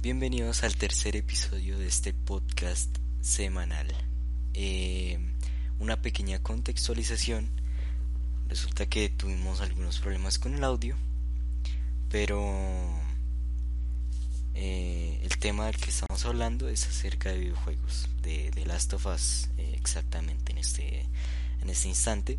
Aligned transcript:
Bienvenidos 0.00 0.62
al 0.62 0.76
tercer 0.76 1.16
episodio 1.16 1.76
de 1.76 1.88
este 1.88 2.12
podcast 2.12 2.88
semanal. 3.20 3.88
Eh, 4.54 5.18
una 5.80 6.00
pequeña 6.00 6.40
contextualización. 6.40 7.50
Resulta 8.46 8.86
que 8.86 9.08
tuvimos 9.08 9.60
algunos 9.60 9.98
problemas 9.98 10.38
con 10.38 10.54
el 10.54 10.62
audio, 10.62 10.94
pero 12.10 12.40
eh, 14.54 15.18
el 15.20 15.36
tema 15.38 15.66
del 15.66 15.78
que 15.78 15.90
estamos 15.90 16.24
hablando 16.26 16.68
es 16.68 16.86
acerca 16.86 17.32
de 17.32 17.40
videojuegos, 17.40 18.08
de, 18.22 18.52
Last 18.66 18.92
of 18.92 19.04
Us, 19.06 19.48
eh, 19.58 19.72
exactamente 19.74 20.52
en 20.52 20.58
este, 20.58 21.06
en 21.60 21.70
este 21.70 21.88
instante. 21.88 22.38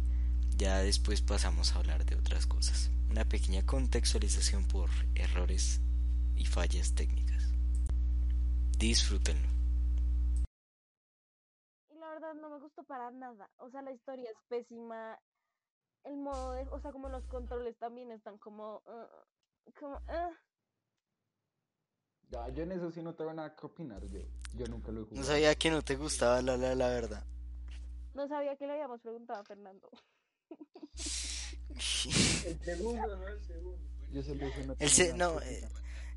Ya 0.57 0.77
después 0.77 1.19
pasamos 1.19 1.73
a 1.73 1.79
hablar 1.79 2.05
de 2.05 2.15
otras 2.15 2.45
cosas. 2.45 2.89
Una 3.09 3.25
pequeña 3.25 3.65
contextualización 3.65 4.63
por 4.63 4.89
errores 5.13 5.81
y 6.37 6.45
fallas 6.45 6.93
técnicas. 6.93 7.38
Disfrútenlo. 8.79 9.47
Y 11.89 11.95
la 11.99 12.09
verdad 12.13 12.33
no 12.35 12.49
me 12.49 12.59
gustó 12.59 12.83
para 12.83 13.11
nada. 13.11 13.49
O 13.57 13.69
sea, 13.69 13.81
la 13.81 13.91
historia 13.91 14.29
es 14.31 14.37
pésima. 14.47 15.19
El 16.05 16.15
modo 16.15 16.53
de, 16.53 16.63
o 16.69 16.79
sea, 16.79 16.91
como 16.91 17.09
los 17.09 17.25
controles 17.25 17.77
también 17.77 18.11
están 18.11 18.37
como, 18.37 18.77
uh, 18.85 19.73
como, 19.79 19.95
uh. 19.97 20.33
Ya, 22.29 22.47
yo 22.49 22.63
en 22.63 22.71
eso 22.71 22.89
sí 22.91 23.01
no 23.01 23.13
tengo 23.15 23.33
nada 23.33 23.53
que 23.55 23.65
opinar. 23.65 24.01
Yo, 24.05 24.19
yo 24.55 24.65
nunca 24.67 24.91
lo 24.91 25.01
he 25.01 25.03
No 25.03 25.09
jugado. 25.09 25.27
sabía 25.27 25.55
que 25.55 25.71
no 25.71 25.81
te 25.81 25.95
gustaba 25.97 26.41
la, 26.41 26.55
la, 26.57 26.73
la 26.75 26.87
verdad. 26.87 27.25
No 28.13 28.27
sabía 28.27 28.55
que 28.55 28.65
le 28.65 28.73
habíamos 28.73 29.01
preguntado 29.01 29.41
a 29.41 29.43
Fernando. 29.45 29.89
El 32.45 32.59
segundo, 32.61 33.15
no 33.17 33.27
el 33.27 33.43
segundo. 33.45 33.79
Yo 34.11 34.21
no 34.81 34.89
se- 34.89 35.13
no, 35.13 35.41
eh, 35.41 35.67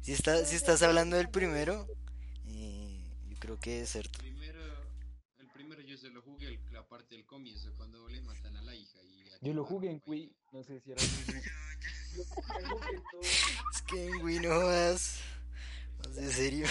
si, 0.01 0.13
está, 0.13 0.45
si 0.45 0.57
estás 0.57 0.83
hablando 0.83 1.17
del 1.17 1.29
primero, 1.29 1.87
creo 3.43 3.59
que 3.59 3.81
es 3.83 3.91
cierto. 3.91 4.19
Primero, 4.21 4.63
el 5.39 5.49
primero 5.49 5.81
yo 5.83 5.97
se 5.99 6.09
lo 6.11 6.23
jugué 6.23 6.47
el- 6.49 6.61
la 6.73 6.87
parte 6.87 7.17
del 7.17 7.27
comienzo 7.27 7.73
cuando 7.77 8.09
le 8.09 8.21
matan 8.23 8.57
a 8.57 8.63
la 8.63 8.75
hija 8.75 9.03
y 9.03 9.29
a 9.31 9.39
Yo 9.41 9.53
lo 9.53 9.65
jugué 9.65 9.91
en. 9.91 10.03
Wii, 10.07 10.33
no 10.53 10.63
sé 10.63 10.81
si 10.81 10.93
era 10.93 11.03
el. 11.03 11.43
Es 13.73 13.83
que 13.83 14.07
en 14.07 14.23
Wii 14.23 14.39
no 14.41 14.49
jodas. 14.51 15.19
Más 15.99 16.17
en 16.19 16.31
serio. 16.31 16.67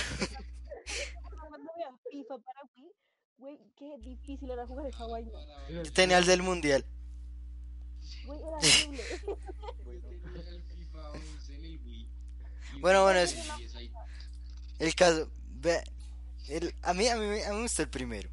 Cuando 1.49 1.71
vean 1.77 1.99
FIFA 2.09 2.37
para 2.39 2.61
Wii, 2.77 2.91
güey, 3.37 3.59
qué 3.75 3.97
difícil 3.99 4.49
era 4.51 4.65
jugar 4.65 4.85
esa 4.87 5.05
vaina. 5.07 5.31
Yo 5.69 5.83
tenía 5.91 6.17
el 6.19 6.25
del 6.25 6.41
mundial. 6.41 6.85
Güey, 8.25 8.39
era 8.39 8.57
horrible. 8.57 9.03
Yo 9.85 10.01
tenía 10.01 10.49
el 10.49 10.63
FIFA 10.63 11.11
11 11.11 11.55
en 11.55 11.65
el 11.65 11.79
Wii. 11.83 12.09
Bueno, 12.79 13.03
bueno, 13.03 13.19
es-. 13.19 13.35
El 14.79 14.95
caso, 14.95 15.29
ve, 15.49 15.83
el, 16.47 16.73
a, 16.81 16.93
mí, 16.93 17.07
a, 17.07 17.15
mí, 17.17 17.25
me- 17.25 17.45
a 17.45 17.49
mí 17.51 17.55
me 17.57 17.61
gustó 17.63 17.81
el 17.83 17.89
primero. 17.89 18.29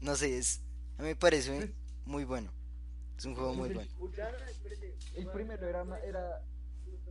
No 0.00 0.14
sé, 0.16 0.38
es, 0.38 0.60
a 0.98 1.02
mí 1.02 1.08
me 1.08 1.16
parece 1.16 1.74
muy 2.04 2.24
bueno. 2.24 2.50
Es 3.18 3.24
un 3.24 3.34
juego 3.34 3.54
muy 3.54 3.70
bueno. 3.70 3.90
El 5.14 5.26
primero 5.30 5.66
era, 5.66 5.82
era, 6.04 6.42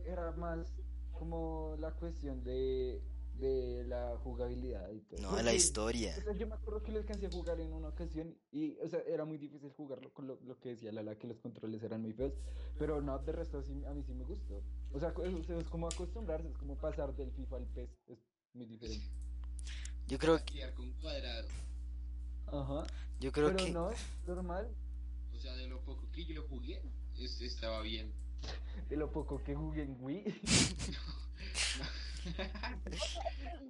era 0.06 0.30
más 0.32 0.72
como 1.12 1.74
la 1.80 1.90
cuestión 1.92 2.44
de, 2.44 3.02
de 3.34 3.84
la 3.88 4.16
jugabilidad 4.22 4.90
y 4.92 5.00
todo. 5.00 5.20
No, 5.20 5.30
de 5.30 5.42
la 5.42 5.42
Porque, 5.50 5.56
historia. 5.56 6.14
o 6.18 6.22
sea, 6.22 6.32
yo 6.34 6.46
me 6.46 6.54
acuerdo 6.54 6.82
que 6.82 6.92
lo 6.92 6.98
alcancé 6.98 7.26
a 7.26 7.30
jugar 7.30 7.58
en 7.60 7.72
una 7.72 7.88
ocasión 7.88 8.36
y, 8.52 8.78
o 8.78 8.88
sea, 8.88 9.00
era 9.08 9.24
muy 9.24 9.38
difícil 9.38 9.70
jugarlo 9.72 10.12
con 10.12 10.26
lo, 10.28 10.38
lo 10.42 10.58
que 10.60 10.70
decía 10.70 10.92
Lala, 10.92 11.18
que 11.18 11.26
los 11.26 11.38
controles 11.40 11.82
eran 11.82 12.02
muy 12.02 12.12
feos, 12.12 12.34
pero 12.78 13.00
no, 13.00 13.18
de 13.18 13.32
resto 13.32 13.62
sí, 13.62 13.82
a 13.84 13.92
mí 13.94 14.02
sí 14.04 14.14
me 14.14 14.24
gustó. 14.24 14.62
O 14.92 15.00
sea, 15.00 15.12
es, 15.24 15.50
es 15.50 15.68
como 15.68 15.88
acostumbrarse, 15.88 16.48
es 16.48 16.56
como 16.56 16.76
pasar 16.76 17.14
del 17.16 17.32
FIFA 17.32 17.56
al 17.56 17.66
PES, 17.66 17.90
es 18.08 18.18
muy 18.54 18.66
diferente. 18.66 19.10
Yo 20.06 20.18
creo 20.18 20.36
que, 20.38 20.44
Patear 20.44 20.74
con 20.74 20.92
cuadrado. 20.94 21.48
Ajá, 22.46 22.86
yo 23.20 23.32
creo 23.32 23.48
pero 23.48 23.64
que, 23.64 23.70
no, 23.72 23.90
es 23.90 23.98
normal, 24.26 24.68
O 25.34 25.38
sea, 25.38 25.54
de 25.56 25.66
lo 25.66 25.80
poco 25.80 26.08
que 26.12 26.24
yo 26.24 26.42
jugué, 26.48 26.80
es- 27.18 27.40
estaba 27.40 27.80
bien. 27.82 28.12
de 28.88 28.96
lo 28.96 29.10
poco 29.10 29.42
que 29.42 29.54
jugué 29.54 29.82
en 29.82 29.96
Wii. 30.00 30.24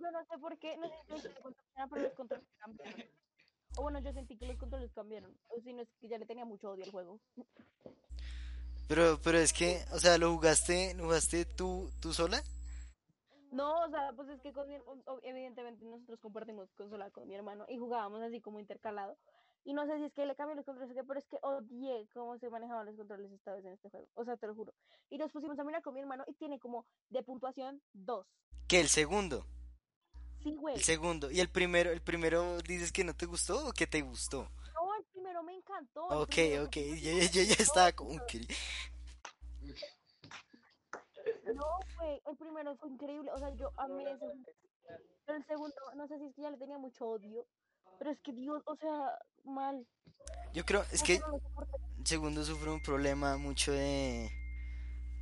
Yo 0.00 0.10
no 0.10 0.24
sé 0.24 0.38
por 0.41 0.58
qué, 0.58 0.76
no 0.78 0.88
sé 1.20 1.28
si 1.28 1.34
cuenta, 1.42 1.60
pero 1.91 2.02
los 2.02 2.12
controles 2.14 2.47
cambiaron. 2.58 3.04
O 3.76 3.82
bueno, 3.82 3.98
yo 4.00 4.12
sentí 4.12 4.36
que 4.38 4.47
los 4.47 4.56
controles 4.56 4.91
cambiaron. 4.94 5.30
O 5.48 5.60
si 5.60 5.72
no 5.74 5.82
es 5.82 5.88
que 6.00 6.08
ya 6.08 6.16
le 6.18 6.24
tenía 6.26 6.44
mucho 6.47 6.70
odio 6.70 6.84
al 6.84 6.91
juego. 6.91 7.20
pero, 8.88 9.20
pero 9.22 9.38
es 9.38 9.53
que, 9.53 9.84
o 9.92 9.98
sea, 10.00 10.16
lo 10.16 10.32
jugaste, 10.34 10.94
lo 10.94 11.04
jugaste 11.04 11.44
tú, 11.44 11.91
tú 12.00 12.14
sola. 12.14 12.42
No, 13.53 13.84
o 13.84 13.89
sea, 13.91 14.12
pues 14.15 14.29
es 14.29 14.41
que 14.41 14.53
con 14.53 14.69
mi- 14.69 14.79
evidentemente 15.23 15.84
nosotros 15.84 16.19
compartimos 16.21 16.69
consola 16.77 17.11
con 17.11 17.29
mi 17.29 17.34
hermano 17.34 17.65
y 17.69 17.79
jugábamos 17.79 18.21
así 18.23 18.41
como 18.41 18.61
intercalado. 18.61 19.17
Y 19.65 19.73
no 19.73 19.84
sé 19.87 19.97
si 19.99 20.05
es 20.05 20.12
que 20.12 20.27
le 20.27 20.37
cambié 20.37 20.55
los 20.55 20.65
controles 20.65 20.93
o 20.93 20.95
qué, 20.95 21.03
pero 21.05 21.19
es 21.19 21.27
que 21.27 21.39
odié 21.43 22.07
cómo 22.15 22.39
se 22.39 22.49
manejaban 22.49 22.87
los 22.87 22.97
controles 22.97 23.33
esta 23.33 23.53
vez 23.53 23.65
en 23.65 23.73
este 23.73 23.89
juego. 23.91 24.07
O 24.15 24.25
sea, 24.25 24.37
te 24.37 24.47
lo 24.47 24.55
juro. 24.55 24.73
Y 25.11 25.19
nos 25.19 25.33
pusimos 25.33 25.59
a 25.59 25.65
mirar 25.65 25.83
con 25.83 25.93
mi 25.95 26.01
hermano 26.01 26.23
y 26.29 26.34
tiene 26.34 26.59
como 26.61 26.87
de 27.09 27.23
puntuación 27.25 27.83
2. 27.93 28.27
Que 28.69 28.81
el 28.81 28.89
segundo, 28.89 29.45
Sí, 30.43 30.55
güey. 30.55 30.77
el 30.77 30.83
segundo. 30.83 31.31
Y 31.33 31.41
el 31.41 31.49
primero, 31.49 31.91
el 31.91 32.01
primero 32.01 32.59
dices 32.63 32.93
que 32.93 33.03
no 33.03 33.15
te 33.15 33.27
gustó 33.27 33.67
o 33.69 33.73
que 33.73 33.87
te 33.89 34.03
gustó. 34.03 34.49
No, 34.75 34.95
el 34.95 35.05
primero 35.13 35.43
me 35.43 35.55
encantó. 35.57 36.05
Ok, 36.07 36.34
ok, 36.65 36.77
yo, 37.01 37.13
yo 37.33 37.43
ya 37.43 37.55
estaba 37.59 37.91
como. 37.93 38.11
No, 41.56 41.78
güey, 41.99 42.22
el 42.27 42.37
primero 42.37 42.77
fue 42.77 42.91
increíble. 42.91 43.31
O 43.33 43.39
sea, 43.39 43.50
yo 43.55 43.72
amé 43.77 44.05
ese. 44.11 44.27
Pero 45.27 45.39
el 45.39 45.47
segundo, 45.47 45.77
no 45.97 46.06
sé 46.06 46.19
si 46.19 46.27
es 46.27 46.34
que 46.34 46.43
ya 46.43 46.50
le 46.50 46.56
tenía 46.56 46.78
mucho 46.78 47.06
odio. 47.06 47.47
Pero 47.99 48.11
es 48.11 48.21
que 48.21 48.33
Dios, 48.33 48.62
o 48.67 48.77
sea, 48.77 49.19
mal. 49.44 49.87
Yo 50.53 50.65
creo, 50.65 50.84
es 50.93 51.03
que 51.03 51.15
el 51.15 52.06
segundo 52.06 52.45
sufre 52.45 52.71
un 52.71 52.83
problema 52.83 53.37
mucho 53.37 53.72
de... 53.72 54.31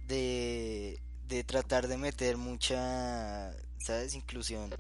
De, 0.06 1.00
de 1.28 1.44
tratar 1.44 1.89
de 1.89 1.97
meter 1.97 2.37
mucha, 2.37 3.55
¿sabes? 3.78 4.15
Inclusión. 4.15 4.71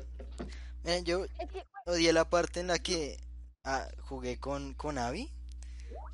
Miren, 0.82 1.04
yo 1.06 1.24
Es 1.24 1.48
que, 1.50 1.64
odié 1.86 2.12
la 2.12 2.28
parte 2.28 2.60
en 2.60 2.66
la 2.66 2.78
que 2.78 3.18
ah, 3.64 3.88
jugué 4.02 4.38
con, 4.38 4.74
con 4.74 4.98
Abby, 4.98 5.30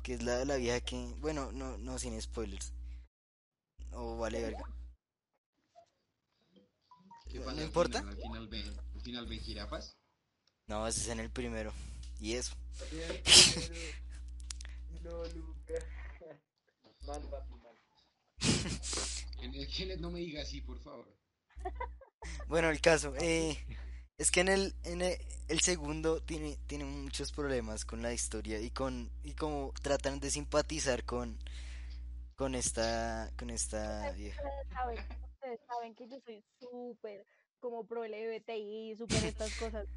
que 0.01 0.13
es 0.13 0.23
la, 0.23 0.45
la 0.45 0.55
vieja 0.55 0.79
que, 0.79 1.13
bueno, 1.19 1.51
no, 1.51 1.77
no 1.77 1.99
sin 1.99 2.19
spoilers. 2.21 2.71
O 3.91 4.17
vale 4.17 4.41
verga. 4.41 4.63
¿Qué 7.31 7.39
¿No 7.39 7.49
al 7.49 7.61
importa? 7.61 7.99
final? 7.99 8.13
Al 8.15 8.21
final 8.21 8.47
ven, 8.49 8.79
al 8.95 9.01
final 9.01 9.25
ven 9.27 9.39
jirafas. 9.39 9.97
No, 10.67 10.87
ese 10.87 11.01
es 11.01 11.07
en 11.07 11.19
el 11.19 11.29
primero. 11.31 11.73
Y 12.19 12.33
eso. 12.33 12.55
No, 15.01 15.25
Luca. 15.25 15.73
Mal, 17.07 17.21
papi, 17.29 17.53
mal. 17.55 17.75
Kenneth, 19.39 19.69
Kenneth, 19.71 19.99
no 19.99 20.11
me 20.11 20.19
diga 20.19 20.41
así, 20.43 20.61
por 20.61 20.79
favor. 20.79 21.07
Bueno, 22.47 22.69
el 22.69 22.79
caso, 22.79 23.13
eh, 23.19 23.57
es 24.17 24.29
que 24.29 24.41
en 24.41 24.49
el, 24.49 24.75
en 24.83 25.01
el, 25.01 25.17
el 25.47 25.59
segundo 25.61 26.21
tiene, 26.21 26.57
tiene 26.67 26.83
muchos 26.85 27.31
problemas 27.31 27.85
con 27.85 28.01
la 28.01 28.13
historia 28.13 28.59
y 28.59 28.69
con, 28.69 29.09
y 29.23 29.33
como 29.33 29.73
tratan 29.81 30.19
de 30.19 30.29
simpatizar 30.29 31.03
con, 31.05 31.39
con 32.35 32.53
esta, 32.55 33.31
con 33.37 33.49
esta 33.49 34.11
vieja. 34.11 34.41
Ustedes 35.41 35.59
saben, 35.67 35.95
que 35.95 36.07
yo 36.07 36.17
soy 36.25 36.43
súper 36.59 37.25
como 37.59 37.85
pro 37.85 38.03
LGBTI, 38.05 38.95
súper 38.97 39.23
estas 39.25 39.53
cosas. 39.57 39.87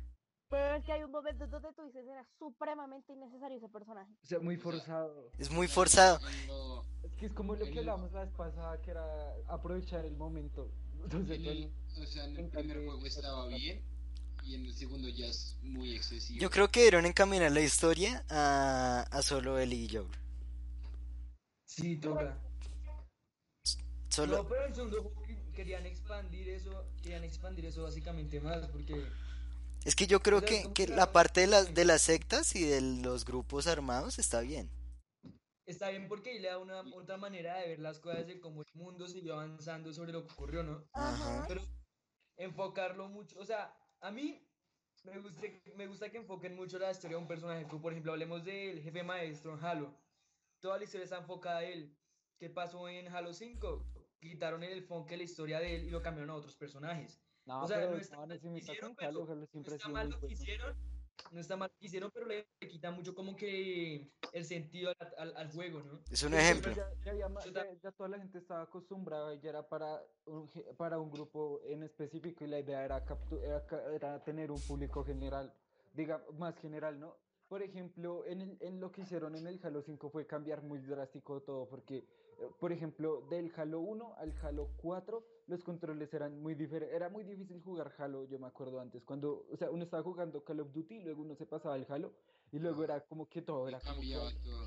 Pero 0.50 0.74
es 0.76 0.84
que 0.84 0.92
hay 0.92 1.02
un 1.02 1.10
momento 1.10 1.46
donde 1.46 1.72
tú 1.72 1.82
dices, 1.84 2.06
era 2.06 2.24
supremamente 2.38 3.12
innecesario 3.12 3.56
ese 3.58 3.68
personaje. 3.68 4.10
O 4.22 4.26
sea, 4.26 4.38
muy 4.40 4.56
forzado. 4.56 5.30
Es 5.38 5.50
muy 5.50 5.66
forzado. 5.68 6.20
Es 7.02 7.12
que 7.14 7.26
es 7.26 7.32
como 7.32 7.54
lo 7.56 7.64
que 7.66 7.78
hablamos 7.78 8.12
la 8.12 8.24
vez 8.24 8.32
pasada, 8.34 8.80
que 8.82 8.90
era 8.90 9.34
aprovechar 9.48 10.04
el 10.04 10.16
momento. 10.16 10.70
Entonces, 11.02 11.38
en 11.38 11.46
el- 11.46 11.72
o 12.00 12.06
sea, 12.06 12.24
en 12.24 12.36
el 12.36 12.48
primer 12.48 12.84
juego 12.84 13.06
estaba 13.06 13.46
bien 13.48 13.82
y 14.44 14.54
en 14.54 14.66
el 14.66 14.74
segundo 14.74 15.08
ya 15.08 15.26
es 15.26 15.56
muy 15.62 15.94
excesivo. 15.94 16.40
Yo 16.40 16.50
creo 16.50 16.68
que 16.70 16.80
debieron 16.80 17.06
encaminar 17.06 17.50
la 17.52 17.60
historia 17.60 18.24
a, 18.28 19.06
a 19.10 19.22
solo 19.22 19.58
él 19.58 19.72
y 19.72 19.88
Joel. 19.88 20.08
Sí, 21.66 21.96
toca. 21.96 22.38
Solo, 24.08 24.36
No, 24.42 24.48
pero 24.48 24.66
el 24.66 24.74
segundo 24.74 25.12
querían 25.54 25.86
expandir 25.86 26.48
eso, 26.48 26.86
querían 27.02 27.24
expandir 27.24 27.66
eso 27.66 27.82
básicamente 27.82 28.40
más, 28.40 28.66
porque 28.68 29.06
Es 29.84 29.94
que 29.96 30.06
yo 30.06 30.20
creo 30.20 30.42
que, 30.42 30.72
que 30.74 30.86
la 30.88 31.12
parte 31.12 31.42
de 31.42 31.46
las, 31.46 31.74
de 31.74 31.84
las 31.84 32.02
sectas 32.02 32.54
y 32.56 32.64
de 32.64 32.80
los 32.80 33.24
grupos 33.24 33.66
armados 33.66 34.18
está 34.18 34.40
bien. 34.40 34.70
está 35.66 35.88
bien 35.90 36.08
porque 36.08 36.30
ahí 36.30 36.38
le 36.40 36.48
da 36.48 36.58
una 36.58 36.80
otra 36.94 37.16
manera 37.16 37.56
de 37.58 37.68
ver 37.68 37.78
las 37.80 37.98
cosas 37.98 38.26
de 38.26 38.40
cómo 38.40 38.62
el 38.62 38.68
mundo 38.74 39.08
siguió 39.08 39.34
avanzando 39.34 39.92
sobre 39.92 40.12
lo 40.12 40.26
que 40.26 40.32
ocurrió, 40.32 40.62
¿no? 40.62 40.84
Ajá. 40.92 41.44
Pero 41.48 41.62
enfocarlo 42.36 43.08
mucho, 43.08 43.38
o 43.40 43.44
sea, 43.44 43.74
a 44.00 44.10
mí 44.10 44.46
me 45.04 45.18
gusta, 45.18 45.42
me 45.76 45.86
gusta 45.86 46.10
que 46.10 46.18
enfoquen 46.18 46.56
mucho 46.56 46.78
la 46.78 46.90
historia 46.90 47.16
de 47.16 47.22
un 47.22 47.28
personaje, 47.28 47.66
por 47.66 47.92
ejemplo, 47.92 48.12
hablemos 48.12 48.44
del 48.44 48.82
jefe 48.82 49.02
maestro 49.02 49.54
en 49.54 49.64
Halo. 49.64 49.94
Toda 50.60 50.78
la 50.78 50.84
historia 50.84 51.04
está 51.04 51.18
enfocada 51.18 51.58
a 51.58 51.64
él. 51.64 51.94
¿Qué 52.38 52.48
pasó 52.48 52.88
en 52.88 53.08
Halo 53.08 53.32
5? 53.34 53.86
Quitaron 54.30 54.62
el 54.62 54.78
enfoque 54.78 55.10
de 55.10 55.16
la 55.18 55.22
historia 55.24 55.60
de 55.60 55.76
él 55.76 55.84
y 55.84 55.90
lo 55.90 56.00
cambiaron 56.00 56.30
a 56.30 56.34
otros 56.34 56.56
personajes. 56.56 57.20
No, 57.44 57.62
o 57.62 57.68
sea, 57.68 57.76
pero 57.76 57.90
no 57.90 57.96
está 57.98 58.16
no, 58.16 58.20
mal 58.20 58.28
no, 58.30 58.34
lo 58.34 58.40
si 58.40 58.56
hicieron, 58.56 58.94
pero 58.96 59.12
No 59.52 59.74
está 59.74 59.88
mal 59.90 60.08
lo 60.10 60.20
que 60.20 60.32
hicieron, 60.32 60.76
no 61.30 61.40
está 61.40 61.56
mal 61.58 61.70
lo 61.70 61.78
que 61.78 61.86
hicieron, 61.86 62.10
pero 62.10 62.26
le, 62.26 62.46
le 62.60 62.68
quita 62.68 62.90
mucho 62.90 63.14
como 63.14 63.36
que 63.36 64.10
el 64.32 64.44
sentido 64.46 64.92
al, 64.98 65.14
al- 65.18 65.36
al 65.36 65.52
juego, 65.52 65.82
¿no? 65.82 66.00
Es 66.10 66.22
un 66.22 66.32
ejemplo. 66.32 66.72
Ya, 66.74 66.88
ya 67.04 67.12
ya- 67.52 67.74
ya 67.82 67.92
toda 67.92 68.08
la 68.08 68.18
gente 68.18 68.38
estaba 68.38 68.62
acostumbrada 68.62 69.34
y 69.34 69.40
ya 69.40 69.50
era 69.50 69.68
para 69.68 70.02
un, 70.24 70.48
para 70.78 70.98
un 70.98 71.10
grupo 71.10 71.60
en 71.66 71.82
específico 71.82 72.44
y 72.44 72.48
la 72.48 72.60
idea 72.60 72.82
era, 72.82 73.04
captu- 73.04 73.42
era, 73.42 73.62
era 73.92 74.24
tener 74.24 74.50
un 74.50 74.60
público 74.62 75.04
general, 75.04 75.52
diga, 75.92 76.24
más 76.38 76.56
general, 76.56 76.98
¿no? 76.98 77.18
Por 77.46 77.62
ejemplo, 77.62 78.24
en, 78.24 78.40
el- 78.40 78.56
en 78.62 78.80
lo 78.80 78.90
que 78.90 79.02
hicieron 79.02 79.36
en 79.36 79.46
el 79.46 79.60
Halo 79.62 79.82
5 79.82 80.08
fue 80.08 80.26
cambiar 80.26 80.62
muy 80.62 80.78
drástico 80.78 81.42
todo, 81.42 81.68
porque, 81.68 82.06
por 82.60 82.72
ejemplo, 82.72 83.22
del 83.30 83.52
Halo 83.56 83.80
1 83.80 84.14
al 84.18 84.32
Halo 84.42 84.68
4, 84.78 85.22
los 85.46 85.62
controles 85.62 86.12
eran 86.14 86.40
muy 86.42 86.54
diferentes. 86.54 86.94
Era 86.94 87.08
muy 87.08 87.24
difícil 87.24 87.60
jugar 87.62 87.92
Halo, 87.98 88.24
yo 88.24 88.38
me 88.38 88.46
acuerdo 88.46 88.80
antes, 88.80 89.04
cuando, 89.04 89.46
o 89.52 89.56
sea, 89.56 89.70
uno 89.70 89.84
estaba 89.84 90.02
jugando 90.02 90.42
Call 90.44 90.60
of 90.60 90.72
Duty, 90.72 91.00
luego 91.00 91.22
uno 91.22 91.34
se 91.36 91.46
pasaba 91.46 91.74
al 91.74 91.86
Halo, 91.88 92.12
y 92.52 92.58
luego 92.58 92.84
era 92.84 93.00
como 93.00 93.28
que 93.28 93.42
todo 93.42 93.68
era 93.68 93.80
como 93.80 94.00
que- 94.00 94.00
cambiaba 94.00 94.30
todo. 94.42 94.66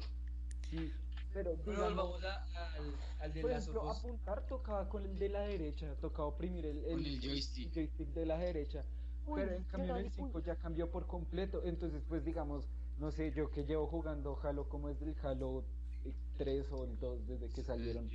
sí, 0.70 0.92
pero 1.34 1.56
digamos, 1.56 1.96
volvamos 1.96 2.24
a- 2.24 2.74
al, 2.74 2.94
al 3.22 3.34
de 3.34 3.42
por 3.42 3.52
las 3.52 3.62
ejemplo, 3.64 3.82
ojos. 3.84 3.98
apuntar 4.00 4.48
tocaba 4.48 4.90
con 4.90 5.04
el 5.06 5.18
de 5.18 5.30
la 5.30 5.42
derecha, 5.42 5.96
tocaba 6.02 6.28
oprimir 6.28 6.66
el, 6.66 6.84
Con 6.84 7.06
el 7.06 7.20
joystick. 7.22 7.74
joystick 7.74 8.08
de 8.10 8.26
la 8.26 8.38
derecha. 8.38 8.84
Uy, 9.26 9.42
pero 9.42 9.56
en 9.56 9.64
cambio 9.66 9.92
en 9.98 10.06
el 10.06 10.06
uy. 10.06 10.12
5 10.16 10.40
ya 10.40 10.56
cambió 10.56 10.90
por 10.90 11.06
completo. 11.06 11.62
Entonces, 11.64 12.02
pues 12.08 12.24
digamos, 12.24 12.66
no 12.98 13.12
sé, 13.12 13.34
yo 13.34 13.50
que 13.52 13.66
llevo 13.66 13.86
jugando 13.88 14.40
Halo 14.42 14.70
como 14.70 14.88
es 14.90 15.00
del 15.02 15.16
Halo 15.22 15.60
eh, 15.60 15.64
3 16.38 16.72
o 16.72 16.86
el 16.86 17.00
2 17.00 17.28
desde 17.28 17.50
que 17.50 17.64
salieron. 17.64 18.10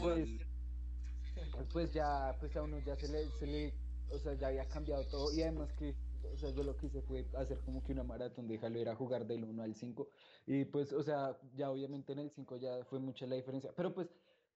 Pues, 0.00 0.28
pues 1.72 1.92
ya, 1.92 2.36
pues 2.40 2.56
a 2.56 2.62
uno 2.62 2.78
ya 2.80 2.96
se 2.96 3.08
le, 3.08 3.28
se 3.38 3.46
le, 3.46 3.74
o 4.10 4.18
sea, 4.18 4.34
ya 4.34 4.48
había 4.48 4.66
cambiado 4.66 5.04
todo. 5.06 5.32
Y 5.32 5.42
además 5.42 5.72
que, 5.72 5.94
o 6.32 6.36
sea, 6.36 6.50
yo 6.50 6.62
lo 6.62 6.76
que 6.76 6.86
hice 6.86 7.02
fue 7.02 7.26
hacer 7.36 7.58
como 7.60 7.82
que 7.82 7.92
una 7.92 8.04
maratón 8.04 8.48
de 8.48 8.58
Halo, 8.58 8.78
era 8.78 8.94
jugar 8.94 9.26
del 9.26 9.44
1 9.44 9.62
al 9.62 9.74
5. 9.74 10.08
Y 10.46 10.64
pues, 10.64 10.92
o 10.92 11.02
sea, 11.02 11.38
ya 11.54 11.70
obviamente 11.70 12.12
en 12.12 12.20
el 12.20 12.30
5 12.30 12.56
ya 12.56 12.84
fue 12.84 12.98
mucha 12.98 13.26
la 13.26 13.36
diferencia. 13.36 13.72
Pero 13.76 13.94
pues, 13.94 14.08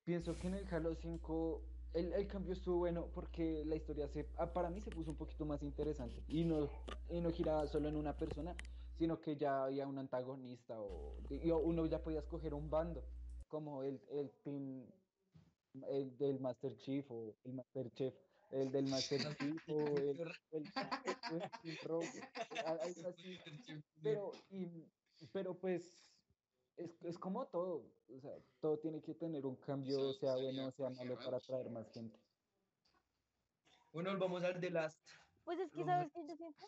pienso 0.04 0.36
que 0.36 0.48
en 0.48 0.54
el 0.54 0.66
Halo 0.68 0.94
5 0.94 1.62
el, 1.94 2.12
el 2.12 2.26
cambio 2.26 2.52
estuvo 2.52 2.78
bueno 2.78 3.08
porque 3.14 3.64
la 3.64 3.76
historia 3.76 4.08
se, 4.08 4.28
ah, 4.36 4.52
para 4.52 4.70
mí 4.70 4.80
se 4.80 4.90
puso 4.90 5.10
un 5.10 5.16
poquito 5.16 5.44
más 5.44 5.62
interesante. 5.62 6.22
Y 6.28 6.44
no, 6.44 6.68
y 7.10 7.20
no 7.20 7.30
giraba 7.30 7.66
solo 7.66 7.88
en 7.88 7.96
una 7.96 8.16
persona, 8.16 8.54
sino 9.00 9.18
que 9.18 9.34
ya 9.34 9.64
había 9.64 9.86
un 9.86 9.96
antagonista 9.96 10.78
o, 10.78 11.16
y 11.30 11.50
uno 11.50 11.86
ya 11.86 12.02
podía 12.02 12.18
escoger 12.20 12.52
un 12.52 12.68
bando, 12.68 13.02
como 13.48 13.82
el, 13.82 13.98
el 14.10 14.30
team 14.44 14.84
el 15.88 16.18
del 16.18 16.38
Master 16.38 16.76
Chief 16.76 17.10
o 17.10 17.34
el 17.44 17.54
Master 17.54 17.90
Chef, 17.92 18.14
el 18.50 18.70
del 18.70 18.84
Master 18.88 19.20
Chief 19.38 19.62
o 19.70 19.78
el, 19.96 20.20
el, 20.52 20.64
el 21.32 21.50
Team 21.62 21.76
Rogue, 21.84 22.20
a- 22.66 22.72
algo 22.72 23.08
así. 23.08 23.38
Pero, 24.02 24.32
y, 24.50 24.66
pero 25.32 25.54
pues 25.54 25.82
es, 26.76 27.02
es 27.02 27.16
como 27.18 27.46
todo, 27.46 27.76
o 28.14 28.20
sea, 28.20 28.36
todo 28.60 28.78
tiene 28.80 29.00
que 29.00 29.14
tener 29.14 29.46
un 29.46 29.56
cambio, 29.56 30.12
sea 30.12 30.34
bueno 30.36 30.66
o 30.66 30.72
sea 30.72 30.90
malo, 30.90 31.14
para 31.24 31.38
atraer 31.38 31.70
más 31.70 31.90
gente. 31.90 32.18
Bueno, 33.94 34.10
volvamos 34.10 34.44
al 34.44 34.60
de 34.60 34.68
Last. 34.70 35.00
Pues 35.46 35.58
es 35.58 35.72
que, 35.72 35.84
Vamos 35.84 36.12
¿sabes 36.12 36.12
qué? 36.12 36.28
Yo 36.28 36.36
siento 36.36 36.66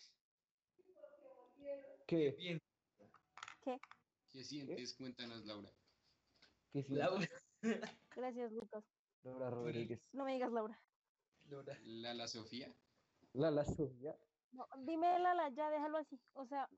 ¿Qué? 2.12 2.30
Bien, 2.32 2.60
¿Qué 4.30 4.44
sientes? 4.44 4.94
Cuéntanos, 4.96 5.46
Laura. 5.46 5.72
¿Qué 6.70 6.82
sí? 6.82 6.92
Laura. 6.94 7.26
gracias, 8.14 8.52
Lucas. 8.52 8.84
Laura 9.22 9.48
Rodríguez. 9.48 10.10
No 10.12 10.26
me 10.26 10.34
digas 10.34 10.52
Laura. 10.52 10.78
Laura. 11.48 11.74
Lala 11.84 12.28
Sofía. 12.28 12.70
Lala 13.32 13.64
Sofía. 13.64 14.14
No, 14.50 14.68
dime 14.80 15.18
Lala, 15.20 15.48
ya 15.54 15.70
déjalo 15.70 15.96
así. 15.96 16.20
O 16.34 16.44
sea, 16.44 16.68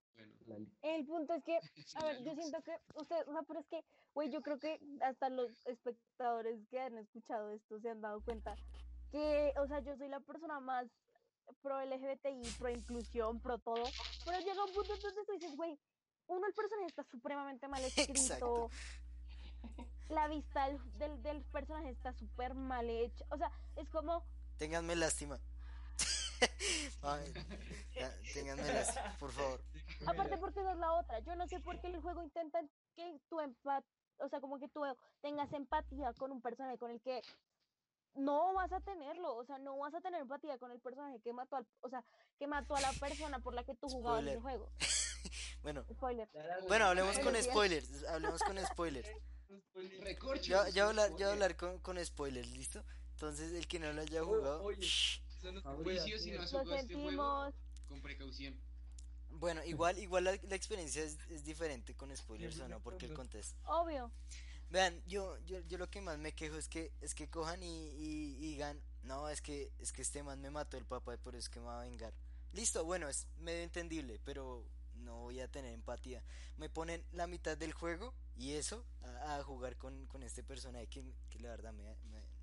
Bueno, 0.47 0.71
el 0.83 1.05
punto 1.05 1.35
es 1.35 1.43
que, 1.43 1.59
a 1.97 2.05
ver, 2.05 2.23
yo 2.23 2.33
siento 2.37 2.63
que 2.63 2.77
ustedes, 2.95 3.27
o 3.27 3.33
sea, 3.33 3.43
pero 3.43 3.59
es 3.59 3.67
que, 3.67 3.85
güey, 4.15 4.31
yo 4.31 4.41
creo 4.41 4.61
que 4.61 4.79
hasta 5.01 5.31
los 5.31 5.51
espectadores 5.67 6.65
que 6.69 6.79
han 6.79 6.97
escuchado 6.97 7.51
esto 7.51 7.81
se 7.81 7.91
han 7.91 8.01
dado 8.01 8.21
cuenta 8.21 8.55
que, 9.11 9.53
o 9.57 9.67
sea, 9.67 9.81
yo 9.81 9.97
soy 9.97 10.09
la 10.09 10.21
persona 10.21 10.61
más 10.61 10.87
pro 11.61 11.81
LGBTI, 11.85 12.43
pro 12.59 12.71
inclusión, 12.71 13.41
pro 13.41 13.59
todo, 13.59 13.85
pero 14.25 14.39
llega 14.41 14.65
un 14.65 14.73
punto 14.73 14.95
en 14.95 15.01
donde 15.01 15.25
tú 15.25 15.33
dices, 15.33 15.57
güey, 15.57 15.79
uno, 16.27 16.47
el 16.47 16.55
personaje 16.55 16.89
está 16.89 17.05
supremamente 17.05 17.69
mal 17.69 17.83
escrito, 17.85 18.13
Exacto. 18.13 18.71
la 20.09 20.29
vista 20.29 20.69
del, 20.69 20.99
del, 20.99 21.23
del 21.23 21.43
personaje 21.45 21.91
está 21.91 22.13
súper 22.13 22.55
mal 22.55 22.89
hecha, 22.89 23.25
o 23.31 23.37
sea, 23.37 23.51
es 23.77 23.89
como, 23.91 24.25
Ténganme 24.59 24.95
lástima. 24.95 25.41
Ay, 27.03 27.33
ya, 27.95 28.13
ténganme 28.33 28.73
lástima, 28.73 29.17
por 29.19 29.33
favor. 29.33 29.61
Aparte 30.07 30.39
porque 30.39 30.61
esa 30.61 30.73
es 30.73 30.79
la 30.79 30.93
otra. 30.93 31.19
Yo 31.21 31.35
no 31.35 31.47
sé 31.49 31.59
por 31.61 31.81
qué 31.81 31.89
el 31.89 32.01
juego 32.01 32.23
intenta 32.23 32.61
que 32.95 33.21
tú 33.29 33.41
empat 33.41 33.85
o 34.19 34.29
sea, 34.29 34.41
como 34.41 34.59
que 34.59 34.69
tú 34.69 34.83
tengas 35.21 35.53
empatía 35.53 36.13
con 36.15 36.33
un 36.33 36.41
personaje 36.41 36.79
con 36.79 36.91
el 36.91 37.01
que 37.01 37.23
no 38.15 38.55
vas 38.55 38.73
a 38.73 38.81
tenerlo, 38.81 39.37
o 39.37 39.45
sea, 39.45 39.59
no 39.59 39.77
vas 39.79 39.95
a 39.95 40.01
tener 40.01 40.21
empatía 40.21 40.59
con 40.59 40.71
el 40.71 40.81
personaje 40.81 41.21
que 41.21 41.33
mató 41.33 41.57
al, 41.57 41.67
o 41.81 41.89
sea, 41.89 42.05
que 42.39 42.47
mató 42.47 42.77
a 42.77 42.81
la 42.81 42.93
persona 42.93 43.39
por 43.41 43.55
la 43.55 43.65
que 43.65 43.75
tú 43.75 43.89
jugabas 43.89 44.21
Spoiler. 44.21 44.37
el 44.37 44.43
juego. 44.43 44.73
Bueno, 45.63 45.83
Spoiler. 45.91 46.29
bueno, 46.69 46.85
hablemos 46.85 47.19
con 47.21 47.35
spoilers. 47.43 48.05
Hablemos 48.05 48.43
con 48.47 48.59
spoilers. 48.67 49.09
Ya, 50.43 50.69
ya, 50.69 50.69
voy 50.69 50.79
a 50.79 50.89
hablar, 50.89 51.17
ya 51.17 51.33
hablar 51.33 51.57
con, 51.57 51.79
con 51.79 52.05
spoilers, 52.05 52.51
¿listo? 52.51 52.85
Entonces, 53.13 53.51
el 53.53 53.67
que 53.67 53.79
no 53.79 53.91
lo 53.95 54.03
haya 54.03 54.23
jugado. 54.23 54.63
oye. 54.63 54.83
shh. 54.83 55.23
Eso 55.39 55.53
no 55.53 55.61
si 55.63 56.35
has 56.35 56.51
jugado 56.51 56.75
este 56.75 56.95
juego, 56.95 57.51
con 57.89 58.03
precaución. 58.03 58.61
Bueno, 59.31 59.65
igual, 59.65 59.99
igual 59.99 60.25
la, 60.25 60.39
la 60.43 60.55
experiencia 60.55 61.03
es, 61.03 61.19
es 61.31 61.45
diferente 61.45 61.95
con 61.97 62.15
spoilers 62.15 62.61
o 62.61 62.69
no, 62.69 62.81
porque 62.81 63.07
el 63.07 63.15
contexto. 63.15 63.59
Obvio. 63.67 64.13
Vean, 64.75 65.01
yo, 65.07 65.39
yo, 65.47 65.61
yo 65.69 65.79
lo 65.79 65.89
que 65.89 66.01
más 66.01 66.19
me 66.19 66.33
quejo 66.33 66.57
es 66.57 66.69
que 66.69 66.93
es 67.01 67.15
que 67.15 67.29
cojan 67.29 67.63
y, 67.63 67.67
y- 68.07 68.35
digan, 68.37 68.77
no, 69.05 69.29
es 69.29 69.41
que 69.41 69.71
es 69.79 69.93
que 69.93 70.03
este 70.03 70.23
man 70.23 70.41
me 70.41 70.51
mató 70.51 70.77
el 70.77 70.85
papá 70.85 71.15
y 71.15 71.19
por 71.19 71.35
eso 71.35 71.47
es 71.47 71.49
que 71.49 71.61
me 71.61 71.67
va 71.67 71.81
a 71.81 71.85
vengar. 71.85 72.13
Listo, 72.53 72.85
bueno, 72.85 73.09
es 73.09 73.27
medio 73.39 73.63
entendible, 73.63 74.21
pero 74.25 74.65
no 74.97 75.15
voy 75.23 75.41
a 75.41 75.49
tener 75.49 75.73
empatía. 75.75 76.23
Me 76.57 76.69
ponen 76.69 77.05
la 77.13 77.27
mitad 77.27 77.57
del 77.57 77.73
juego 77.73 78.15
y 78.37 78.53
eso 78.55 78.85
a, 79.03 79.37
a 79.39 79.45
jugar 79.45 79.77
con, 79.77 80.07
con 80.07 80.23
este 80.23 80.43
personaje 80.43 80.87
que, 80.89 81.05
que 81.31 81.39
la 81.41 81.51
verdad 81.51 81.73
me- 81.73 81.97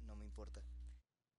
no 0.06 0.16
me 0.16 0.24
importa. 0.26 0.62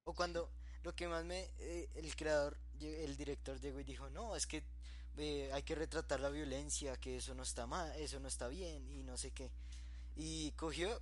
O 0.05 0.15
cuando 0.15 0.51
lo 0.83 0.95
que 0.95 1.09
más 1.09 1.25
me 1.25 1.51
eh, 1.59 1.89
el 1.95 2.15
creador, 2.17 2.59
el 2.81 3.17
director 3.17 3.59
llegó 3.61 3.81
y 3.81 3.85
dijo, 3.85 4.11
no, 4.11 4.37
es 4.37 4.47
que 4.47 4.65
eh, 5.19 5.51
hay 5.53 5.63
que 5.63 5.75
retratar 5.75 6.21
la 6.21 6.31
violencia, 6.31 6.97
que 6.99 7.17
eso 7.19 7.35
no 7.35 7.43
está 7.43 7.67
mal, 7.67 7.93
eso 7.97 8.19
no 8.21 8.29
está 8.29 8.49
bien 8.49 8.89
y 8.91 9.03
no 9.03 9.17
sé 9.17 9.31
qué. 9.33 9.51
Y 10.17 10.53
cogió, 10.53 11.01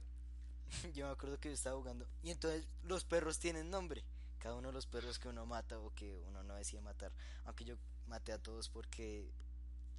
yo 0.95 1.07
me 1.07 1.13
acuerdo 1.13 1.39
que 1.39 1.49
yo 1.49 1.55
estaba 1.55 1.77
jugando, 1.77 2.07
y 2.23 2.31
entonces 2.31 2.67
los 2.83 3.05
perros 3.05 3.39
tienen 3.39 3.71
nombre, 3.71 4.05
cada 4.39 4.55
uno 4.55 4.69
de 4.69 4.75
los 4.75 4.87
perros 4.87 5.19
que 5.19 5.29
uno 5.29 5.47
mata 5.47 5.79
o 5.79 5.93
que 5.95 6.21
uno 6.27 6.43
no 6.43 6.55
decía 6.55 6.81
matar, 6.81 7.13
aunque 7.45 7.65
yo 7.65 7.77
maté 8.07 8.33
a 8.33 8.39
todos 8.39 8.69
porque 8.69 9.31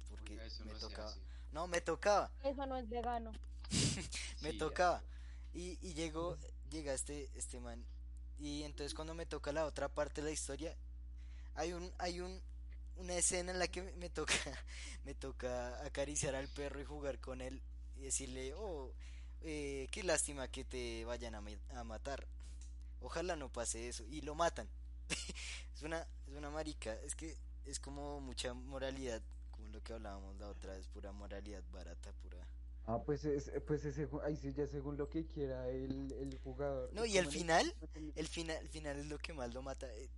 porque 0.08 0.34
Oiga, 0.34 0.64
me 0.64 0.72
no 0.72 0.78
tocaba. 0.78 1.14
No, 1.52 1.66
me 1.66 1.80
tocaba, 1.80 2.30
Eso 2.42 2.66
no 2.66 2.76
es 2.76 2.88
vegano. 2.88 3.32
me 4.40 4.50
Sí, 4.50 4.58
tocaba. 4.58 5.02
Y, 5.54 5.78
y 5.80 5.94
llegó, 5.94 6.36
llega 6.70 6.92
este, 6.94 7.30
este 7.34 7.60
man. 7.60 7.84
Y 8.38 8.62
entonces 8.64 8.94
cuando 8.94 9.14
me 9.14 9.26
toca 9.26 9.52
la 9.52 9.64
otra 9.66 9.88
parte 9.88 10.20
de 10.20 10.26
la 10.28 10.32
historia, 10.32 10.76
hay 11.54 11.72
un, 11.72 11.92
hay 11.98 12.20
un, 12.20 12.40
una 12.96 13.14
escena 13.16 13.52
en 13.52 13.58
la 13.58 13.68
que 13.68 13.82
me 13.82 14.10
toca, 14.10 14.34
me 15.04 15.14
toca 15.14 15.84
acariciar 15.84 16.34
al 16.34 16.48
perro 16.48 16.80
y 16.80 16.84
jugar 16.84 17.20
con 17.20 17.40
él 17.40 17.62
y 18.02 18.06
decirle, 18.06 18.52
oh, 18.54 18.92
eh, 19.42 19.86
qué 19.92 20.02
lástima 20.02 20.48
que 20.48 20.64
te 20.64 21.04
vayan 21.04 21.36
a, 21.36 21.42
a 21.78 21.84
matar. 21.84 22.26
Ojalá 23.00 23.36
no 23.36 23.48
pase 23.50 23.88
eso. 23.88 24.04
Y 24.08 24.20
lo 24.22 24.34
matan. 24.34 24.68
es 25.74 25.82
una, 25.82 26.06
es 26.26 26.34
una 26.34 26.50
marica. 26.50 26.94
Es 26.96 27.14
que 27.14 27.36
es 27.64 27.78
como 27.78 28.20
mucha 28.20 28.54
moralidad, 28.54 29.22
como 29.52 29.68
lo 29.68 29.80
que 29.82 29.92
hablábamos 29.92 30.36
la 30.38 30.48
otra 30.48 30.74
vez, 30.74 30.88
pura 30.88 31.12
moralidad 31.12 31.62
barata, 31.72 32.12
pura, 32.22 32.38
Ah, 32.86 33.00
pues, 33.00 33.24
es, 33.24 33.52
pues 33.64 33.84
ju- 33.84 34.20
ahí 34.24 34.36
sí 34.36 34.52
ya 34.52 34.66
según 34.66 34.96
lo 34.96 35.08
que 35.08 35.24
quiera 35.24 35.68
el, 35.68 36.10
el 36.12 36.36
jugador. 36.38 36.92
No, 36.92 37.04
Es 37.04 37.12
y 37.12 37.18
al 37.18 37.28
final, 37.28 37.72
el- 37.94 38.12
el 38.16 38.26
final, 38.26 38.56
el 38.56 38.68
final 38.68 38.98
es 38.98 39.06
lo 39.06 39.18
que 39.18 39.32
más 39.32 39.54
lo 39.54 39.62
mata. 39.62 39.86
Eh, 39.94 40.08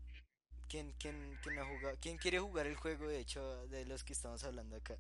¿Quién, 0.68 0.94
quién, 0.98 1.38
quién 1.42 1.58
ha 1.58 1.66
jugado? 1.66 1.96
¿Quién 2.00 2.16
quiere 2.16 2.40
jugar 2.40 2.66
el 2.66 2.76
juego, 2.76 3.06
de 3.06 3.20
hecho, 3.20 3.66
de 3.68 3.84
los 3.84 4.02
que 4.02 4.14
estamos 4.14 4.42
hablando 4.44 4.76
acá? 4.76 4.96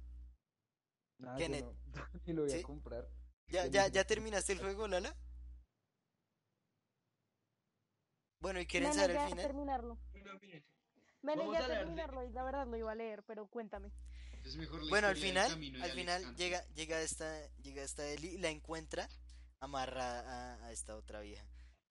Nah, 1.18 1.32
yo 1.32 1.38
Kenneth. 1.38 1.64
no, 1.64 1.76
ni 2.26 2.32
lo 2.32 2.42
voy 2.42 2.50
¿Sí? 2.50 2.58
a 2.58 2.62
comprar. 2.62 3.08
¿Ya, 3.48 3.66
ya, 3.66 4.04
terminaste 4.04 4.52
el 4.52 4.60
juego, 4.60 4.88
Lala? 4.88 5.14
Bueno, 8.40 8.60
¿y 8.60 8.66
quieren 8.66 8.92
saber 8.92 9.12
el 9.12 9.16
a 9.18 9.28
final? 9.28 9.44
terminarlo. 9.46 9.98
Me 11.22 11.36
negué 11.36 11.56
a 11.56 11.62
de- 11.62 11.74
terminarlo 11.76 12.24
y 12.24 12.30
la 12.30 12.42
verdad 12.44 12.66
lo 12.66 12.76
iba 12.76 12.92
a 12.92 12.94
leer, 12.94 13.22
pero 13.24 13.46
cuéntame. 13.46 13.90
Es 14.44 14.56
mejor 14.56 14.82
la 14.82 14.90
Bueno, 14.90 15.08
al 15.08 15.16
final, 15.16 15.50
al 15.82 15.90
final 15.92 16.36
llega, 16.36 16.62
llega 16.74 17.00
esta, 17.00 17.48
llega 17.62 17.82
esta 17.82 18.06
Ellie 18.06 18.32
y 18.32 18.38
la 18.38 18.50
encuentra 18.50 19.08
amarrada 19.60 20.56
a, 20.56 20.66
a 20.66 20.72
esta 20.72 20.96
otra 20.96 21.20
vieja. 21.20 21.46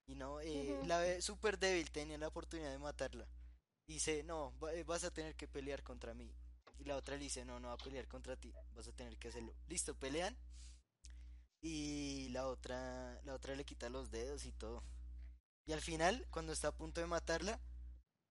Y 0.05 0.15
no, 0.15 0.39
eh, 0.41 0.79
la 0.85 0.99
ve 0.99 1.21
súper 1.21 1.57
débil, 1.57 1.89
tenía 1.89 2.17
la 2.19 2.27
oportunidad 2.27 2.69
de 2.69 2.77
matarla. 2.77 3.27
Dice, 3.87 4.21
no, 4.23 4.53
eh, 4.71 4.83
vas 4.83 5.03
a 5.03 5.11
tener 5.11 5.35
que 5.35 5.47
pelear 5.47 5.81
contra 5.81 6.13
mí. 6.13 6.31
Y 6.79 6.85
la 6.85 6.97
otra 6.97 7.15
le 7.17 7.23
dice, 7.23 7.45
no, 7.45 7.59
no 7.59 7.69
va 7.69 7.75
a 7.75 7.77
pelear 7.77 8.07
contra 8.07 8.35
ti, 8.35 8.53
vas 8.75 8.87
a 8.87 8.93
tener 8.93 9.17
que 9.17 9.29
hacerlo. 9.29 9.53
Listo, 9.67 9.95
pelean. 9.95 10.35
Y 11.61 12.29
la 12.29 12.47
otra, 12.47 13.21
la 13.23 13.33
otra 13.33 13.55
le 13.55 13.63
quita 13.63 13.89
los 13.89 14.11
dedos 14.11 14.45
y 14.45 14.51
todo. 14.51 14.83
Y 15.65 15.71
al 15.71 15.81
final, 15.81 16.27
cuando 16.29 16.51
está 16.51 16.69
a 16.69 16.75
punto 16.75 16.99
de 16.99 17.07
matarla, 17.07 17.59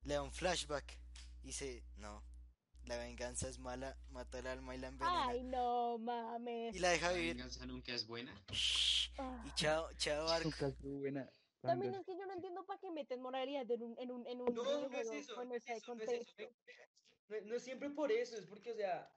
le 0.03 0.15
da 0.15 0.23
un 0.23 0.33
flashback. 0.33 0.99
Y 1.43 1.47
dice, 1.47 1.83
no, 1.97 2.23
la 2.85 2.99
venganza 2.99 3.49
es 3.49 3.59
mala, 3.59 3.97
mata 4.11 4.39
el 4.39 4.47
alma 4.47 4.75
y 4.75 4.79
la 4.79 4.89
envenena. 4.89 5.29
Ay, 5.29 5.45
no 5.45 5.97
mames. 5.99 6.75
Y 6.75 6.79
la 6.79 6.91
deja 6.91 7.09
La 7.09 7.15
vivir. 7.15 7.37
venganza 7.37 7.65
nunca 7.65 7.95
es 7.95 8.07
buena. 8.07 8.35
Ah. 9.19 9.43
Y 9.47 9.51
chao, 9.55 9.89
chao 9.97 10.27
estuvo 10.37 10.99
buena. 10.99 11.29
También 11.63 11.95
es 11.95 12.05
que 12.05 12.19
yo 12.19 12.27
no 12.27 12.33
entiendo 12.33 12.67
para 12.67 12.81
qué 12.81 12.91
meten 12.91 13.23
moralidad 13.23 13.71
en 13.71 13.83
un, 13.83 13.99
en 13.99 14.11
un, 14.11 14.27
en 14.27 14.41
un 14.41 14.53
No, 14.53 14.89
no 14.89 14.99
es 14.99 15.11
eso, 15.11 15.35
con 15.37 15.49
no 15.49 15.55
es 15.55 15.67
eso, 15.69 15.95
no 15.95 16.03
es 16.03 16.11
eso. 16.11 16.33
No, 17.29 17.41
no 17.41 17.55
es 17.55 17.63
siempre 17.63 17.91
por 17.91 18.13
eso, 18.13 18.37
es 18.37 18.47
porque, 18.47 18.73
o 18.73 18.77
sea, 18.77 19.17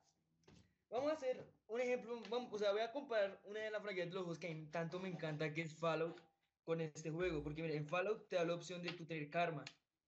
vamos 0.90 1.12
a 1.12 1.16
hacer 1.16 1.44
un 1.68 1.82
ejemplo, 1.82 2.22
vamos, 2.30 2.54
o 2.54 2.58
sea, 2.58 2.72
voy 2.72 2.82
a 2.82 2.92
comparar 2.92 3.42
una 3.46 3.60
de 3.60 3.72
las 3.72 3.82
franquicias 3.82 4.10
de 4.10 4.16
los 4.16 4.24
juegos 4.24 4.40
que 4.40 4.68
tanto 4.72 5.00
me 5.00 5.10
encanta, 5.10 5.54
que 5.54 5.62
es 5.62 5.74
Fallout, 5.74 6.22
con 6.64 6.82
este 6.82 7.12
juego, 7.12 7.44
porque 7.44 7.62
mira, 7.62 7.76
en 7.76 7.88
Fallout 7.88 8.28
te 8.28 8.36
da 8.38 8.44
la 8.44 8.56
opción 8.56 8.82
de 8.82 8.92
tu 8.92 9.06
tener 9.06 9.30
karma, 9.30 9.64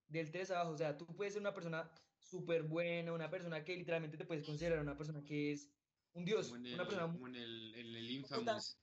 del 0.08 0.32
3 0.32 0.52
abajo, 0.52 0.72
o 0.72 0.78
sea, 0.78 0.98
tú 0.98 1.06
puedes 1.06 1.34
ser 1.34 1.42
una 1.42 1.54
persona 1.54 1.92
súper 2.18 2.64
buena, 2.64 3.14
una 3.14 3.30
persona 3.30 3.64
que 3.64 3.76
literalmente 3.76 4.18
te 4.18 4.26
puedes 4.26 4.46
considerar 4.46 4.80
una 4.80 4.98
persona 4.98 5.24
que 5.24 5.52
es 5.52 5.70
un 6.14 6.26
dios, 6.26 6.48
Como 6.48 6.58
en 6.58 6.66
el, 6.66 6.74
una 6.74 6.84
persona 6.86 7.12
como 7.12 7.28
en 7.28 7.36
el, 7.36 7.76
en 7.76 7.96
el 7.96 8.12
Infamous. 8.12 8.82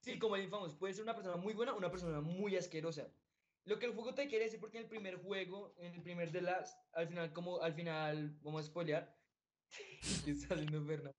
Sí, 0.00 0.18
como 0.18 0.36
el 0.36 0.44
Infamous, 0.44 0.74
puede 0.74 0.92
ser 0.92 1.04
una 1.04 1.14
persona 1.14 1.36
muy 1.36 1.54
buena 1.54 1.74
una 1.74 1.90
persona 1.90 2.20
muy 2.20 2.54
asquerosa. 2.56 3.08
Lo 3.66 3.78
que 3.80 3.86
el 3.86 3.94
juego 3.94 4.14
te 4.14 4.28
quiere 4.28 4.44
decir, 4.44 4.60
porque 4.60 4.78
en 4.78 4.84
el 4.84 4.88
primer 4.88 5.16
juego, 5.16 5.74
en 5.78 5.92
el 5.94 6.02
primer 6.02 6.30
de 6.30 6.40
las, 6.40 6.78
al 6.92 7.08
final, 7.08 7.32
como 7.32 7.60
al 7.60 7.74
final, 7.74 8.38
vamos 8.42 8.62
a 8.64 8.66
spoilear. 8.68 9.12
¿Qué 10.24 10.30
está 10.30 10.54
haciendo 10.54 10.84
Fernando? 10.84 11.16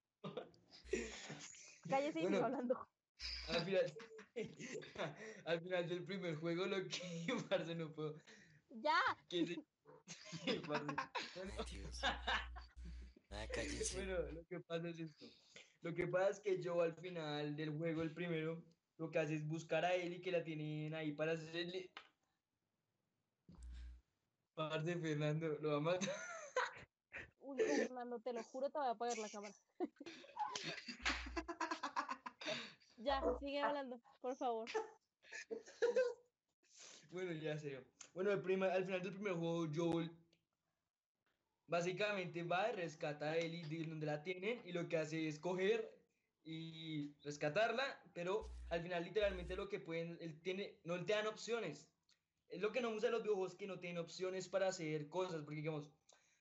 Cállese 1.89 2.19
y 2.19 2.23
Bueno. 2.23 2.45
hablando. 2.45 2.89
Al 3.49 3.65
final, 3.65 3.93
al 5.45 5.61
final 5.61 5.89
del 5.89 6.03
primer 6.05 6.35
juego, 6.35 6.65
lo 6.67 6.77
que, 6.87 7.27
parce, 7.49 7.75
no 7.75 7.93
puedo. 7.93 8.15
¡Ya! 8.69 8.99
que 9.29 9.45
se- 9.45 10.59
parce. 10.61 10.85
Bueno, 11.35 11.65
Dios. 11.69 11.99
Ah. 12.03 12.49
Bueno, 13.93 14.31
lo 14.31 14.45
que 14.45 14.59
pasa 14.61 14.87
es 14.89 14.99
esto. 14.99 15.25
Lo 15.81 15.93
que 15.93 16.07
pasa 16.07 16.29
es 16.29 16.39
que 16.39 16.61
yo 16.61 16.81
al 16.81 16.95
final 16.95 17.57
del 17.57 17.71
juego, 17.77 18.01
el 18.03 18.13
primero, 18.13 18.63
lo 18.97 19.11
que 19.11 19.19
hace 19.19 19.35
es 19.35 19.45
buscar 19.45 19.83
a 19.83 19.93
él 19.93 20.13
y 20.13 20.21
que 20.21 20.31
la 20.31 20.43
tienen 20.45 20.93
ahí 20.93 21.11
para 21.11 21.33
hacerle. 21.33 21.91
Parce, 24.57 24.95
Fernando, 24.99 25.47
lo 25.61 25.69
va 25.69 25.77
a 25.77 25.79
matar. 25.79 26.09
Uy, 27.41 27.57
Fernando, 27.59 28.19
te 28.19 28.33
lo 28.33 28.43
juro, 28.45 28.71
te 28.71 28.79
voy 28.79 28.87
a 28.87 28.91
apagar 28.91 29.17
la 29.19 29.29
cámara. 29.29 29.53
ya, 32.97 33.21
sigue 33.39 33.59
hablando, 33.61 34.01
por 34.19 34.35
favor. 34.35 34.67
Bueno, 37.11 37.33
ya 37.33 37.55
serio. 37.59 37.85
Bueno, 38.15 38.31
el 38.31 38.41
prima- 38.41 38.73
al 38.73 38.83
final 38.85 39.03
del 39.03 39.13
primer 39.13 39.33
juego, 39.33 39.67
Joel 39.75 40.09
básicamente 41.67 42.41
va 42.41 42.71
y 42.71 42.75
rescata 42.77 43.29
a 43.33 43.37
Ellie 43.37 43.63
de 43.67 43.87
donde 43.87 44.07
la 44.07 44.23
tienen 44.23 44.61
y 44.65 44.71
lo 44.71 44.89
que 44.89 44.97
hace 44.97 45.27
es 45.27 45.37
coger 45.39 46.01
y 46.43 47.13
rescatarla, 47.21 48.01
pero 48.13 48.49
al 48.69 48.81
final 48.81 49.03
literalmente 49.03 49.55
lo 49.55 49.69
que 49.69 49.79
pueden, 49.79 50.17
él 50.19 50.41
tiene, 50.41 50.79
no 50.83 51.05
te 51.05 51.13
dan 51.13 51.27
opciones. 51.27 51.87
Es 52.49 52.61
lo 52.61 52.71
que 52.71 52.81
no 52.81 52.87
me 52.89 52.93
gusta 52.95 53.07
de 53.07 53.11
los 53.13 53.23
videojuegos 53.23 53.55
que 53.55 53.67
no 53.67 53.79
tienen 53.79 53.97
opciones 53.97 54.47
para 54.47 54.67
hacer 54.67 55.07
cosas, 55.09 55.41
porque 55.41 55.57
digamos, 55.57 55.89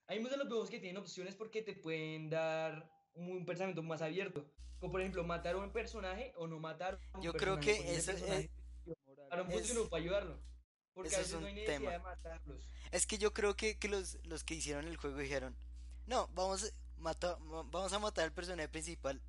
a 0.07 0.13
mí 0.13 0.19
me 0.19 0.23
gustan 0.25 0.39
los 0.39 0.47
videojuegos 0.49 0.71
que 0.71 0.79
tienen 0.81 1.01
opciones 1.03 1.35
porque 1.35 1.63
te 1.63 1.75
pueden 1.75 2.31
dar 2.31 2.89
un, 3.15 3.45
pensamiento 3.45 3.83
más 3.83 4.03
abierto. 4.03 4.47
Como 4.79 4.93
por 4.93 5.01
ejemplo, 5.01 5.25
matar 5.25 5.55
a 5.55 5.59
un 5.59 5.73
personaje 5.73 6.33
o 6.37 6.47
no 6.47 6.61
matar 6.61 7.01
a 7.13 7.19
un 7.19 7.25
Yo 7.25 7.33
creo 7.33 7.55
personaje, 7.57 7.73
que 7.73 7.77
porque 7.79 7.97
ese 7.99 8.13
eso 8.13 8.13
personaje 8.13 8.51
para 9.29 9.43
un 9.43 9.51
es- 9.53 9.89
para 9.89 10.03
ayudarlo. 10.03 10.39
Porque 10.95 11.09
eso 11.09 11.17
a 11.17 11.21
es 11.21 11.27
veces 11.27 11.33
no 11.33 11.39
un 11.41 11.47
hay 11.47 11.55
necesidad 11.55 11.79
tema. 11.79 11.91
de 11.93 11.99
matarlos. 11.99 12.67
Es 12.93 13.07
que 13.07 13.19
yo 13.19 13.33
creo 13.33 13.57
que, 13.57 13.79
que 13.79 13.89
los, 13.89 14.19
los 14.25 14.45
que 14.45 14.55
hicieron 14.55 14.87
el 14.87 14.97
juego 14.97 15.19
dijeron, 15.19 15.57
no, 16.07 16.29
vamos, 16.29 16.73
mata- 16.99 17.37
ma- 17.39 17.65
vamos 17.65 17.93
a 17.93 17.99
matar 17.99 18.25
al 18.25 18.33
personaje 18.33 18.69
principal 18.69 19.21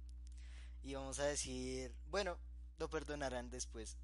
y 0.83 0.93
vamos 0.93 1.19
a 1.19 1.25
decir, 1.25 1.93
bueno, 2.05 2.39
lo 2.77 2.89
perdonarán 2.89 3.49
después. 3.49 3.97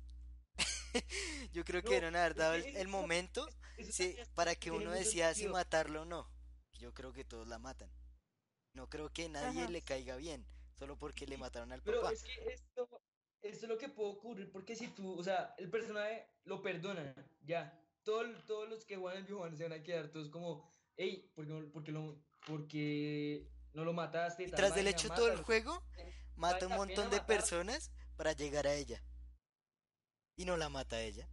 yo 1.53 1.63
creo 1.65 1.81
que 1.83 1.89
No, 1.89 1.89
debieron 1.89 2.15
haber 2.15 2.31
es 2.31 2.37
dado 2.37 2.53
que 2.53 2.59
el, 2.59 2.65
es- 2.65 2.75
el 2.75 2.87
momento 2.87 3.47
eso 3.77 3.91
sí, 3.91 4.15
para 4.35 4.55
que 4.55 4.71
uno 4.71 4.91
decida 4.91 5.33
si 5.33 5.47
matarlo 5.47 6.03
o 6.03 6.05
no. 6.05 6.29
Yo 6.79 6.93
creo 6.93 7.13
que 7.13 7.23
todos 7.25 7.47
la 7.47 7.59
matan. 7.59 7.89
No 8.73 8.89
creo 8.89 9.09
que 9.11 9.29
nadie 9.29 9.63
Ajá. 9.63 9.71
le 9.71 9.81
caiga 9.83 10.15
bien, 10.15 10.45
solo 10.73 10.97
porque 10.97 11.27
le 11.27 11.37
mataron 11.37 11.71
al 11.71 11.81
Pero 11.81 12.01
papá. 12.01 12.13
es 12.13 12.23
que 12.23 12.33
esto, 12.53 12.89
esto 13.41 13.65
es 13.65 13.69
lo 13.69 13.77
que 13.77 13.89
puede 13.89 14.09
ocurrir, 14.11 14.51
porque 14.51 14.75
si 14.75 14.87
tú, 14.89 15.17
o 15.17 15.23
sea, 15.23 15.53
el 15.57 15.69
personaje 15.69 16.27
lo 16.45 16.61
perdona, 16.61 17.15
ya. 17.41 17.79
Todo, 18.03 18.23
todos 18.45 18.67
los 18.69 18.85
que 18.85 18.97
juegan 18.97 19.19
el 19.19 19.23
videojuego 19.25 19.55
se 19.55 19.63
van 19.63 19.73
a 19.79 19.83
quedar 19.83 20.09
todos 20.11 20.29
como, 20.29 20.69
hey, 20.97 21.31
¿por 21.35 21.45
qué, 21.45 21.51
no- 21.53 21.71
por 21.71 21.83
qué 21.83 21.91
lo, 21.91 22.21
por 22.45 22.67
qué 22.67 23.47
no 23.73 23.85
lo 23.85 23.93
mataste? 23.93 24.43
Y 24.43 24.51
tras 24.51 24.75
del 24.75 24.87
hecho 24.87 25.09
todo 25.09 25.27
el 25.27 25.33
mátalo". 25.33 25.45
juego, 25.45 25.83
mata 26.35 26.67
un 26.67 26.73
montón 26.75 27.09
de 27.09 27.17
matar. 27.17 27.25
personas 27.27 27.91
para 28.17 28.33
llegar 28.33 28.67
a 28.67 28.73
ella. 28.73 29.01
Y 30.35 30.45
no 30.45 30.57
la 30.57 30.69
mata 30.69 30.95
a 30.97 31.01
ella. 31.01 31.27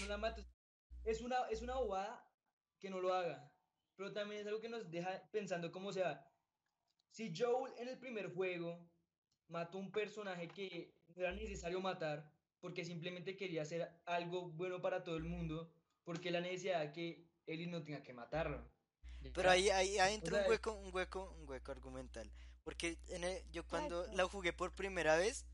no 0.00 0.06
la 0.06 0.18
mates. 0.18 0.46
Es 1.04 1.20
una, 1.20 1.48
es 1.48 1.62
una 1.62 1.76
bobada 1.76 2.26
que 2.78 2.90
no 2.90 3.00
lo 3.00 3.14
haga. 3.14 3.50
Pero 3.96 4.12
también 4.12 4.40
es 4.42 4.46
algo 4.46 4.60
que 4.60 4.68
nos 4.68 4.90
deja 4.90 5.22
pensando 5.30 5.70
como 5.72 5.92
sea. 5.92 6.26
Si 7.10 7.32
Joel 7.36 7.72
en 7.78 7.88
el 7.88 7.98
primer 7.98 8.32
juego 8.34 8.88
mató 9.48 9.78
un 9.78 9.90
personaje 9.90 10.48
que 10.48 10.94
no 11.08 11.22
era 11.22 11.32
necesario 11.32 11.80
matar 11.80 12.30
porque 12.60 12.84
simplemente 12.84 13.36
quería 13.36 13.62
hacer 13.62 13.90
algo 14.04 14.50
bueno 14.50 14.80
para 14.82 15.02
todo 15.02 15.16
el 15.16 15.24
mundo, 15.24 15.72
porque 16.04 16.30
la 16.30 16.40
necesidad 16.40 16.80
de 16.80 16.92
que 16.92 17.30
Ellie 17.46 17.66
no 17.66 17.82
tenga 17.82 18.02
que 18.02 18.12
matarlo. 18.12 18.70
Pero 19.34 19.50
ahí, 19.50 19.70
ahí, 19.70 19.98
ahí 19.98 20.14
entra 20.14 20.36
sea, 20.36 20.44
un 20.44 20.50
hueco, 20.50 20.72
un 20.74 20.94
hueco, 20.94 21.34
un 21.38 21.48
hueco 21.48 21.72
argumental. 21.72 22.30
Porque 22.64 22.98
en 23.08 23.24
el- 23.24 23.50
yo 23.50 23.66
cuando 23.66 24.06
la 24.12 24.24
jugué 24.26 24.52
por 24.52 24.74
primera 24.74 25.16
vez, 25.16 25.46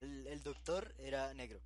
el, 0.00 0.26
el 0.26 0.42
doctor 0.42 0.94
era 0.98 1.32
negro. 1.34 1.60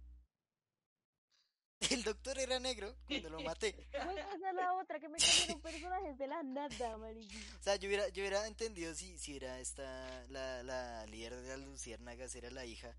El 1.91 2.03
doctor 2.05 2.39
era 2.39 2.59
negro 2.59 2.95
cuando 3.07 3.31
lo 3.31 3.41
maté. 3.43 3.73
Güey, 3.73 4.19
esa 4.19 4.35
es 4.51 4.55
la 4.55 4.75
otra, 4.75 4.99
que 5.01 5.09
me 5.09 5.19
cambiaron 5.19 5.61
personajes 5.63 6.19
de 6.19 6.27
la 6.27 6.43
nada, 6.43 6.97
mariqui. 6.99 7.37
O 7.59 7.63
sea, 7.63 7.77
yo 7.77 7.89
hubiera, 7.89 8.09
yo 8.09 8.23
hubiera 8.23 8.47
entendido 8.47 8.95
si, 8.95 9.19
si 9.19 9.37
era 9.37 9.59
esta, 9.61 10.25
la, 10.29 10.63
la 10.63 11.07
líder 11.07 11.35
de 11.43 11.49
las 11.49 11.61
luciérnagas, 11.61 12.35
era 12.35 12.51
la 12.51 12.65
hija. 12.65 12.95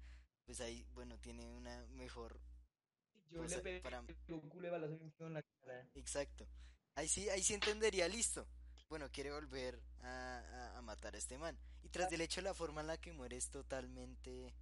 Pues 0.45 0.61
ahí, 0.61 0.85
bueno, 0.93 1.17
tiene 1.19 1.45
una 1.49 1.85
mejor 1.87 2.39
Yo 3.31 3.43
le 3.43 3.57
pegué 3.59 3.81
para- 3.81 4.01
un 4.01 4.49
culo 4.49 4.65
de 4.67 4.71
balazo 4.71 4.99
en 5.25 5.33
la 5.33 5.41
cara. 5.61 5.89
Exacto. 5.95 6.47
Ahí 6.95 7.07
sí, 7.07 7.27
ahí 7.29 7.41
sí 7.43 7.53
entendería, 7.53 8.07
listo. 8.07 8.47
Bueno, 8.87 9.09
quiere 9.11 9.31
volver 9.31 9.79
a, 10.03 10.37
a- 10.39 10.77
a 10.77 10.81
matar 10.81 11.15
a 11.15 11.17
este 11.17 11.37
man. 11.37 11.57
Y 11.83 11.89
tras 11.89 12.09
del 12.09 12.21
hecho, 12.21 12.41
la 12.41 12.53
forma 12.53 12.81
en 12.81 12.87
la 12.87 12.97
que 12.97 13.11
muere 13.13 13.37
es 13.37 13.49
totalmente... 13.49 14.53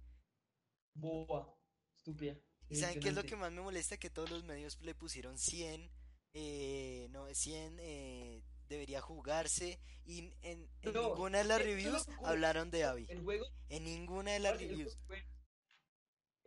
Boba, 0.94 1.54
estúpida. 1.96 2.36
¿Y 2.68 2.76
saben 2.76 3.00
qué 3.00 3.08
es 3.08 3.14
lo 3.14 3.22
que 3.24 3.36
más 3.36 3.52
me 3.52 3.60
molesta? 3.62 3.96
Que 3.96 4.10
todos 4.10 4.30
los 4.30 4.44
medios 4.44 4.80
le 4.80 4.94
pusieron 4.94 5.38
100, 5.38 5.90
eh, 6.34 7.08
no, 7.10 7.32
100 7.32 7.78
eh, 7.80 8.42
debería 8.68 9.00
jugarse. 9.00 9.78
Y 10.04 10.18
en, 10.42 10.68
en 10.82 10.92
No, 10.92 11.08
ninguna 11.10 11.38
de 11.38 11.44
las 11.44 11.62
reviews 11.62 12.06
hablaron 12.22 12.70
de 12.70 12.84
Abby. 12.84 13.06
El 13.08 13.22
juego 13.22 13.46
En 13.68 13.84
ninguna 13.84 14.32
de 14.32 14.40
las 14.40 14.60
el 14.60 14.68
reviews. 14.68 14.94
juego 14.94 15.00
es 15.00 15.06
bueno. 15.06 15.28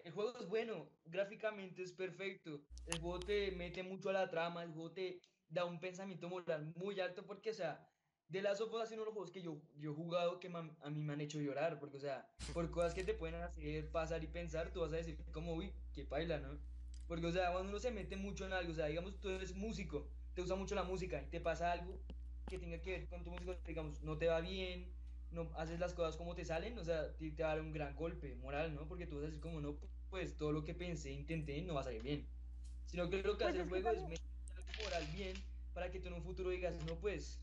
El 0.04 0.12
juego 0.14 0.40
es 0.40 0.48
bueno, 0.48 0.90
gráficamente 1.06 1.84
es 1.84 1.92
perfecto. 1.92 2.62
El 2.86 3.00
juego 3.00 3.20
te 3.20 3.52
mete 3.52 3.84
mucho 3.84 4.10
a 4.10 4.14
la 4.14 4.30
trama, 4.30 4.64
el 4.64 4.72
juego 4.72 4.92
te 4.94 5.20
da 5.50 5.66
un 5.66 5.80
pensamiento 5.80 6.30
moral 6.30 6.74
muy 6.76 7.00
alto 7.00 7.26
porque, 7.26 7.52
o 7.52 7.54
sea, 7.54 7.86
De 8.30 8.42
las 8.42 8.58
sofás 8.58 8.82
ha 8.82 8.86
sido 8.88 9.04
uno 9.04 9.04
de 9.04 9.06
los 9.08 9.14
juegos 9.14 9.32
que 9.32 9.42
yo, 9.42 9.62
yo 9.78 9.92
he 9.92 9.96
jugado 9.96 10.40
que 10.40 10.50
ma- 10.50 10.76
a 10.82 10.90
mí 10.90 11.02
me 11.02 11.14
han 11.14 11.22
hecho 11.22 11.40
llorar, 11.40 11.80
porque, 11.80 11.98
o 11.98 12.00
sea, 12.00 12.28
por 12.54 12.70
cosas 12.72 12.94
que 12.94 13.04
te 13.06 13.14
pueden 13.14 13.36
hacer 13.42 13.90
pasar 13.92 14.24
y 14.24 14.28
pensar, 14.28 14.72
tú 14.74 14.82
vas 14.82 14.92
a 14.94 14.98
decir 14.98 15.18
como, 15.32 15.54
uy, 15.54 15.72
qué 15.94 16.04
paila, 16.04 16.40
¿no? 16.40 16.60
Porque, 17.08 17.26
o 17.28 17.32
sea, 17.32 17.52
cuando 17.54 17.70
uno 17.70 17.80
se 17.80 17.92
mete 17.92 18.18
mucho 18.18 18.46
en 18.46 18.52
algo, 18.54 18.72
o 18.74 18.76
sea, 18.76 18.88
digamos, 18.88 19.20
tú 19.22 19.30
eres 19.30 19.56
músico, 19.56 20.10
te 20.34 20.42
gusta 20.42 20.56
mucho 20.56 20.76
la 20.76 20.84
música, 20.84 21.22
y 21.24 21.28
te 21.30 21.40
pasa 21.40 21.72
algo 21.72 22.02
que 22.50 22.60
tenga 22.60 22.82
que 22.82 22.92
ver 22.92 23.08
con 23.08 23.24
tu 23.24 23.32
música, 23.32 23.58
digamos, 23.66 24.02
no 24.04 24.18
te 24.18 24.28
va 24.28 24.42
bien, 24.42 24.94
no 25.32 25.50
haces 25.56 25.80
las 25.80 25.94
cosas 25.94 26.18
como 26.18 26.36
te 26.36 26.44
salen, 26.44 26.78
o 26.78 26.84
sea, 26.84 27.16
te, 27.16 27.32
te 27.32 27.44
va 27.44 27.52
a 27.52 27.56
dar 27.56 27.64
un 27.64 27.72
gran 27.74 27.96
golpe 27.96 28.36
moral, 28.36 28.76
¿no? 28.76 28.88
Porque 28.90 29.08
tú 29.08 29.16
vas 29.16 29.24
a 29.24 29.28
decir 29.28 29.42
como, 29.42 29.62
no, 29.62 29.78
pues 30.10 30.38
todo 30.38 30.52
lo 30.52 30.66
que 30.66 30.74
pensé, 30.74 31.12
intenté, 31.12 31.62
no 31.62 31.74
va 31.76 31.82
a 31.82 31.84
salir 31.86 32.02
bien. 32.04 32.28
Sino 32.86 33.10
que 33.10 33.22
lo 33.24 33.38
que 33.38 33.44
Pues 33.44 33.50
hace 33.56 33.58
es 33.60 33.64
el 33.64 33.70
que 33.74 33.82
juego 33.82 33.90
es 33.92 34.04
meter 34.08 34.20
algo 34.56 34.84
moral 34.84 35.08
bien 35.08 35.36
para 35.74 35.92
que 35.92 36.00
tú 36.00 36.08
en 36.08 36.14
un 36.16 36.24
futuro 36.24 36.50
digas, 36.50 36.76
no, 36.86 37.00
pues, 37.00 37.40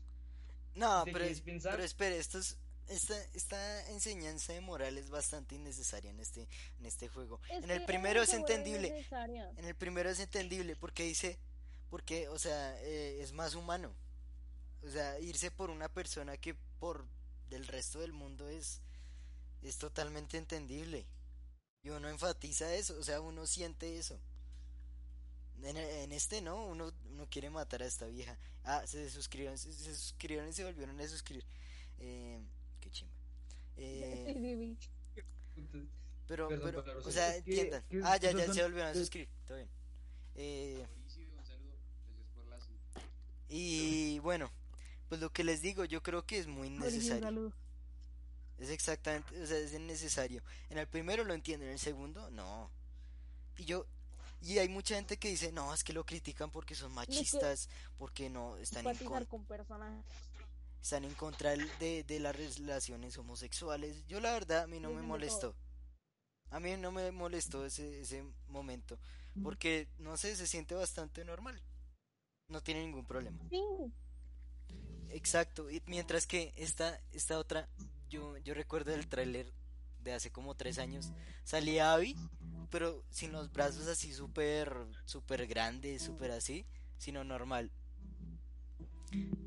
No, 0.75 1.03
¿Te 1.03 1.11
pero, 1.13 1.25
pero 1.71 1.83
espere, 1.83 2.17
esto 2.19 2.37
es- 2.39 2.57
esta, 2.87 3.19
esta 3.33 3.89
enseñanza 3.89 4.53
de 4.53 4.61
moral 4.61 4.97
es 4.97 5.09
bastante 5.09 5.55
innecesaria 5.55 6.11
en 6.11 6.19
este, 6.19 6.47
en 6.79 6.85
este 6.85 7.07
juego. 7.07 7.39
Es 7.49 7.63
en 7.63 7.71
el 7.71 7.83
primero 7.85 8.21
es 8.21 8.33
entendible. 8.33 9.05
En 9.57 9.65
el 9.65 9.75
primero 9.75 10.09
es 10.09 10.19
entendible 10.19 10.75
porque 10.75 11.03
dice, 11.03 11.39
porque, 11.89 12.27
o 12.29 12.37
sea, 12.37 12.79
eh, 12.83 13.21
es 13.23 13.31
más 13.31 13.55
humano. 13.55 13.91
O 14.83 14.89
sea, 14.89 15.19
irse 15.19 15.49
por 15.49 15.71
una 15.71 15.89
persona 15.89 16.37
que 16.37 16.53
por 16.79 17.07
del 17.49 17.65
resto 17.67 17.99
del 18.01 18.13
mundo 18.13 18.47
es, 18.49 18.81
es 19.63 19.77
totalmente 19.77 20.37
entendible. 20.37 21.07
Y 21.83 21.89
uno 21.89 22.09
enfatiza 22.09 22.73
eso, 22.75 22.97
o 22.99 23.03
sea, 23.03 23.19
uno 23.21 23.47
siente 23.47 23.97
eso. 23.97 24.19
En, 25.63 25.77
en 25.77 26.11
este 26.11 26.41
no, 26.41 26.65
uno, 26.67 26.91
uno 27.15 27.27
quiere 27.29 27.49
matar 27.49 27.81
a 27.81 27.85
esta 27.85 28.05
vieja. 28.07 28.37
Ah, 28.63 28.85
se 28.85 29.09
suscribieron, 29.09 29.57
se, 29.57 29.71
se 29.73 29.95
suscribieron 29.95 30.49
y 30.49 30.53
se 30.53 30.63
volvieron 30.63 30.99
a 30.99 31.07
suscribir. 31.07 31.45
Eh, 31.99 32.39
qué 32.81 32.89
chimba. 32.91 33.13
Eh, 33.77 34.75
pero, 36.27 36.47
Perdón 36.49 36.83
pero, 36.85 36.99
o 37.03 37.11
sea, 37.11 37.35
entiendan. 37.35 37.83
Ah, 38.03 38.17
ya, 38.17 38.31
ya 38.31 38.45
son- 38.45 38.55
se 38.55 38.63
volvieron 38.63 38.91
a 38.91 38.93
suscribir, 38.93 39.29
todo 39.45 39.57
bien. 39.57 39.69
Eh, 40.35 40.85
Mauricio, 40.87 41.23
un 41.37 41.45
saludo. 41.45 41.75
Gracias 42.07 42.27
por 42.33 42.45
la 42.47 42.59
sub. 42.59 42.77
Y 43.47 44.19
bueno, 44.19 44.51
pues 45.07 45.21
lo 45.21 45.31
que 45.31 45.43
les 45.43 45.61
digo, 45.61 45.85
yo 45.85 46.01
creo 46.03 46.25
que 46.25 46.37
es 46.39 46.47
muy 46.47 46.69
necesario. 46.69 47.53
Es 48.57 48.69
exactamente, 48.69 49.41
o 49.41 49.45
sea, 49.45 49.57
es 49.57 49.79
necesario. 49.79 50.41
En 50.69 50.77
el 50.77 50.87
primero 50.87 51.23
lo 51.23 51.33
entiendo, 51.33 51.65
en 51.65 51.73
el 51.73 51.79
segundo 51.79 52.29
no. 52.31 52.71
Y 53.57 53.65
yo, 53.65 53.85
y 54.41 54.57
hay 54.59 54.69
mucha 54.69 54.95
gente 54.95 55.17
que 55.17 55.29
dice, 55.29 55.51
no, 55.51 55.73
es 55.73 55.83
que 55.83 55.93
lo 55.93 56.05
critican 56.05 56.51
porque 56.51 56.75
son 56.75 56.93
machistas, 56.93 57.69
porque 57.97 58.29
no 58.29 58.57
están 58.57 58.85
en, 58.85 58.91
Empatizar 58.91 59.27
con- 59.27 59.39
con 59.39 59.45
personajes. 59.47 60.05
están 60.81 61.03
en 61.05 61.13
contra 61.15 61.51
de, 61.55 62.03
de 62.03 62.19
las 62.19 62.35
relaciones 62.35 63.17
homosexuales. 63.17 64.05
Yo 64.07 64.19
la 64.19 64.33
verdad, 64.33 64.63
a 64.63 64.67
mí 64.67 64.79
no 64.79 64.91
me 64.91 65.01
molestó. 65.01 65.55
A 66.51 66.59
mí 66.59 66.75
no 66.77 66.91
me 66.91 67.11
molestó 67.11 67.65
ese, 67.65 68.01
ese 68.01 68.23
momento, 68.47 68.99
porque, 69.41 69.87
no 69.97 70.15
sé, 70.15 70.35
se 70.35 70.45
siente 70.47 70.75
bastante 70.75 71.25
normal. 71.25 71.59
No 72.47 72.61
tiene 72.61 72.81
ningún 72.85 73.05
problema. 73.05 73.39
Sí, 73.49 73.59
Exacto, 75.09 75.69
y 75.71 75.81
mientras 75.87 76.27
que 76.27 76.53
esta, 76.57 76.99
esta 77.11 77.39
otra, 77.39 77.67
yo, 78.09 78.37
yo 78.39 78.53
recuerdo 78.53 78.93
el 78.93 79.07
tráiler 79.07 79.51
de 80.03 80.13
hace 80.13 80.31
como 80.31 80.55
tres 80.55 80.77
años, 80.77 81.11
salía 81.43 81.93
Abby, 81.93 82.15
pero 82.67 83.03
sin 83.09 83.31
los 83.31 83.51
brazos 83.51 83.87
así 83.87 84.13
súper, 84.13 84.73
súper 85.05 85.47
grandes, 85.47 86.01
súper 86.03 86.31
así, 86.31 86.65
sino 86.97 87.23
normal. 87.23 87.71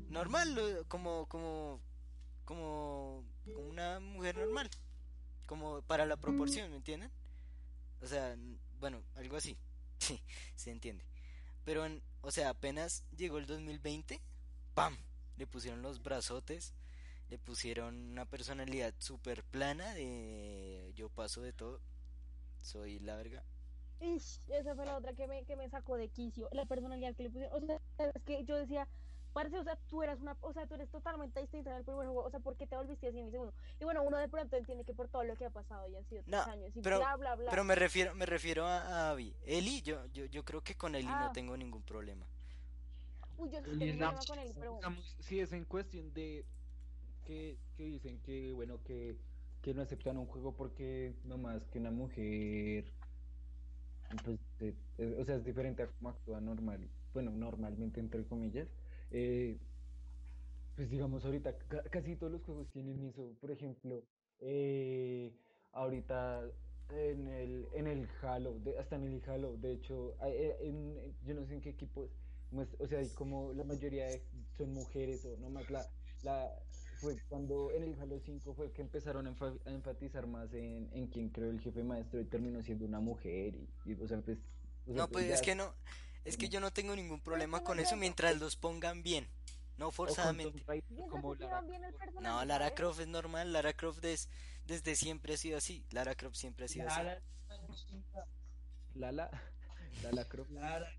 Normal, 0.09 0.85
como, 0.87 1.27
como, 1.27 1.79
como, 2.45 3.23
como 3.53 3.67
una 3.69 3.99
mujer 3.99 4.37
normal, 4.37 4.69
como 5.45 5.81
para 5.83 6.05
la 6.05 6.17
proporción, 6.17 6.69
¿me 6.71 6.77
entienden? 6.77 7.11
O 8.01 8.07
sea, 8.07 8.35
bueno, 8.79 9.03
algo 9.15 9.37
así, 9.37 9.57
sí, 9.99 10.19
se 10.55 10.71
entiende. 10.71 11.05
Pero, 11.63 11.85
en- 11.85 12.01
o 12.21 12.31
sea, 12.31 12.49
apenas 12.49 13.03
llegó 13.15 13.37
el 13.37 13.45
2020, 13.45 14.19
¡pam! 14.73 14.97
Le 15.37 15.45
pusieron 15.47 15.81
los 15.81 16.01
brazotes, 16.01 16.73
le 17.29 17.37
pusieron 17.37 17.95
una 18.11 18.25
personalidad 18.25 18.93
súper 18.97 19.43
plana 19.43 19.93
de 19.93 20.91
yo 20.95 21.09
paso 21.09 21.41
de 21.41 21.53
todo, 21.53 21.79
soy 22.61 22.99
la 22.99 23.15
verga. 23.15 23.43
Ish, 24.01 24.39
esa 24.49 24.75
fue 24.75 24.85
la 24.85 24.95
otra 24.97 25.13
que 25.13 25.27
me, 25.27 25.43
que 25.43 25.55
me 25.55 25.69
sacó 25.69 25.97
de 25.97 26.07
quicio, 26.09 26.47
la 26.53 26.65
personalidad 26.65 27.15
que 27.15 27.23
le 27.23 27.29
pusieron. 27.29 27.63
O 27.63 27.65
sea, 27.65 27.79
es 27.97 28.23
que 28.23 28.45
yo 28.45 28.55
decía, 28.55 28.87
parece, 29.33 29.59
o 29.59 29.63
sea, 29.65 29.77
tú 29.89 30.01
eras 30.03 30.19
una, 30.21 30.37
o 30.41 30.53
sea, 30.53 30.65
tú 30.67 30.75
eres 30.75 30.89
totalmente 30.89 31.41
distinta 31.41 31.71
en 31.71 31.77
el 31.77 31.83
primer 31.83 32.05
juego, 32.05 32.23
o 32.23 32.29
sea, 32.31 32.39
¿por 32.39 32.55
qué 32.55 32.65
te 32.65 32.77
volviste 32.77 33.07
así 33.09 33.19
en 33.19 33.25
el 33.25 33.31
segundo? 33.31 33.53
Y 33.79 33.83
bueno, 33.83 34.01
uno 34.03 34.17
de 34.17 34.29
pronto 34.29 34.55
entiende 34.55 34.85
que 34.85 34.93
por 34.93 35.09
todo 35.09 35.23
lo 35.25 35.35
que 35.35 35.45
ha 35.45 35.49
pasado 35.49 35.87
y 35.89 35.95
han 35.97 36.05
sido 36.05 36.23
tres 36.23 36.31
No, 36.45 36.51
años 36.51 36.71
y 36.75 36.81
pero- 36.81 36.99
bla, 36.99 37.15
bla, 37.17 37.35
bla. 37.35 37.49
Pero 37.49 37.63
me 37.65 37.75
refiero, 37.75 38.15
me 38.15 38.25
refiero 38.25 38.65
a, 38.65 38.79
a 38.79 39.09
Abby. 39.11 39.35
Eli, 39.45 39.81
yo, 39.81 40.05
yo, 40.13 40.25
yo 40.25 40.45
creo 40.45 40.61
que 40.61 40.75
con 40.75 40.95
Eli 40.95 41.05
no 41.05 41.11
Ah. 41.13 41.31
tengo 41.33 41.57
ningún 41.57 41.81
problema. 41.83 42.25
Uy, 43.37 43.49
yo 43.51 43.59
sí 43.59 43.65
tengo 43.77 43.79
problema 43.97 44.19
con 44.27 44.39
él, 44.39 44.53
pero 44.57 44.73
bueno. 44.75 45.01
sí 45.19 45.39
es 45.41 45.51
en 45.51 45.65
cuestión 45.65 46.13
de 46.13 46.45
que, 47.25 47.57
que 47.75 47.83
dicen 47.83 48.19
que 48.21 48.51
bueno 48.53 48.81
que, 48.83 49.17
que 49.61 49.73
no 49.73 49.81
aceptan 49.81 50.17
un 50.17 50.27
juego 50.27 50.55
porque 50.55 51.19
nomás 51.23 51.69
que 51.69 51.79
una 51.79 51.91
mujer 51.91 52.95
pues 54.23 54.39
eh, 54.97 55.15
o 55.19 55.23
sea 55.25 55.35
es 55.35 55.43
diferente 55.45 55.83
a 55.83 55.91
cómo 55.91 56.09
actúa 56.09 56.41
normal 56.41 56.89
bueno 57.13 57.31
normalmente 57.31 57.99
entre 57.99 58.25
comillas 58.27 58.75
eh, 59.11 59.59
pues 60.75 60.89
digamos 60.89 61.25
ahorita 61.25 61.57
ca- 61.67 61.83
casi 61.83 62.15
todos 62.15 62.31
los 62.31 62.43
juegos 62.43 62.71
tienen 62.71 63.03
eso 63.03 63.37
por 63.39 63.51
ejemplo 63.51 64.07
eh, 64.39 65.37
ahorita 65.71 66.51
en 66.89 67.27
el 67.27 67.69
en 67.73 67.87
el 67.87 68.07
Halo 68.21 68.61
hasta 68.79 68.95
en 68.95 69.03
el 69.03 69.21
Halo 69.29 69.57
de 69.57 69.73
hecho 69.73 70.17
eh, 70.25 70.57
en- 70.61 71.17
yo 71.23 71.33
no 71.35 71.45
sé 71.45 71.55
en 71.55 71.61
qué 71.61 71.69
equipos 71.69 72.17
muest- 72.51 72.75
o 72.79 72.87
sea 72.87 73.13
como 73.13 73.53
la 73.53 73.63
mayoría 73.63 74.21
son 74.57 74.73
mujeres 74.73 75.23
o 75.25 75.37
nomás 75.37 75.69
la 75.69 75.91
la 76.21 76.65
fue 76.99 77.17
cuando 77.29 77.71
en 77.71 77.83
el 77.83 77.99
Halo 77.99 78.19
5 78.19 78.53
fue 78.53 78.71
que 78.71 78.81
empezaron 78.81 79.27
a, 79.27 79.31
enfa- 79.31 79.59
a 79.65 79.69
enfatizar 79.71 80.27
más 80.27 80.53
en, 80.53 80.89
en 80.93 81.07
quién 81.07 81.29
creó 81.29 81.49
el 81.49 81.59
jefe 81.61 81.83
maestro 81.83 82.19
y 82.19 82.25
terminó 82.25 82.61
siendo 82.61 82.85
una 82.85 82.99
mujer 82.99 83.55
y, 83.55 83.69
y, 83.85 83.93
o 83.93 84.07
sea 84.07 84.19
pues 84.21 84.37
o 84.85 84.93
sea, 84.93 84.95
No, 84.95 85.07
pues 85.09 85.27
ya- 85.27 85.35
es 85.35 85.41
que 85.41 85.55
no, 85.55 85.73
es 86.25 86.37
que 86.37 86.49
yo 86.49 86.59
no 86.59 86.71
tengo 86.71 86.95
ningún 86.95 87.21
problema 87.21 87.63
con 87.63 87.79
eso 87.79 87.95
mientras 87.95 88.37
los 88.39 88.55
pongan 88.55 89.01
bien, 89.03 89.27
no 89.77 89.91
forzadamente. 89.91 90.63
Como 91.09 91.35
Lara 91.35 91.61
No, 92.21 92.43
Lara. 92.45 92.73
Croft 92.75 92.99
es 92.99 93.07
normal, 93.07 93.53
Lara 93.53 93.73
Croft 93.73 94.03
es, 94.03 94.29
desde 94.65 94.95
siempre 94.95 95.33
ha 95.33 95.37
sido 95.37 95.57
así, 95.57 95.85
Lara 95.91 96.15
Croft 96.15 96.35
siempre 96.35 96.65
ha 96.65 96.67
sido 96.67 96.87
así. 96.87 96.97
Lara, 96.99 97.21
Lala 98.95 99.29
Lala 100.03 100.25
Croft 100.25 100.51
Lara, 100.51 100.91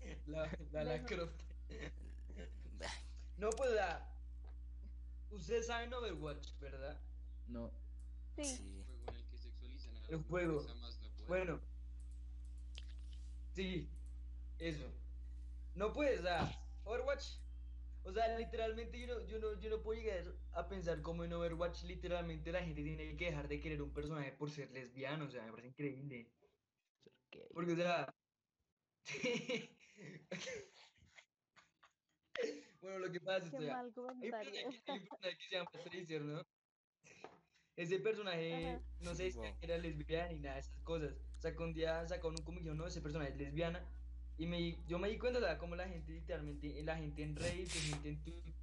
la, 0.26 0.50
la, 0.72 0.84
la 0.84 0.92
Bueno. 0.92 1.06
Croft. 1.06 1.32
No, 3.38 3.50
pues 3.50 3.70
la. 3.72 4.08
Ustedes 5.36 5.66
saben 5.66 5.92
Overwatch, 5.92 6.58
¿verdad? 6.58 6.98
no 7.46 7.70
Sí. 8.36 8.44
Sí. 8.56 8.84
juego 8.86 9.04
en 9.08 9.16
el 9.16 9.26
que 9.28 9.38
sexualizan 9.38 9.96
a 9.96 10.00
las 10.00 10.10
El 10.10 10.22
juego. 10.22 10.62
más 10.80 11.00
no. 11.00 11.26
Bueno. 11.28 11.60
Sí, 13.54 13.90
eso. 14.58 14.90
No 15.74 15.92
puedes, 15.92 16.22
sea, 16.22 16.50
Overwatch. 16.84 17.38
O 18.04 18.12
sea, 18.12 18.38
literalmente 18.38 18.98
yo 18.98 19.06
no, 19.06 19.26
yo 19.26 19.38
no, 19.38 19.60
yo 19.60 19.68
no 19.68 19.82
puedo 19.82 20.00
llegar 20.00 20.24
a 20.52 20.68
pensar 20.68 21.02
como 21.02 21.24
en 21.24 21.32
Overwatch, 21.32 21.82
literalmente 21.84 22.52
la 22.52 22.62
gente 22.62 22.82
tiene 22.82 23.16
que 23.16 23.26
dejar 23.26 23.48
de 23.48 23.60
querer 23.60 23.82
un 23.82 23.92
personaje 23.92 24.32
por 24.32 24.50
ser 24.50 24.70
lesbiano, 24.70 25.26
o 25.26 25.30
sea, 25.30 25.42
me 25.44 25.50
parece 25.50 25.68
increíble. 25.68 26.32
Porque, 27.52 27.72
o 27.72 27.76
sea. 27.76 28.14
bueno, 32.80 32.98
lo 32.98 33.12
que 33.12 33.20
pasa 33.20 33.44
es 33.46 33.50
Qué 33.50 33.58
que. 33.58 33.66
mal 33.66 33.86
Hay 33.86 33.86
un 33.86 33.92
comentario. 33.92 34.52
personaje, 34.52 34.82
hay 34.86 34.98
un 34.98 35.06
personaje 35.08 35.38
que 35.38 35.44
se 35.48 35.54
llama 35.56 35.70
Tracer, 35.84 36.22
¿no? 36.22 36.42
Ese 37.76 37.98
personaje, 37.98 38.68
Ajá. 38.70 38.80
no 39.00 39.14
sé 39.14 39.30
si 39.30 39.38
Wow. 39.38 39.46
era 39.60 39.76
lesbiana 39.78 40.32
ni 40.32 40.38
nada 40.40 40.54
de 40.54 40.60
esas 40.60 40.78
cosas. 40.82 41.12
O 41.36 41.40
sea, 41.40 41.54
que 41.54 41.62
un 41.62 41.74
día 41.74 42.06
sacaron 42.08 42.36
un 42.38 42.44
comiquio, 42.44 42.74
no, 42.74 42.86
ese 42.86 43.02
personaje 43.02 43.32
es 43.32 43.36
lesbiana. 43.36 43.84
Y 44.38 44.46
me, 44.46 44.76
yo 44.86 44.98
me 44.98 45.08
di 45.08 45.18
cuenta, 45.18 45.40
¿verdad? 45.40 45.58
Como 45.58 45.76
la 45.76 45.86
gente, 45.88 46.12
literalmente, 46.12 46.82
la 46.82 46.96
gente 46.96 47.22
en 47.22 47.36
Reddit, 47.36 47.68
la 47.74 47.80
gente 47.82 48.08
en 48.08 48.22
Twitter, 48.22 48.54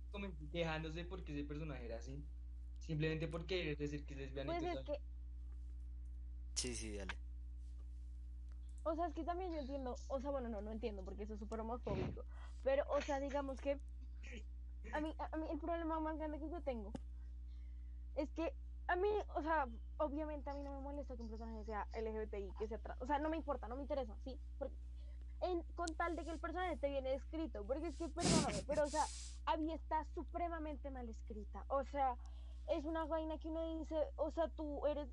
quejándose 0.51 1.05
porque 1.05 1.31
ese 1.33 1.43
personaje 1.47 1.85
era 1.85 1.97
así. 1.97 2.23
Simplemente 2.79 3.27
porque 3.27 3.57
querer 3.59 3.77
decir 3.77 4.05
que 4.05 4.13
es 4.13 4.19
lesbiana. 4.19 4.57
y 4.57 4.61
Pues 4.61 4.75
es 4.77 4.83
que, 4.83 4.99
Sí, 6.55 6.75
sí, 6.75 6.95
dale. 6.95 7.13
o 8.83 8.95
sea, 8.95 9.07
es 9.07 9.13
que 9.13 9.23
también 9.23 9.51
yo 9.53 9.59
entiendo, 9.59 9.95
o 10.07 10.19
sea, 10.19 10.29
bueno, 10.31 10.49
no, 10.49 10.61
no 10.61 10.71
entiendo 10.71 11.03
porque 11.03 11.23
eso 11.23 11.33
es 11.33 11.39
súper 11.39 11.59
homofóbico, 11.61 12.25
pero, 12.63 12.83
o 12.89 13.01
sea, 13.01 13.19
digamos 13.19 13.59
que 13.61 13.77
a 14.91 14.99
mí, 14.99 15.15
a 15.17 15.37
mí 15.37 15.47
el 15.49 15.59
problema 15.59 15.99
más 15.99 16.17
grande 16.17 16.39
que 16.39 16.49
yo 16.49 16.61
tengo 16.61 16.91
es 18.15 18.29
que 18.31 18.53
a 18.87 18.95
mí, 18.95 19.09
o 19.35 19.41
sea, 19.41 19.67
obviamente 19.97 20.49
a 20.49 20.53
mí 20.53 20.61
no 20.61 20.71
me 20.71 20.79
molesta 20.81 21.15
que 21.15 21.21
un 21.21 21.29
personaje 21.29 21.63
sea 21.65 21.87
LGBTI, 21.93 22.51
que 22.59 22.67
sea 22.67 22.77
trans, 22.79 23.01
o 23.01 23.07
sea, 23.07 23.19
no 23.19 23.29
me 23.29 23.37
importa, 23.37 23.67
no 23.67 23.75
me 23.75 23.81
interesa, 23.81 24.15
sí, 24.23 24.39
en, 25.41 25.63
con 25.75 25.87
tal 25.95 26.15
de 26.15 26.23
que 26.23 26.31
el 26.31 26.39
personaje 26.39 26.73
esté 26.73 26.89
bien 26.89 27.05
escrito, 27.07 27.65
porque 27.65 27.87
es 27.87 27.95
que, 27.95 28.09
perdóname, 28.09 28.63
pero 28.67 28.83
o 28.83 28.87
sea, 28.87 29.05
Abby 29.45 29.71
está 29.71 30.05
supremamente 30.13 30.89
mal 30.91 31.07
escrita, 31.07 31.65
o 31.69 31.83
sea, 31.85 32.17
es 32.67 32.83
una 32.85 33.05
vaina 33.05 33.37
que 33.37 33.47
uno 33.47 33.79
dice, 33.79 33.95
o 34.17 34.31
sea, 34.31 34.49
tú 34.49 34.85
eres, 34.87 35.09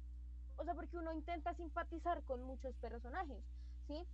o 0.56 0.64
sea, 0.64 0.74
porque 0.74 0.98
uno 0.98 1.12
intenta 1.12 1.54
simpatizar 1.54 2.22
con 2.24 2.42
muchos 2.42 2.74
personajes, 2.76 3.42
¿sí? 3.90 4.06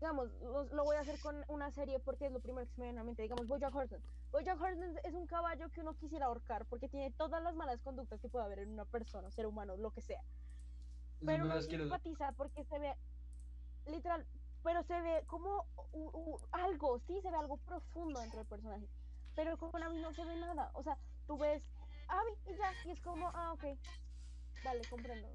Digamos, 0.00 0.30
lo, 0.40 0.64
lo 0.64 0.84
voy 0.84 0.96
a 0.96 1.00
hacer 1.00 1.18
con 1.20 1.44
una 1.48 1.70
serie 1.70 1.98
porque 2.00 2.26
es 2.26 2.32
lo 2.32 2.40
primero 2.40 2.66
que 2.66 2.72
se 2.74 2.80
me 2.80 2.86
viene 2.86 3.00
a 3.00 3.02
la 3.02 3.06
mente, 3.06 3.22
digamos, 3.22 3.46
Bojack 3.46 3.74
Horseman. 3.74 4.02
Bojack 4.30 4.60
Horseman 4.60 4.96
es 5.04 5.14
un 5.14 5.26
caballo 5.26 5.68
que 5.70 5.80
uno 5.80 5.94
quisiera 5.94 6.26
ahorcar 6.26 6.66
porque 6.66 6.88
tiene 6.88 7.10
todas 7.12 7.42
las 7.42 7.54
malas 7.54 7.80
conductas 7.82 8.20
que 8.20 8.28
puede 8.28 8.44
haber 8.44 8.60
en 8.60 8.70
una 8.70 8.84
persona, 8.84 9.30
ser 9.30 9.46
humano, 9.46 9.76
lo 9.76 9.90
que 9.90 10.00
sea. 10.02 10.22
Pero 11.24 11.44
uno 11.46 11.54
simpatiza 11.82 12.32
porque 12.32 12.64
se 12.64 12.78
ve, 12.78 12.94
literal, 13.86 14.26
pero 14.62 14.82
se 14.82 15.00
ve 15.00 15.24
como 15.26 15.64
u- 15.92 16.10
u- 16.12 16.40
algo, 16.52 16.98
sí, 17.00 17.20
se 17.22 17.30
ve 17.30 17.36
algo 17.36 17.56
profundo 17.58 18.20
dentro 18.20 18.38
del 18.40 18.48
personaje. 18.48 18.88
Pero 19.34 19.56
con 19.58 19.82
Abby 19.82 19.98
no 20.00 20.12
se 20.12 20.24
ve 20.24 20.36
nada. 20.36 20.70
O 20.74 20.82
sea, 20.82 20.96
tú 21.26 21.36
ves 21.38 21.62
Abby 22.08 22.32
y 22.52 22.56
ya, 22.56 22.74
y 22.84 22.90
es 22.90 23.00
como, 23.00 23.28
ah, 23.28 23.52
ok, 23.54 23.64
vale, 24.62 24.82
comprendo. 24.88 25.28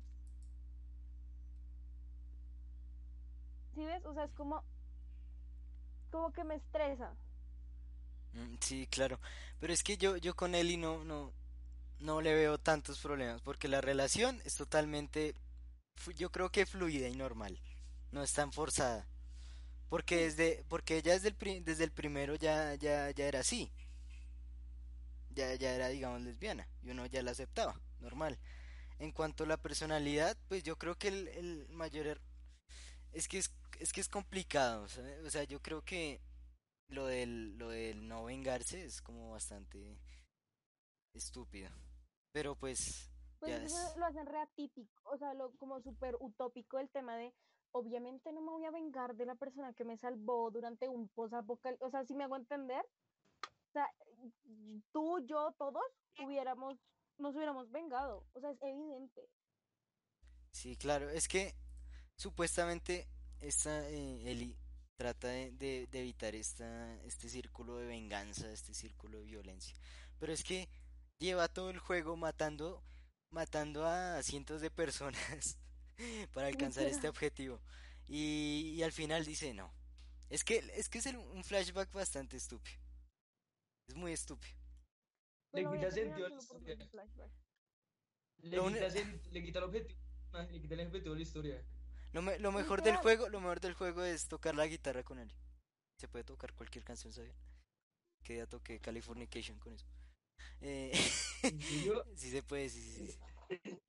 ¿Sí 3.74 3.86
ves? 3.86 4.06
O 4.06 4.14
sea, 4.14 4.26
es 4.26 4.32
como, 4.34 4.64
como 6.12 6.32
que 6.32 6.44
me 6.44 6.56
estresa. 6.56 7.16
Mm, 8.34 8.56
Sí, 8.62 8.88
claro. 8.88 9.20
Pero 9.60 9.74
es 9.74 9.84
que 9.84 9.98
yo, 9.98 10.18
yo 10.18 10.36
con 10.36 10.56
Eli 10.56 10.78
no, 10.78 11.04
no, 11.04 11.34
no 12.00 12.22
le 12.22 12.36
veo 12.36 12.58
tantos 12.60 13.00
problemas, 13.00 13.42
porque 13.42 13.68
la 13.68 13.82
relación 13.82 14.42
es 14.46 14.56
totalmente, 14.56 15.36
yo 16.18 16.32
creo 16.32 16.52
que 16.52 16.66
fluida 16.66 17.08
y 17.10 17.16
normal. 17.16 17.60
No 18.12 18.24
es 18.24 18.34
tan 18.34 18.54
forzada. 18.54 19.08
Porque 19.90 20.18
desde, 20.18 20.66
porque 20.70 20.98
ella 20.98 21.14
desde 21.14 21.30
el, 21.30 21.66
desde 21.66 21.84
el 21.86 21.92
primero 21.92 22.36
ya, 22.36 22.76
ya, 22.76 23.12
ya 23.12 23.26
era 23.28 23.42
así. 23.42 23.72
Ya, 25.30 25.54
ya 25.56 25.74
era, 25.74 25.88
digamos, 25.88 26.22
lesbiana. 26.22 26.68
Y 26.84 26.92
uno 26.92 27.06
ya 27.06 27.24
la 27.24 27.32
aceptaba, 27.32 27.80
normal. 28.00 28.38
En 29.00 29.12
cuanto 29.12 29.44
a 29.46 29.48
la 29.48 29.58
personalidad, 29.58 30.38
pues 30.50 30.64
yo 30.64 30.78
creo 30.78 30.96
que 30.98 31.10
el, 31.10 31.28
el 31.30 31.68
mayor 31.70 32.08
er- 32.08 32.22
es 33.14 33.28
que 33.28 33.40
es, 33.40 33.52
es 33.82 33.92
que 33.94 34.02
es 34.02 34.10
complicado. 34.10 34.84
O 35.26 35.30
sea, 35.30 35.44
yo 35.46 35.60
creo 35.62 35.84
que 35.84 36.22
lo 36.90 37.06
del, 37.06 37.58
lo 37.58 37.70
del 37.70 38.08
no 38.08 38.26
vengarse 38.26 38.84
es 38.86 39.02
como 39.02 39.32
bastante 39.32 39.98
estúpido. 41.14 41.70
Pero 42.32 42.56
pues, 42.56 43.10
Pues 43.40 43.52
ya 43.52 43.58
eso 43.58 43.78
es- 43.78 43.98
lo 43.98 44.06
hacen 44.06 44.26
re 44.26 44.40
atípico, 44.40 45.02
o 45.06 45.18
sea, 45.18 45.34
lo, 45.34 45.52
como 45.58 45.82
súper 45.82 46.16
utópico 46.20 46.80
el 46.80 46.90
tema 46.90 47.18
de, 47.18 47.34
obviamente 47.72 48.32
no 48.32 48.42
me 48.42 48.52
voy 48.52 48.66
a 48.66 48.72
vengar 48.72 49.16
de 49.16 49.26
la 49.26 49.36
persona 49.36 49.74
que 49.74 49.84
me 49.84 49.98
salvó 49.98 50.52
durante 50.52 50.88
un 50.88 51.10
posapocal, 51.10 51.76
o 51.80 51.90
sea, 51.90 52.06
si 52.06 52.14
me 52.14 52.24
hago 52.24 52.36
entender, 52.36 52.84
o 53.70 53.72
sea, 53.74 53.88
tú, 54.92 55.20
yo, 55.26 55.54
todos 55.58 55.84
hubiéramos, 56.24 56.78
nos 57.18 57.36
hubiéramos 57.36 57.72
vengado, 57.72 58.26
o 58.34 58.40
sea, 58.40 58.52
es 58.52 58.62
evidente. 58.62 59.22
Sí, 60.52 60.76
claro, 60.76 61.10
es 61.10 61.28
que 61.28 61.56
supuestamente 62.16 63.08
esta 63.42 63.88
eh, 63.90 64.30
Ellie 64.32 64.56
trata 64.98 65.28
de, 65.30 65.52
de- 65.52 65.88
de 65.88 66.00
evitar 66.00 66.36
esta, 66.36 66.96
este 67.04 67.28
círculo 67.30 67.78
de 67.78 67.88
venganza, 67.88 68.52
este 68.52 68.74
círculo 68.74 69.18
de 69.20 69.26
violencia. 69.26 69.76
Pero 70.20 70.32
es 70.34 70.44
que 70.44 70.70
lleva 71.20 71.48
todo 71.48 71.70
el 71.72 71.80
juego 71.80 72.16
matando, 72.18 72.84
matando 73.32 73.86
a 73.86 74.22
cientos 74.24 74.62
de 74.62 74.70
personas 74.72 75.58
para 76.34 76.48
alcanzar 76.48 76.86
este 76.86 77.10
objetivo. 77.10 77.62
Y, 78.08 78.74
y 78.76 78.84
al 78.84 78.92
final 78.92 79.26
dice 79.26 79.54
no. 79.54 79.74
Es 80.30 80.44
que, 80.44 80.58
es 80.76 80.88
que 80.90 81.00
es 81.00 81.06
el- 81.08 81.18
un 81.18 81.44
flashback 81.44 81.92
bastante 81.92 82.38
estúpido. 82.38 82.80
Es 83.88 83.96
muy 83.96 84.14
estúpido. 84.14 84.56
Le 85.54 85.66
a 85.66 85.72
quita 85.72 85.92
sentido 85.92 86.28
a 86.28 86.88
flashback. 86.88 87.32
Le 88.44 88.58
le 89.32 89.44
quita 89.44 89.60
el 89.60 89.66
objetivo. 89.66 90.00
Le 90.52 90.62
quita 90.62 90.74
el 90.76 90.88
objetivo 90.88 91.14
de 91.14 91.20
la 91.20 91.24
historia. 91.24 91.66
Lo, 92.14 92.22
me- 92.22 92.40
lo 92.40 92.52
mejor 92.52 92.82
del 92.82 92.98
juego, 92.98 93.30
lo 93.30 93.40
mejor 93.40 93.60
del 93.62 93.74
juego 93.74 94.04
es 94.04 94.28
tocar 94.28 94.56
la 94.56 94.68
guitarra 94.68 95.04
con 95.04 95.20
él. 95.20 95.32
Se 95.98 96.08
puede 96.08 96.24
tocar 96.24 96.54
cualquier 96.54 96.84
canción, 96.84 97.14
¿sabían? 97.14 97.36
Que 98.24 98.38
ya 98.38 98.48
toqué 98.48 98.80
Californication 98.80 99.58
con 99.60 99.74
eso. 99.74 99.86
Eh, 100.62 100.92
sí 102.16 102.30
se 102.32 102.44
puede, 102.44 102.70
sí, 102.70 102.82
sí, 102.82 103.08
sí. 103.08 103.80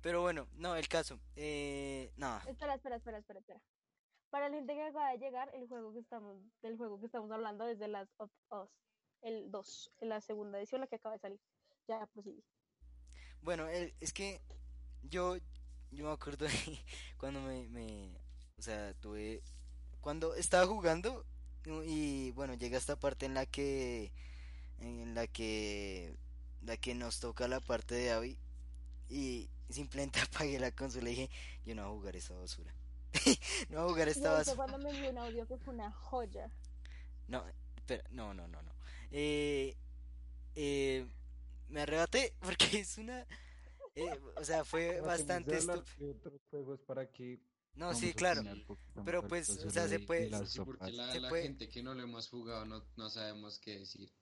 Pero 0.00 0.20
bueno, 0.22 0.46
no, 0.54 0.76
el 0.76 0.88
caso. 0.88 1.18
Eh, 1.36 2.12
no, 2.16 2.36
Espera, 2.46 2.74
espera, 2.74 2.96
espera, 2.96 3.18
espera, 3.18 3.40
espera. 3.40 3.60
Para 4.30 4.48
la 4.48 4.56
gente 4.56 4.74
que 4.74 4.82
acaba 4.82 5.10
de 5.12 5.18
llegar, 5.18 5.50
el 5.54 5.66
juego 5.68 5.92
que 5.92 6.00
estamos, 6.00 6.36
del 6.60 6.76
juego 6.76 6.98
que 7.00 7.06
estamos 7.06 7.30
hablando 7.30 7.66
es 7.68 7.78
The 7.78 7.88
Last 7.88 8.12
of 8.18 8.30
Us, 8.50 8.68
el 9.22 9.50
2, 9.50 9.92
en 10.00 10.08
la 10.08 10.20
segunda 10.20 10.58
edición, 10.58 10.80
la 10.80 10.86
que 10.88 10.96
acaba 10.96 11.14
de 11.14 11.20
salir. 11.20 11.40
Ya, 11.88 12.04
prosigue. 12.06 12.42
bueno, 13.42 13.68
el- 13.68 13.94
es 14.00 14.12
que 14.12 14.40
yo, 15.02 15.36
yo 15.94 16.06
me 16.06 16.12
acuerdo 16.12 16.46
cuando 17.18 17.40
me, 17.40 17.68
me, 17.68 18.10
o 18.58 18.62
sea, 18.62 18.94
tuve, 18.94 19.42
cuando 20.00 20.34
estaba 20.34 20.66
jugando 20.66 21.24
y 21.86 22.30
bueno, 22.32 22.54
llega 22.54 22.76
esta 22.76 22.96
parte 22.96 23.26
en 23.26 23.34
la 23.34 23.46
que, 23.46 24.12
en 24.78 25.14
la 25.14 25.26
que, 25.26 26.14
la 26.62 26.76
que 26.76 26.94
nos 26.94 27.20
toca 27.20 27.48
la 27.48 27.60
parte 27.60 27.94
de 27.94 28.10
Abby 28.10 28.38
y 29.08 29.48
simplemente 29.70 30.20
apagué 30.20 30.58
la 30.58 30.72
consola 30.72 31.10
y 31.10 31.14
dije, 31.14 31.30
yo 31.64 31.74
no 31.74 31.82
voy 31.84 31.96
a 31.96 32.00
jugar 32.00 32.16
esta 32.16 32.34
basura. 32.34 32.74
No 33.70 33.82
voy 33.82 33.86
a 33.86 33.92
jugar 33.92 34.08
esta 34.08 34.32
basura. 34.32 34.56
cuando 34.56 34.78
me 34.78 34.90
envió 34.90 35.10
un 35.10 35.18
audio 35.18 35.46
que 35.46 35.56
fue 35.56 35.72
una 35.72 35.90
joya. 35.92 36.50
No, 37.28 37.44
espera, 37.76 38.04
no, 38.10 38.34
no, 38.34 38.46
no, 38.48 38.62
no. 38.62 38.72
Eh, 39.10 39.76
eh, 40.56 41.06
me 41.68 41.82
arrebaté 41.82 42.34
porque 42.40 42.80
es 42.80 42.98
una, 42.98 43.24
eh, 43.96 44.20
o 44.36 44.44
sea, 44.44 44.64
fue 44.64 45.00
bastante 45.00 45.56
estúpido. 45.56 45.84
de 45.98 46.10
otros 46.10 46.40
juegos 46.50 46.80
para 46.82 47.10
que 47.10 47.40
No, 47.74 47.86
vamos 47.86 48.00
sí, 48.00 48.12
claro. 48.14 48.42
Pero 49.04 49.26
pues, 49.26 49.48
o 49.50 49.70
sea, 49.70 49.88
se 49.88 49.98
The 49.98 50.06
puede- 50.06 50.46
Sí, 50.46 50.60
porque 50.64 50.90
la, 50.92 51.12
Se 51.12 51.20
la 51.20 51.28
puede- 51.28 51.42
gente 51.44 51.68
que 51.68 51.82
no 51.82 51.94
lo 51.94 52.02
hemos 52.02 52.28
jugado 52.28 52.64
no, 52.64 52.82
no 52.96 53.10
sabemos 53.10 53.58
qué 53.58 53.78
decir. 53.80 54.12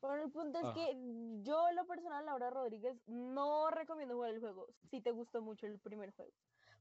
Pero 0.00 0.24
el 0.24 0.30
punto 0.32 0.58
es 0.58 0.64
Ah. 0.64 0.72
que 0.74 0.96
yo, 1.44 1.68
en 1.68 1.76
lo 1.76 1.86
personal, 1.86 2.26
Laura 2.26 2.50
Rodríguez, 2.50 2.96
no 3.06 3.70
recomiendo 3.70 4.14
jugar 4.14 4.30
el 4.34 4.40
juego 4.40 4.66
si 4.90 5.00
te 5.00 5.12
gustó 5.12 5.40
mucho 5.40 5.66
el 5.66 5.78
primer 5.78 6.12
juego. 6.12 6.32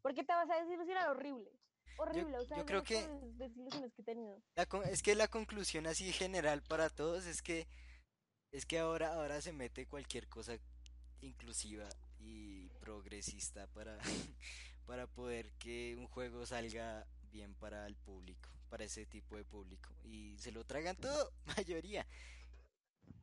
Porque 0.02 0.24
te 0.24 0.34
vas 0.34 0.50
a 0.50 0.64
desilusionar 0.64 1.10
horrible. 1.10 1.52
Horrible, 1.98 2.38
o 2.40 2.46
sea, 2.46 2.58
yo 2.58 2.66
creo 2.66 2.84
que- 2.84 3.08
desilusiones 3.36 3.94
que 3.94 4.02
he 4.02 4.06
tenido. 4.06 4.42
La 4.56 4.66
con- 4.66 4.84
es 4.84 5.04
que 5.04 5.14
la 5.14 5.28
conclusión 5.28 5.86
así 5.86 6.12
general 6.12 6.64
para 6.64 6.90
todos 6.90 7.26
es 7.28 7.42
que 7.44 7.68
es 8.52 8.66
que 8.66 8.80
ahora 8.80 9.14
ahora 9.14 9.40
se 9.42 9.54
mete 9.54 9.88
cualquier 9.88 10.28
cosa 10.28 10.58
inclusiva 11.22 11.88
y 12.24 12.70
progresista 12.80 13.68
para 13.68 13.98
para 14.86 15.08
poder 15.08 15.52
que 15.54 15.96
un 15.98 16.08
juego 16.08 16.46
salga 16.46 17.06
bien 17.32 17.54
para 17.56 17.88
el 17.88 17.96
público, 17.96 18.50
para 18.70 18.84
ese 18.84 19.06
tipo 19.06 19.38
de 19.38 19.46
público 19.46 19.90
y 20.04 20.36
se 20.38 20.52
lo 20.52 20.66
tragan 20.66 20.98
todo, 20.98 21.32
mayoría. 21.58 22.06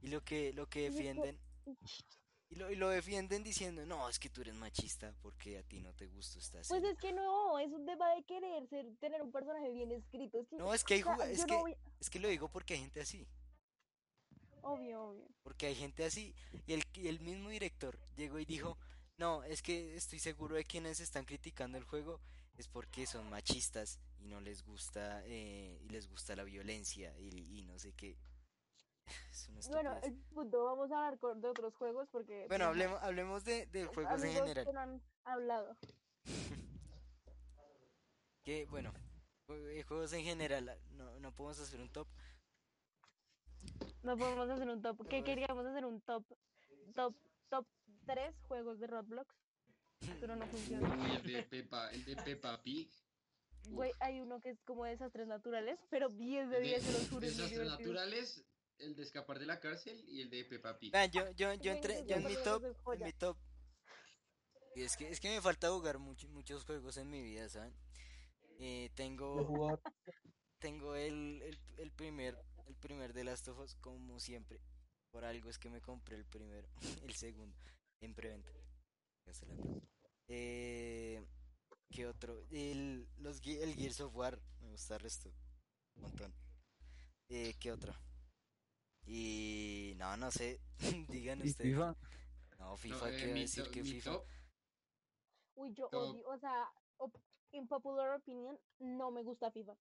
Y 0.01 0.09
lo 0.09 0.23
que 0.25 0.53
lo 0.53 0.67
que 0.69 0.91
defienden 0.91 1.39
y 2.51 2.55
lo, 2.57 2.71
y 2.71 2.77
lo 2.77 2.89
defienden 2.89 3.43
diciendo, 3.43 3.85
"No, 3.85 4.09
es 4.09 4.19
que 4.19 4.31
tú 4.31 4.41
eres 4.41 4.55
machista 4.55 5.13
porque 5.21 5.59
a 5.59 5.63
ti 5.63 5.81
no 5.81 5.93
te 5.95 6.07
gusta 6.07 6.39
esta 6.39 6.59
Pues 6.59 6.69
serie". 6.69 6.91
es 6.93 6.99
que 6.99 7.13
no, 7.13 7.59
es 7.59 7.71
un 7.73 7.85
tema 7.85 8.15
de 8.15 8.23
querer 8.25 8.67
ser, 8.69 8.87
tener 9.01 9.21
un 9.23 9.31
personaje 9.33 9.71
bien 9.71 9.93
escrito. 9.93 10.39
Es 10.39 10.49
que, 10.49 10.57
No, 10.57 10.73
es 10.73 10.83
que 10.85 10.95
hay 10.95 11.03
o 11.03 11.17
sea, 11.17 11.31
es 11.31 11.45
que 11.45 11.53
no 11.53 11.61
voy- 11.61 11.77
es 12.01 12.09
que 12.09 12.21
lo 12.21 12.29
digo 12.29 12.49
porque 12.49 12.75
hay 12.75 12.81
gente 12.81 13.01
así. 13.03 13.27
Obvio, 14.63 15.03
obvio. 15.11 15.27
Porque 15.43 15.67
hay 15.67 15.75
gente 15.75 16.05
así. 16.05 16.35
Y 16.67 16.73
el, 16.73 16.83
y 16.95 17.09
el 17.09 17.21
mismo 17.21 17.49
director 17.51 17.99
llegó 18.17 18.39
y 18.39 18.45
dijo, 18.45 18.77
no, 19.19 19.43
es 19.45 19.63
que 19.63 19.95
estoy 19.97 20.19
seguro 20.19 20.55
de 20.57 20.65
quienes 20.65 21.01
están 21.01 21.25
criticando 21.25 21.77
el 21.79 21.85
juego 21.85 22.21
es 22.57 22.69
porque 22.69 23.07
son 23.07 23.29
machistas 23.31 23.99
y 24.19 24.27
no 24.27 24.41
les 24.41 24.65
gusta 24.65 25.23
eh, 25.27 25.79
y 25.83 25.89
les 25.91 26.09
gusta 26.09 26.35
la 26.37 26.45
violencia 26.45 27.17
y, 27.19 27.59
y 27.59 27.63
no 27.65 27.79
sé 27.79 27.93
qué. 27.95 28.17
Bueno, 29.71 29.97
el 30.03 30.15
punto, 30.35 30.65
vamos 30.65 30.91
a 30.93 31.09
hablar 31.09 31.19
de 31.37 31.49
otros 31.49 31.75
juegos 31.75 32.09
porque... 32.11 32.47
Bueno, 32.49 32.67
pues, 32.67 32.69
hablemos, 32.69 33.03
hablemos 33.03 33.45
de, 33.45 33.67
de 33.67 33.87
juegos 33.87 34.23
en 34.23 34.33
general. 34.33 34.67
que 34.67 34.73
no 34.73 34.81
han 34.81 35.03
hablado. 35.25 35.77
Que, 38.45 38.65
bueno, 38.67 38.93
jue- 39.47 39.83
juegos 39.85 40.13
en 40.15 40.23
general, 40.25 40.79
no, 40.93 41.19
no 41.21 41.35
podemos 41.35 41.59
hacer 41.61 41.81
un 41.81 41.91
top. 41.91 42.09
No 44.03 44.17
podemos 44.17 44.49
hacer 44.49 44.69
un 44.69 44.81
top. 44.81 45.07
¿Qué 45.09 45.23
queríamos 45.23 45.67
hacer 45.67 45.85
un 45.85 46.01
top? 46.01 46.25
Top, 46.95 47.15
top 47.51 47.67
3 48.09 48.35
juegos 48.49 48.81
de 48.81 48.87
Roblox. 48.87 49.35
Pero 50.21 50.37
no 50.37 50.47
funciona. 50.47 50.97
Uy, 50.97 51.17
el 51.17 51.23
de 51.23 51.43
Peppa, 51.43 51.91
el 51.93 52.05
de 52.05 52.17
Peppa 52.17 52.63
Pig. 52.63 52.91
Güey, 53.71 53.93
hay 54.01 54.21
uno 54.21 54.41
que 54.41 54.51
es 54.51 54.61
como 54.63 54.85
desastres 54.85 55.27
naturales, 55.27 55.79
pero 55.91 56.09
10 56.09 56.49
de 56.51 56.57
De, 56.61 56.63
10 56.63 56.83
se 56.83 56.93
los 56.93 57.09
juro. 57.09 57.21
desastres 57.21 57.69
naturales, 57.69 58.45
el 58.79 58.95
de 58.97 59.03
escapar 59.03 59.39
de 59.39 59.47
la 59.47 59.61
cárcel 59.61 60.03
y 60.09 60.23
el 60.23 60.31
de 60.31 60.45
Peppa 60.45 60.79
Pig. 60.79 60.93
Vean, 60.93 61.11
yo, 61.11 61.31
yo, 61.33 61.53
yo 61.55 61.73
entré, 61.73 62.05
yo 62.07 62.17
en 62.17 62.25
mi 62.25 62.35
top, 62.45 62.65
en 62.95 63.05
mi 63.05 63.13
top. 63.13 63.37
Y 64.77 64.83
es 64.83 64.97
que, 64.97 65.09
es 65.11 65.19
que 65.21 65.29
me 65.31 65.43
falta 65.43 65.69
jugar 65.71 65.99
mucho- 65.99 66.29
muchos 66.29 66.65
juegos 66.65 66.97
en 66.97 67.11
mi 67.11 67.21
vida, 67.21 67.49
¿saben? 67.49 67.75
Eh, 68.61 68.91
tengo, 68.95 69.81
tengo 70.61 70.95
el, 70.95 71.43
el, 71.43 71.59
el 71.79 71.91
primer, 71.91 72.39
el 72.69 72.77
primer 72.77 73.13
de 73.13 73.25
Last 73.25 73.49
of 73.49 73.59
Us 73.59 73.75
como 73.77 74.21
siempre. 74.21 74.61
Por 75.11 75.25
algo 75.25 75.51
es 75.51 75.59
que 75.59 75.71
me 75.71 75.81
compré 75.81 76.17
el 76.17 76.25
primero, 76.27 76.69
el 77.03 77.15
segundo, 77.15 77.57
en 78.01 78.15
preventa. 78.15 78.51
Eh, 80.29 81.25
¿qué 81.91 82.07
otro? 82.07 82.45
El, 82.51 83.09
los, 83.19 83.41
el 83.47 83.75
Gears 83.75 84.01
of 84.01 84.15
War, 84.15 84.41
me 84.61 84.71
gusta 84.71 84.95
el 84.95 85.01
resto. 85.01 85.31
Un 85.97 86.03
montón. 86.03 86.35
Eh, 87.29 87.55
¿qué 87.61 87.73
otro? 87.73 87.93
Y 89.07 89.95
no, 89.97 90.17
no 90.17 90.31
sé, 90.31 90.61
digan 91.09 91.41
¿Y 91.45 91.51
ustedes. 91.51 91.73
FIFA? 91.75 91.97
No, 92.59 92.71
No, 92.71 92.77
FIFA, 92.77 93.11
eh, 93.11 93.17
¿qué 93.17 93.25
va 93.27 93.31
a 93.31 93.35
mi 93.35 93.41
decir 93.41 93.65
to- 93.65 93.71
que 93.71 93.85
FIFA? 93.85 94.11
top, 94.13 94.27
Uy, 95.55 95.75
yo 95.75 95.89
Top. 95.89 96.11
odio, 96.15 96.29
o 96.29 96.39
sea, 96.39 96.69
op- 96.99 97.19
in 97.53 97.67
popular 97.67 98.17
opinion, 98.17 98.59
no 98.79 99.11
me 99.11 99.23
gusta 99.23 99.51
FIFA. 99.51 99.77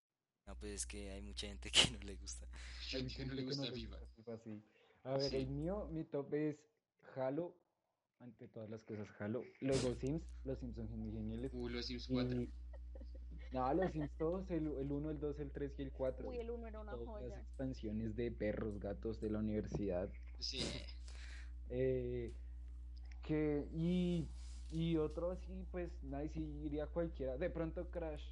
No, 0.46 0.58
pues 0.58 0.72
es 0.74 0.88
que 0.88 1.12
hay 1.12 1.22
mucha 1.22 1.48
gente 1.48 1.70
que 1.92 1.92
no 1.92 2.00
le 2.00 2.16
gusta. 2.16 2.48
gente 2.88 3.14
que 3.16 3.26
no 3.26 3.34
le 3.34 3.44
gusta 3.44 3.72
FIFA. 3.72 3.98
FIFA, 4.16 4.38
sí. 4.40 4.64
A 5.04 5.12
ver, 5.18 5.30
Sí. 5.30 5.36
el 5.38 5.48
mío, 5.48 5.88
mi 5.92 6.04
top 6.06 6.34
es 6.34 6.58
Halo, 7.16 7.56
ante 8.20 8.48
todas 8.48 8.70
las 8.70 8.82
cosas 8.84 9.08
Halo. 9.20 9.44
Luego 9.62 9.94
Sims, 9.96 10.24
los 10.44 10.58
Sims 10.60 10.76
son 10.76 10.88
geniales. 10.90 11.52
Uh, 11.54 11.70
los 11.70 11.86
Sims 11.86 12.08
4. 12.08 12.42
Y... 12.42 12.50
No, 13.54 13.74
los 13.74 13.92
Sims 13.92 14.12
todos, 14.18 14.50
el, 14.52 14.68
el 14.78 14.92
1, 14.92 15.12
el 15.12 15.20
2, 15.20 15.40
el 15.40 15.52
3 15.52 15.72
y 15.80 15.82
el 15.84 15.92
4. 15.92 16.28
Uy, 16.28 16.38
el 16.40 16.50
uno 16.50 16.68
era 16.68 16.80
una 16.82 16.92
Todas 16.92 17.06
las 17.08 17.22
joya. 17.22 17.40
expansiones 17.42 18.16
de 18.16 18.32
perros, 18.32 18.80
gatos 18.80 19.20
de 19.22 19.30
la 19.30 19.40
universidad. 19.40 20.10
Sí. 20.40 20.60
Eh, 21.70 22.34
que, 23.24 23.68
y, 23.74 24.28
y 24.70 24.98
otro 24.98 25.32
así, 25.32 25.66
pues, 25.72 25.92
nadie 26.04 26.30
sí 26.30 26.42
iría 26.64 26.88
cualquiera. 26.88 27.38
De 27.38 27.50
pronto 27.50 27.90
Crash. 27.90 28.24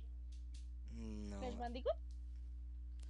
No. 0.94 1.40
¿Crash 1.40 1.58
Bandicoot? 1.58 1.96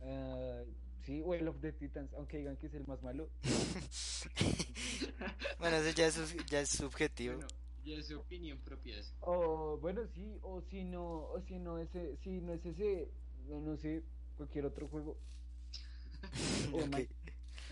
eh, 0.02 0.66
sí, 1.06 1.22
o 1.24 1.34
el 1.34 1.48
of 1.48 1.60
the 1.62 1.72
Titans, 1.74 2.14
aunque 2.14 2.38
digan 2.38 2.58
que 2.58 2.68
es 2.68 2.74
el 2.74 2.86
más 2.88 3.02
malo. 3.04 3.30
Bueno, 5.60 5.78
eso 5.78 5.96
ya 5.96 6.08
es, 6.08 6.36
ya 6.48 6.62
es 6.62 6.70
subjetivo. 6.70 7.36
Bueno, 7.36 7.48
ya 7.84 7.96
es 7.98 8.08
su 8.08 8.20
opinión 8.20 8.58
propia. 8.60 8.98
es- 9.00 9.14
O 9.22 9.78
bueno, 9.78 10.02
sí, 10.14 10.38
o 10.42 10.62
si 10.70 10.84
no, 10.84 11.04
o 11.04 11.42
si 11.48 11.58
no 11.60 11.80
ese, 11.80 12.18
si 12.24 12.42
no 12.42 12.54
es 12.54 12.66
ese, 12.66 13.10
no, 13.48 13.60
no 13.62 13.78
sé, 13.78 14.04
cualquier 14.38 14.66
otro 14.66 14.88
juego. 14.88 15.18
O 16.74 16.86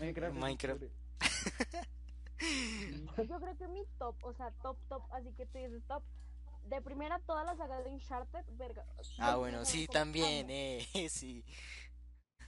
Minecraft. 0.00 0.36
Minecraft. 0.36 0.82
Yo 3.28 3.40
creo 3.40 3.56
que 3.56 3.68
mi 3.68 3.82
top, 3.98 4.16
o 4.22 4.32
sea, 4.34 4.50
top, 4.62 4.76
top, 4.88 5.02
así 5.12 5.30
que 5.36 5.46
tú 5.46 5.58
dices 5.58 5.82
top. 5.86 6.02
De 6.68 6.80
primera, 6.80 7.18
toda 7.26 7.44
la 7.44 7.54
saga 7.56 7.80
de 7.82 7.90
Uncharted, 7.90 8.42
verga. 8.56 8.84
Ah, 9.18 9.36
bueno, 9.36 9.58
no 9.58 9.64
sí, 9.66 9.86
también, 9.86 10.48
eh, 10.50 10.86
sí. 11.10 11.44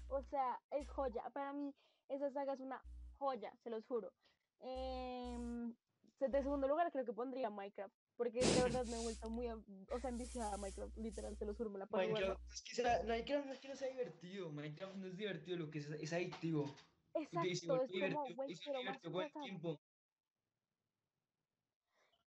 O 0.09 0.23
sea, 0.23 0.61
es 0.71 0.89
joya. 0.89 1.23
Para 1.31 1.53
mí, 1.53 1.75
esa 2.09 2.31
saga 2.31 2.55
es 2.55 2.61
una 2.61 2.83
joya, 3.19 3.53
se 3.63 3.71
los 3.71 3.85
juro. 3.87 4.13
Em, 4.61 5.75
de 6.21 6.43
segundo 6.43 6.67
lugar, 6.69 6.91
creo 6.93 7.05
que 7.05 7.13
pondría 7.13 7.51
Minecraft. 7.51 7.95
Porque 8.17 8.41
de 8.41 8.63
verdad 8.63 8.87
me 8.87 8.97
he 8.97 9.03
vuelto 9.03 9.29
muy, 9.29 9.49
o 9.49 10.01
sea, 10.01 10.09
enviciada 10.09 10.55
a 10.55 10.57
Minecraft, 10.57 10.97
literal, 10.97 11.37
se 11.37 11.45
los 11.45 11.55
juro, 11.57 11.69
me 11.69 11.79
la 11.79 11.87
paso 11.87 12.09
Minecraft, 12.09 12.41
es 12.51 12.63
que 12.63 12.75
sea- 12.75 13.03
Minecraft 13.03 13.47
no 13.47 13.53
es 13.53 13.61
que 13.61 13.69
no 13.69 13.77
sea 13.77 13.89
divertido, 13.89 14.51
Minecraft 14.53 14.95
no 14.97 15.07
es 15.07 15.17
divertido, 15.19 15.59
lo 15.59 15.71
que 15.71 15.81
es, 15.81 15.87
es 15.91 16.13
adictivo. 16.15 16.75
Exacto, 17.13 17.83
es 17.83 17.93
como, 17.93 18.27
güey, 18.35 18.57
quiero 18.57 18.83
más 18.85 18.99
cosas. 19.03 19.43
tiempo. 19.43 19.79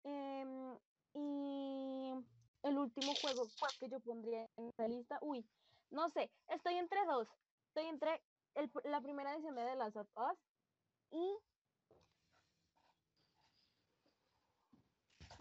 Em, 0.04 0.78
y 1.14 2.24
el 2.62 2.78
último 2.78 3.12
juego 3.20 3.48
que 3.80 3.88
yo 3.88 4.00
pondría 4.00 4.48
en 4.56 4.68
esta 4.68 4.86
lista, 4.86 5.18
uy, 5.22 5.44
no 5.90 6.08
sé, 6.10 6.30
estoy 6.48 6.74
entre 6.74 7.04
dos. 7.06 7.28
Estoy 7.70 7.86
entre 7.86 8.20
el 8.56 8.68
la 8.84 9.00
primera 9.00 9.32
edición 9.32 9.54
de 9.54 9.64
The 9.64 9.76
Last 9.76 9.96
of 9.96 10.08
Us 10.16 10.38
y... 11.12 11.36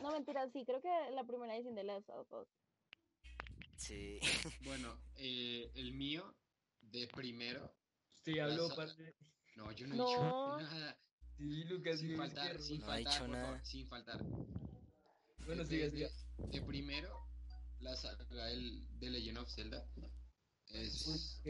No, 0.04 0.12
mentira, 0.12 0.48
sí, 0.52 0.64
creo 0.64 0.80
que 0.80 1.12
la 1.12 1.24
primera 1.26 1.56
edición 1.56 1.74
de 1.74 1.82
The 1.82 1.88
Last 1.88 2.10
of 2.12 2.32
Us. 2.32 2.48
Sí. 3.78 4.20
Bueno, 4.64 4.96
eh, 5.16 5.72
el 5.74 5.94
mío, 5.94 6.36
de 6.82 7.08
primero. 7.08 7.74
Usted 8.14 8.34
ya 8.34 8.46
habló, 8.46 8.70
parce. 8.76 9.16
No, 9.56 9.72
yo 9.72 9.88
no, 9.88 9.96
No. 9.96 10.06
he 10.06 10.62
dicho 10.64 10.74
nada. 10.76 10.98
Sí, 11.36 11.64
Lucas, 11.64 12.00
Sin 12.00 12.10
sí, 12.10 12.16
faltar, 12.16 12.60
sin 12.60 12.80
No 12.82 12.86
faltar, 12.88 13.12
dicho 13.14 13.20
por 13.26 13.30
nada. 13.30 13.46
favor, 13.46 13.66
sin 13.66 13.88
faltar. 13.88 14.24
Bueno, 15.48 15.64
de, 15.64 15.66
sigue, 15.66 15.90
de- 15.90 15.92
sigue. 16.10 16.10
de 16.52 16.62
primero, 16.62 17.26
la 17.80 17.96
saga 17.96 18.52
el, 18.52 18.88
de 19.00 19.10
Legend 19.10 19.38
of 19.40 19.50
Zelda. 19.50 19.84
Es, 20.74 21.08
es, 21.08 21.42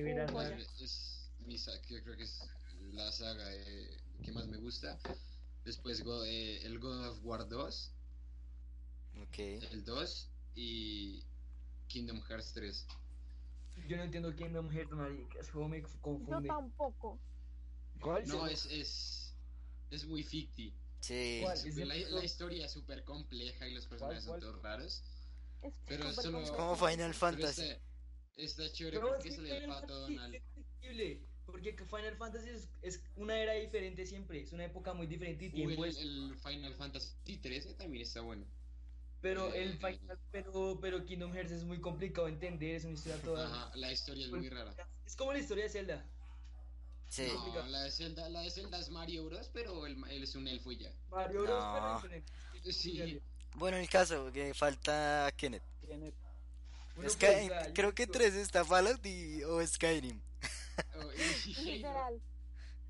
es 0.81 1.31
mi 1.39 1.57
que 1.87 2.03
creo 2.03 2.15
que 2.15 2.23
es 2.23 2.39
la 2.93 3.11
saga 3.11 3.53
eh, 3.53 3.97
que 4.23 4.31
más 4.31 4.47
me 4.47 4.57
gusta. 4.57 4.97
Después 5.65 6.03
Go- 6.03 6.23
eh, 6.23 6.63
el 6.65 6.79
God 6.79 7.07
of 7.07 7.19
War 7.23 7.47
2, 7.47 7.91
Ok. 9.23 9.39
el 9.39 9.83
2 9.83 10.29
y 10.55 11.23
Kingdom 11.87 12.21
Hearts 12.21 12.53
3. 12.53 12.85
Yo 13.87 13.97
no 13.97 14.03
entiendo 14.03 14.35
Kingdom 14.35 14.69
Hearts, 14.71 14.91
marica, 14.91 15.39
ese 15.39 15.51
juego 15.51 15.67
me 15.67 15.81
Yo 15.81 15.87
confunde. 16.01 16.47
tampoco. 16.47 17.19
¿Cuál? 18.01 18.25
No, 18.27 18.47
es, 18.47 18.65
es, 18.67 19.33
es 19.91 20.05
muy 20.05 20.23
ficti. 20.23 20.73
Sí. 21.01 21.41
La, 21.75 21.95
la 21.95 22.23
historia 22.23 22.65
es 22.65 22.71
súper 22.71 23.03
compleja 23.03 23.67
y 23.67 23.73
los 23.73 23.85
personajes 23.87 24.25
cuál? 24.25 24.41
son 24.41 24.49
todos 24.51 24.63
raros. 24.63 25.03
Es 25.61 25.73
Pero 25.85 26.11
solo-. 26.13 26.55
Como 26.55 26.75
Final 26.75 26.97
Pero 26.97 27.13
Fantasy. 27.13 27.61
está, 27.63 27.81
está 28.39 28.71
chévere 28.71 28.99
No, 28.99 29.07
porque 29.09 29.29
el 29.29 29.35
Final 29.35 29.65
pato 29.67 29.87
Fantasy 29.87 30.13
Donald. 30.15 30.35
es 30.35 30.43
increíble, 30.57 31.21
porque 31.45 31.75
que 31.75 31.85
Final 31.85 32.15
Fantasy 32.17 32.49
es, 32.49 32.69
es 32.81 33.03
una 33.15 33.37
era 33.37 33.53
diferente 33.53 34.05
siempre, 34.05 34.41
es 34.41 34.51
una 34.53 34.65
época 34.65 34.93
muy 34.93 35.07
diferente 35.07 35.45
y 35.45 35.47
Uy, 35.49 35.53
tiempo 35.53 35.85
el, 35.85 35.91
es- 35.91 35.97
el 35.97 36.35
Final 36.43 36.75
Fantasy 36.75 37.37
13 37.37 37.73
también 37.75 38.03
está 38.03 38.21
bueno. 38.21 38.45
pero 39.21 39.53
eh, 39.53 39.63
el 39.63 39.73
Final, 39.77 40.19
pero, 40.31 40.77
pero 40.81 41.03
Kingdom 41.05 41.33
Hearts 41.33 41.51
es 41.51 41.63
muy 41.63 41.81
complicado 41.81 42.27
de 42.27 42.33
entender, 42.33 42.75
es 42.75 42.85
una 42.85 42.93
historia 42.93 43.21
toda, 43.21 43.45
Ajá, 43.47 43.75
la 43.75 43.91
historia 43.91 44.25
es 44.25 44.31
muy 44.31 44.49
rara. 44.49 44.73
es 45.05 45.15
como 45.15 45.33
la 45.33 45.39
historia 45.39 45.65
de 45.65 45.69
Zelda, 45.69 46.05
Sí. 47.09 47.25
No, 47.33 47.65
la 47.67 47.81
de 47.85 47.91
Zelda, 47.91 48.29
la 48.29 48.41
de 48.41 48.51
Zelda 48.51 48.79
es 48.79 48.89
Mario 48.91 49.25
Bros, 49.25 49.49
pero 49.51 49.87
él, 49.87 49.97
él 50.11 50.21
es 50.23 50.35
un 50.35 50.47
elfo 50.47 50.71
y 50.71 50.77
ya. 50.77 50.91
Mario 51.09 51.41
Bros, 51.41 51.59
No. 51.63 51.73
pero 51.73 51.95
diferente. 51.95 52.31
Sí. 52.71 53.19
Bueno, 53.55 53.77
el 53.77 53.89
caso, 53.89 54.31
que 54.31 54.53
falta 54.53 55.33
Kenneth. 55.35 55.63
Tiene- 55.81 56.13
Yo 57.01 57.73
creo 57.73 57.93
que 57.93 58.07
tres 58.07 58.33
está 58.35 58.63
Fallout 58.65 59.05
y, 59.05 59.43
o 59.43 59.65
Skyrim. 59.65 60.21
Oh. 60.95 61.11
Literal. 61.63 62.21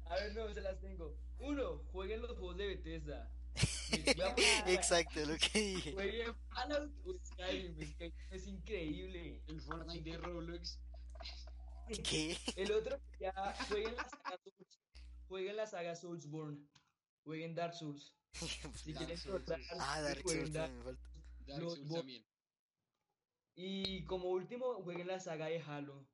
A 0.05 0.15
ver, 0.15 0.35
no, 0.35 0.53
se 0.53 0.61
las 0.61 0.79
tengo. 0.79 1.15
Uno, 1.39 1.83
jueguen 1.91 2.21
los 2.21 2.31
juegos 2.31 2.57
de 2.57 2.67
Bethesda. 2.67 3.31
Exacto, 4.67 5.19
lo 5.25 5.35
que 5.37 5.59
dije. 5.59 5.93
Jueguen 5.93 6.35
Fallout 6.49 6.91
o 7.05 7.13
Skyrim, 7.25 7.75
Skyrim 7.93 8.13
es 8.31 8.47
increíble. 8.47 9.41
El 9.47 9.61
Fortnite 9.61 10.11
de 10.11 10.17
Roblox. 10.17 10.79
¿Qué? 12.03 12.37
El 12.55 12.71
otro, 12.71 12.99
ya 13.19 13.33
jueguen 13.67 13.95
la 13.95 14.07
saga 14.07 14.37
Souls, 14.37 14.79
jueguen 15.27 15.55
la 15.57 15.65
saga 15.67 15.95
Soulsborne, 15.95 16.59
jueguen 17.23 17.55
Dark 17.55 17.73
Souls. 17.73 18.13
Si 18.83 18.93
Dark 18.93 19.05
quieren 19.07 19.17
Souls, 19.17 19.43
Ah, 19.79 20.01
Dark 20.01 20.21
Souls 20.21 20.53
Dark- 20.53 20.69
también 20.71 20.77
me 20.77 20.83
falta. 20.83 21.09
Dark 21.47 21.61
Souls 21.61 21.89
también. 21.89 22.25
Y 23.55 24.03
como 24.05 24.29
último, 24.29 24.81
jueguen 24.83 25.07
la 25.07 25.19
saga 25.19 25.47
de 25.47 25.62
Halo. 25.62 26.05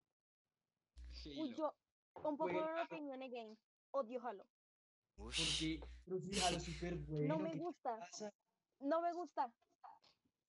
Uy, 1.38 1.54
yo, 1.56 1.74
un 2.15 2.38
poco 2.38 2.52
de 2.52 2.82
opinión 2.82 3.21
again. 3.21 3.58
Odio 3.91 4.21
Halo. 4.26 4.45
Porque 5.15 5.80
pero 6.06 6.19
sí, 6.19 6.39
Halo 6.41 6.58
es 6.58 6.63
súper 6.63 6.95
bueno. 6.95 7.36
No 7.36 7.39
me 7.39 7.52
¿qué 7.52 7.58
te 7.58 7.63
gusta. 7.63 7.98
pasa? 8.00 8.34
No 8.80 9.02
me 9.02 9.13
gusta. 9.13 9.54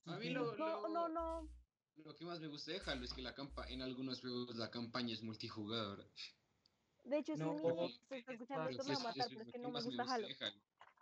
A 0.07 0.17
mí 0.19 0.31
lo, 0.31 0.57
No, 0.57 0.81
lo- 0.83 0.89
no, 0.89 1.09
no. 1.09 1.49
lo 1.97 2.15
que 2.15 2.25
más 2.25 2.41
me 2.41 2.49
gusta 2.49 2.73
de 2.73 2.81
Halo 2.87 3.05
es 3.05 3.13
que 3.13 3.23
la 3.23 3.35
campa 3.35 3.67
en 3.69 3.83
algunos 3.83 4.21
juegos 4.21 4.57
la 4.57 4.71
campaña 4.71 5.13
es 5.15 5.23
multijugador. 5.23 6.05
De 7.05 7.19
hecho, 7.19 7.37
No, 7.37 7.55
mi 7.55 7.63
no, 7.63 7.85
ex 7.85 8.01
está 8.11 8.33
escuchando 8.33 8.69
esto, 8.69 8.85
me 8.85 8.93
es, 8.95 8.99
va 8.99 9.03
a 9.03 9.07
matar, 9.09 9.27
pero 9.29 9.41
es 9.43 9.47
es 9.47 9.53
que 9.53 9.53
que 9.53 9.59
no 9.59 9.71
me 9.71 9.83
gusta 9.83 10.03
Halo. 10.09 10.27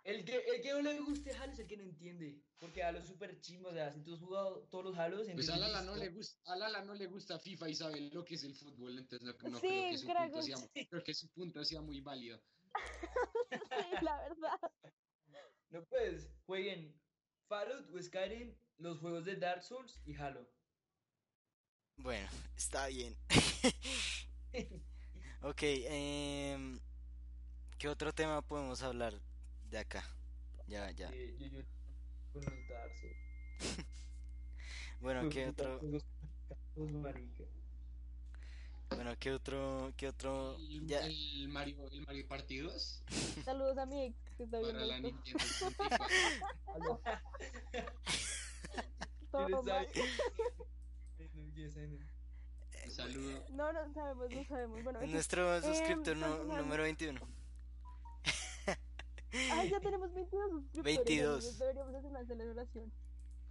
El 0.05 0.23
que, 0.23 0.35
el 0.35 0.61
que 0.61 0.69
no 0.71 0.81
le 0.83 0.99
guste 0.99 1.31
Halo 1.31 1.51
es 1.53 1.59
el 1.59 1.65
que 1.65 1.77
no 1.77 1.83
entiende. 1.83 2.39
Porque 2.59 2.83
Halo 2.83 2.99
es 2.99 3.07
súper 3.07 3.41
chimbo. 3.41 3.69
O 3.69 3.73
sea, 3.73 3.91
si 3.91 4.01
tú 4.01 4.13
has 4.13 4.19
jugado 4.19 4.67
todos 4.69 4.85
los 4.85 4.97
Halos, 4.97 5.27
Pues 5.33 5.49
a 5.49 5.57
Lala 5.57 5.81
no 5.81 5.95
le 5.95 6.09
gusta, 6.09 6.39
a 6.53 6.55
Lala 6.55 6.83
no 6.83 6.93
le 6.93 7.07
gusta 7.07 7.39
FIFA 7.39 7.69
y 7.69 7.75
sabe 7.75 8.01
lo 8.01 8.23
que 8.23 8.35
es 8.35 8.43
el 8.43 8.55
fútbol, 8.55 8.99
entonces 8.99 9.27
no, 9.27 9.49
no 9.49 9.59
Sí, 9.59 9.67
creo 9.67 9.89
que 9.89 9.97
su 9.97 10.05
creo 10.05 10.21
punto 10.21 10.37
que 10.37 10.43
sea, 10.43 10.57
sí. 10.57 10.87
creo 10.87 11.03
que 11.03 11.13
su 11.15 11.29
punto 11.29 11.65
sea 11.65 11.81
muy 11.81 12.01
válido. 12.01 12.39
Sí, 13.51 13.57
la 14.01 14.17
verdad. 14.21 14.59
No 15.71 15.83
pues, 15.87 16.29
jueguen 16.45 16.95
Fallout 17.49 17.89
o 17.93 18.01
Skyrim, 18.01 18.55
los 18.77 18.99
juegos 18.99 19.25
de 19.25 19.35
Dark 19.35 19.61
Souls 19.61 19.99
y 20.05 20.15
Halo. 20.15 20.47
Bueno, 21.97 22.29
está 22.55 22.87
bien. 22.87 23.17
ok, 25.41 25.61
em, 25.63 26.79
¿qué 27.77 27.89
otro 27.89 28.13
tema 28.13 28.41
podemos 28.43 28.83
hablar 28.83 29.19
de 29.69 29.77
acá? 29.79 30.03
Ya, 30.67 30.89
ya. 30.91 31.09
Eh, 31.13 31.35
yo, 31.39 31.47
yo, 31.47 31.61
con 32.33 32.43
los 32.45 32.67
Dark 32.67 32.91
Souls. 32.99 33.15
Bueno, 34.99 35.29
¿qué 35.29 35.47
otro? 35.49 35.79
Bueno, 38.89 39.15
¿qué 39.19 39.31
otro, 39.33 39.93
qué 39.97 40.07
otro? 40.07 40.55
El, 40.57 40.85
Ya, 40.87 40.99
el 41.05 41.47
Mario, 41.49 41.87
el 41.91 42.01
Mario 42.05 42.27
Party 42.27 42.59
2 42.59 43.03
Saludos 43.45 43.77
a 43.77 43.85
mi 43.85 44.03
ex 44.05 44.15
que 44.37 44.43
está 44.43 44.59
viendo 44.59 44.73
para 44.79 44.85
la 44.85 44.95
esto. 44.97 45.07
Nintendo 45.09 45.39
64. 45.43 46.07
Todo 49.31 49.45
¿Quién 49.47 49.65
mal. 49.65 49.65
sabe? 49.65 49.89
No, 52.97 53.07
no. 53.07 53.73
No, 53.73 53.73
no 53.73 53.93
sabemos, 53.93 54.29
no 54.29 54.43
sabemos. 54.45 54.83
Bueno, 54.83 55.01
nuestro 55.07 55.55
Em, 55.57 55.63
suscriptor 55.63 56.15
nu- 56.17 56.25
continuando. 56.27 56.57
número 56.61 56.83
21. 56.83 57.19
Ay, 59.51 59.69
ya 59.69 59.79
tenemos 59.79 60.13
22 60.13 60.49
suscriptores. 60.51 60.83
22. 60.83 61.35
amigos, 61.43 61.59
Deberíamos 61.59 61.95
hacer 61.95 62.09
una 62.11 62.25
celebración. 62.25 62.91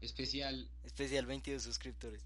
Especial, 0.01 0.71
Especial 0.85 1.27
22 1.27 1.63
suscriptores. 1.63 2.25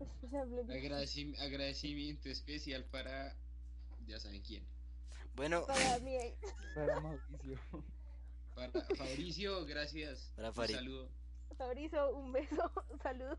Especial. 0.00 0.48
agradeci- 0.68 1.38
agradecimiento 1.40 2.28
especial 2.28 2.84
para, 2.86 3.36
ya 4.06 4.18
saben 4.18 4.42
quién. 4.42 4.64
Bueno, 5.34 5.64
Para 5.66 5.98
mi 6.00 6.16
ex. 6.16 6.36
Para 6.74 7.00
Mauricio. 7.00 7.58
Para 8.54 8.72
Fabricio, 8.96 9.64
gracias. 9.64 10.32
Para 10.36 10.48
un 10.48 10.54
Fari. 10.54 10.74
saludo. 10.74 11.08
Fabricio, 11.56 12.16
un 12.16 12.32
beso. 12.32 12.72
Saludos. 13.02 13.38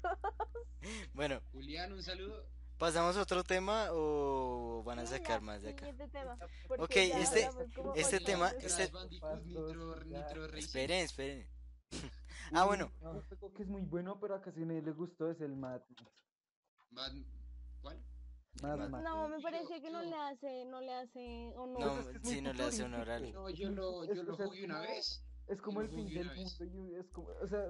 bueno, 1.14 1.42
Julián, 1.52 1.92
un 1.94 2.02
saludo. 2.04 2.46
¿Pasamos 2.82 3.16
a 3.16 3.22
otro 3.22 3.44
tema 3.44 3.90
o 3.92 4.82
van 4.84 4.98
a 4.98 5.06
Sí, 5.06 5.14
sacar 5.14 5.40
más 5.42 5.62
de 5.62 5.70
acá? 5.70 5.86
Tema. 6.12 6.36
Ok, 6.80 6.96
este- 6.96 7.48
este 7.96 8.20
tema- 8.20 8.50
este- 8.60 8.92
Nitro. 10.08 10.46
Esperen, 10.58 11.06
esperen. 11.06 11.48
Ah, 12.54 12.66
bueno, 12.66 12.92
juego 13.00 13.54
que 13.54 13.64
es 13.64 13.70
muy 13.70 13.84
bueno, 13.84 14.20
pero 14.20 14.36
a 14.36 14.42
casi 14.42 14.60
nadie 14.66 14.82
le 14.82 14.92
gustó 14.92 15.30
es 15.32 15.40
el 15.40 15.56
Mad 15.56 15.80
Max. 15.90 16.26
Mad- 16.90 17.24
¿Cuál? 17.82 18.04
Mad 18.62 18.78
Mad- 18.78 18.90
Max. 18.90 19.04
No, 19.06 19.30
me 19.30 19.40
parece 19.42 19.80
que 19.82 19.90
no 19.90 20.02
le 20.02 20.16
hace, 20.16 20.66
no 20.66 20.82
le 20.82 20.94
hace 20.94 21.54
honor. 21.56 21.80
no, 21.80 22.00
es 22.00 22.08
que 22.08 22.18
es 22.18 22.24
muy 22.24 22.34
si 22.34 22.42
no 22.42 22.52
le 22.52 22.64
hace 22.64 22.84
honor 22.84 23.10
al... 23.10 23.32
No, 23.32 23.50
yo 23.50 23.70
lo, 23.70 24.04
Es- 24.04 24.18
yo 24.18 24.24
lo 24.24 24.36
jugué 24.36 24.66
una 24.66 24.80
como- 24.82 24.88
vez. 24.90 25.24
Es 25.48 25.62
como 25.62 25.82
el 25.82 25.90
fin 25.90 26.08
del 26.10 26.28
mundo 26.36 26.98
es 27.00 27.08
como, 27.12 27.28
o 27.42 27.48
sea, 27.48 27.64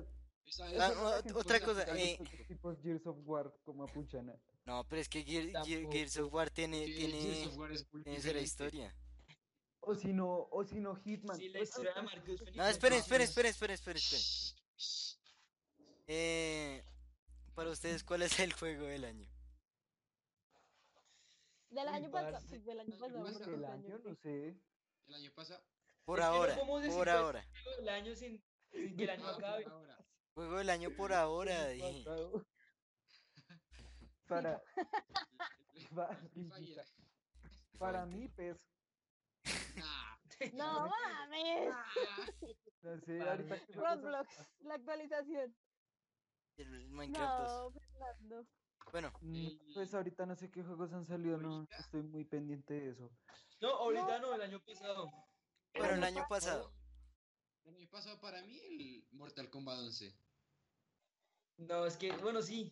Ah, 0.60 0.70
esa- 0.72 0.92
esa- 0.92 1.38
otra 1.38 1.58
esa- 1.58 1.66
cosa, 1.66 1.84
esa- 1.84 1.98
eh, 2.00 2.20
tipos 2.48 2.78
Gears 2.82 3.06
of 3.08 3.18
War 3.24 3.54
como 3.64 3.84
Apuchana. 3.84 4.34
No, 4.66 4.84
pero 4.88 5.02
es 5.02 5.10
que 5.10 5.24
Gear, 5.24 5.44
Gear- 5.46 5.54
Tampoco. 5.54 5.92
Gears 5.92 6.18
of 6.18 6.34
War 6.34 6.50
tiene, 6.50 6.86
Gears 6.86 6.98
tiene, 6.98 7.48
of 7.48 7.58
War 7.58 7.72
es 7.72 7.94
muy 7.94 8.04
tiene 8.04 8.20
cero 8.22 8.40
diferente. 8.40 8.44
historia. 8.44 8.96
O 9.80 9.96
si 9.96 10.14
no, 10.14 10.48
o 10.52 10.64
si 10.64 10.80
no 10.80 10.96
Hitman. 10.96 11.38
Sí, 11.38 11.50
la 11.50 11.60
Pues, 11.60 11.70
historia 11.70 11.94
de 11.96 12.02
Marcus 12.04 12.40
Fenix 12.40 12.56
No, 12.58 12.64
es 12.66 12.72
esperen, 12.72 13.00
esperen, 13.00 13.22
esperen, 13.28 13.50
esperen, 13.50 13.74
esperen, 13.76 13.98
esperen. 13.98 14.24
Eh, 16.08 16.84
para 17.56 17.70
ustedes, 17.72 18.04
¿cuál 18.04 18.22
es 18.22 18.40
el 18.40 18.54
juego 18.54 18.86
del 18.86 19.06
año? 19.06 19.28
Del 21.70 21.88
año 21.88 22.12
pasado. 22.12 22.40
del 22.50 22.80
año 22.80 22.98
pasado. 23.00 23.54
el 23.56 23.66
año, 23.66 24.00
no 24.04 24.16
sé. 24.16 24.58
El 25.08 25.16
año 25.16 25.32
pasado. 25.34 25.64
Por 26.06 26.22
ahora, 26.22 26.56
por 26.90 27.10
ahora. 27.10 27.46
del 27.78 27.90
año 27.90 28.16
sin, 28.16 28.44
sin 28.72 28.96
que 28.98 29.04
el 29.04 29.10
año 29.12 29.26
Ah, 29.28 29.36
acabe. 29.38 29.66
Juego 30.34 30.58
del 30.58 30.70
año 30.70 30.90
por 30.98 31.14
ahora. 31.14 31.68
Pasado. 31.80 32.46
Para, 34.28 34.62
para 37.78 38.06
mí, 38.06 38.28
pues, 38.30 38.58
Ah, 39.84 40.18
No 40.54 40.90
mames. 40.90 41.74
ah. 41.74 41.86
no 42.84 42.98
sé, 43.02 43.22
ahorita 43.22 43.60
que 43.66 43.74
Roblox, 43.74 44.30
la 44.62 44.76
actualización. 44.76 45.56
El 46.58 46.88
Minecraft 46.90 47.44
2. 47.44 47.74
No, 47.74 47.80
Fernando. 47.80 48.48
Bueno, 48.92 49.14
Mm, 49.22 49.48
Pues 49.74 49.94
ahorita 49.94 50.26
no 50.26 50.36
sé 50.36 50.50
qué 50.50 50.64
juegos 50.64 50.92
han 50.94 51.06
salido, 51.06 51.38
no 51.38 51.68
estoy 51.78 52.02
muy 52.04 52.26
pendiente 52.26 52.74
de 52.74 52.90
eso. 52.92 53.12
No, 53.62 53.70
ahorita 53.70 54.20
no, 54.20 54.34
el 54.34 54.42
año 54.42 54.60
pasado. 54.66 55.12
pero 55.74 55.94
el 55.96 56.04
año 56.04 56.26
pasado. 56.28 56.74
El 57.66 57.76
año 57.76 57.90
pasado 57.90 58.20
para 58.20 58.42
mí 58.44 58.60
el 58.60 59.08
Mortal 59.12 59.50
Kombat 59.50 59.80
11. 59.80 60.14
No, 61.58 61.86
es 61.86 61.96
que, 61.98 62.12
bueno, 62.18 62.42
sí. 62.42 62.72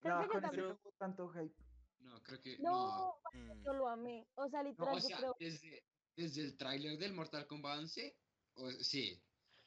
Creo 0.00 0.14
No, 0.16 0.20
que 0.20 0.26
yo 0.34 0.40
con 0.40 0.56
no 0.56 0.80
hubo 0.82 0.92
tanto 0.98 1.28
hype. 1.30 1.54
No, 2.00 2.22
creo 2.22 2.40
que 2.40 2.58
No, 2.58 3.20
Mm, 3.32 3.64
yo 3.64 3.72
lo 3.74 3.88
amé. 3.88 4.26
O 4.34 4.48
sea, 4.48 4.62
No, 4.62 4.68
literal, 4.70 4.94
o 4.96 4.98
yo 5.00 5.06
sea, 5.06 5.18
creo. 5.18 5.36
desde, 5.38 5.82
desde 6.16 6.42
el 6.42 6.56
tráiler 6.56 6.98
del 6.98 7.12
Mortal 7.12 7.46
Kombat 7.46 7.78
11, 7.80 8.16
o, 8.54 8.70
sí, 8.70 9.22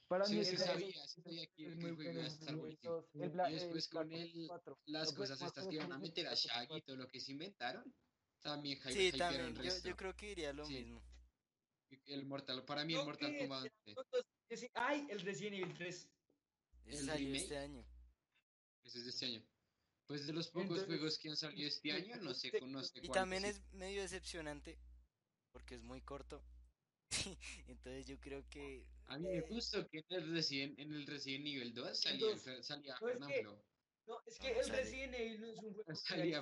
Para 0.07 0.25
Sí, 0.25 0.35
mí 0.35 0.43
sí 0.43 0.51
el- 0.55 0.57
sabía, 0.57 1.07
sí 1.07 1.21
sabía 1.21 1.47
que- 1.55 1.67
el 1.67 1.75
juego 1.79 1.95
bueno, 1.95 2.11
iba 2.11 2.23
a 2.23 2.27
es 2.27 2.33
estar 2.33 2.53
buenísimo. 2.57 3.07
Y 3.13 3.19
después 3.53 3.85
el 3.85 3.91
con 3.93 4.47
4. 4.47 4.77
las 4.87 5.13
cosas 5.13 5.41
estas 5.41 5.67
que 5.69 5.75
iban 5.75 5.93
a 5.93 5.99
meter 5.99 6.27
a 6.27 6.33
Shaggy 6.33 6.63
y 6.65 6.67
4. 6.67 6.83
todo 6.85 6.95
lo 6.97 7.07
que 7.07 7.21
se 7.21 7.31
inventaron, 7.31 7.95
también 8.41 8.77
hype, 8.79 8.91
Sí, 8.91 9.17
también. 9.17 9.55
Yo, 9.55 9.71
yo 9.81 9.95
creo 9.95 10.13
que 10.17 10.25
diría 10.27 10.51
lo 10.51 10.65
Sí. 10.65 10.73
mismo. 10.83 11.01
El 12.06 12.25
Mortal, 12.25 12.63
para 12.65 12.86
mí 12.86 12.93
el 12.95 13.04
Mortal 13.06 13.38
Kombat 13.38 13.71
11, 13.86 14.27
que 14.47 14.58
sí- 14.58 14.69
Ay, 14.73 15.08
el 15.10 15.21
Resident 15.21 15.56
Evil 15.56 15.73
3. 15.75 16.10
Ese 16.86 17.15
El 17.15 17.36
este 17.36 17.58
año. 17.58 17.86
ese 18.84 18.97
es 18.99 19.04
de 19.06 19.10
este 19.12 19.25
año. 19.25 19.43
Pues 20.08 20.27
de 20.27 20.34
los 20.34 20.47
pocos 20.47 20.63
Entonces, 20.63 20.88
juegos 20.88 21.19
que 21.19 21.30
han 21.30 21.38
salido 21.38 21.67
este 21.67 21.91
año, 21.91 22.15
no 22.17 22.23
no 22.23 22.34
sé 22.34 22.51
Y 23.01 23.10
también 23.10 23.45
es 23.45 23.62
medio 23.71 24.01
decepcionante 24.01 24.77
porque 25.51 25.75
es 25.75 25.84
muy 25.84 26.01
corto. 26.01 26.43
Entonces 27.67 28.08
yo 28.08 28.19
creo 28.19 28.47
que 28.49 28.86
A 29.06 29.17
mí 29.17 29.27
me 29.27 29.38
eh, 29.38 29.45
gustó 29.49 29.88
que 29.88 29.99
en 29.99 30.06
el 30.10 30.32
Resident, 30.32 30.80
en 30.80 30.93
el 30.93 31.06
Resident 31.06 31.45
Evil 31.47 31.73
2 31.73 31.99
salía, 32.01 32.25
Entonces, 32.25 32.65
salía 32.65 32.95
no, 32.99 33.08
es 33.10 33.17
que-. 33.27 33.43
No, 33.43 34.21
es 34.25 34.39
que 34.39 34.51
No, 34.54 34.60
el 34.60 34.65
sale. 34.65 34.77
Resident 34.84 35.13
Evil 35.15 35.41
no 35.41 35.47
es 35.47 35.58
un 35.60 35.73
juego 35.73 35.84
que 35.88 35.95
Salía 35.95 36.41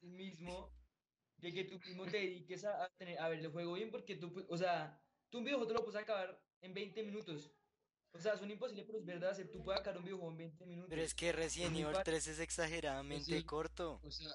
tú 0.00 0.06
mismo, 0.06 0.72
de 1.38 1.52
que 1.52 1.64
tú 1.64 1.78
mismo 1.80 2.04
te 2.06 2.16
dediques 2.18 2.64
a, 2.64 2.84
a 2.84 2.88
tener, 2.96 3.18
a 3.18 3.28
ver 3.28 3.40
el 3.40 3.50
juego 3.52 3.74
bien, 3.74 3.90
porque 3.90 4.16
tú, 4.16 4.30
pu- 4.32 4.46
o 4.48 4.56
sea, 4.56 5.00
tú 5.30 5.38
un 5.38 5.44
videojuego 5.44 5.68
te 5.68 5.74
lo 5.74 5.84
puedes 5.84 6.00
acabar 6.02 6.40
en 6.62 6.74
20 6.74 7.02
minutos. 7.02 7.52
O 8.12 8.18
sea, 8.18 8.36
son 8.38 8.50
imposibles, 8.50 8.86
pero 8.86 8.98
es 8.98 9.04
verdad, 9.04 9.30
hacer- 9.30 9.50
tú 9.50 9.62
puedes 9.62 9.80
acabar 9.80 9.98
un 9.98 10.04
videojuego 10.04 10.30
en 10.32 10.38
20 10.38 10.66
minutos. 10.66 10.88
pero 10.90 11.02
es 11.02 11.14
que 11.14 11.32
Resident 11.32 11.74
Evil 11.76 11.86
fácil. 11.86 12.04
3 12.04 12.26
es 12.28 12.38
exageradamente 12.40 13.24
Pues 13.26 13.40
sí. 13.40 13.44
corto. 13.44 14.00
O 14.02 14.10
sea, 14.10 14.30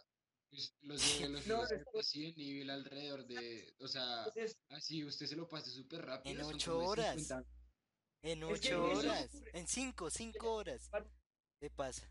pues, 0.51 0.75
los 0.81 1.01
de 1.19 1.29
los 1.29 1.47
No, 1.47 1.65
de 1.65 1.75
es- 1.77 1.83
Resident 1.93 2.37
Evil 2.37 2.69
alrededor 2.69 3.25
de, 3.25 3.73
o 3.79 3.87
sea, 3.87 4.19
Entonces, 4.19 4.57
así 4.69 5.03
usted 5.03 5.25
se 5.25 5.35
lo 5.35 5.47
pase 5.49 5.71
súper 5.71 6.05
rápido. 6.05 6.35
En 6.39 6.45
son 6.45 6.53
ocho 6.55 6.71
como 6.73 6.81
de 6.81 6.87
horas. 6.87 7.15
50. 7.27 7.49
En 8.23 8.43
Es 8.43 8.59
que 8.61 8.75
8 8.75 8.91
eso 8.91 8.99
horas, 8.99 9.29
en 9.53 9.67
5, 9.67 10.09
5 10.11 10.53
horas. 10.53 10.91
¿Qué 11.59 11.69
pasa? 11.71 12.07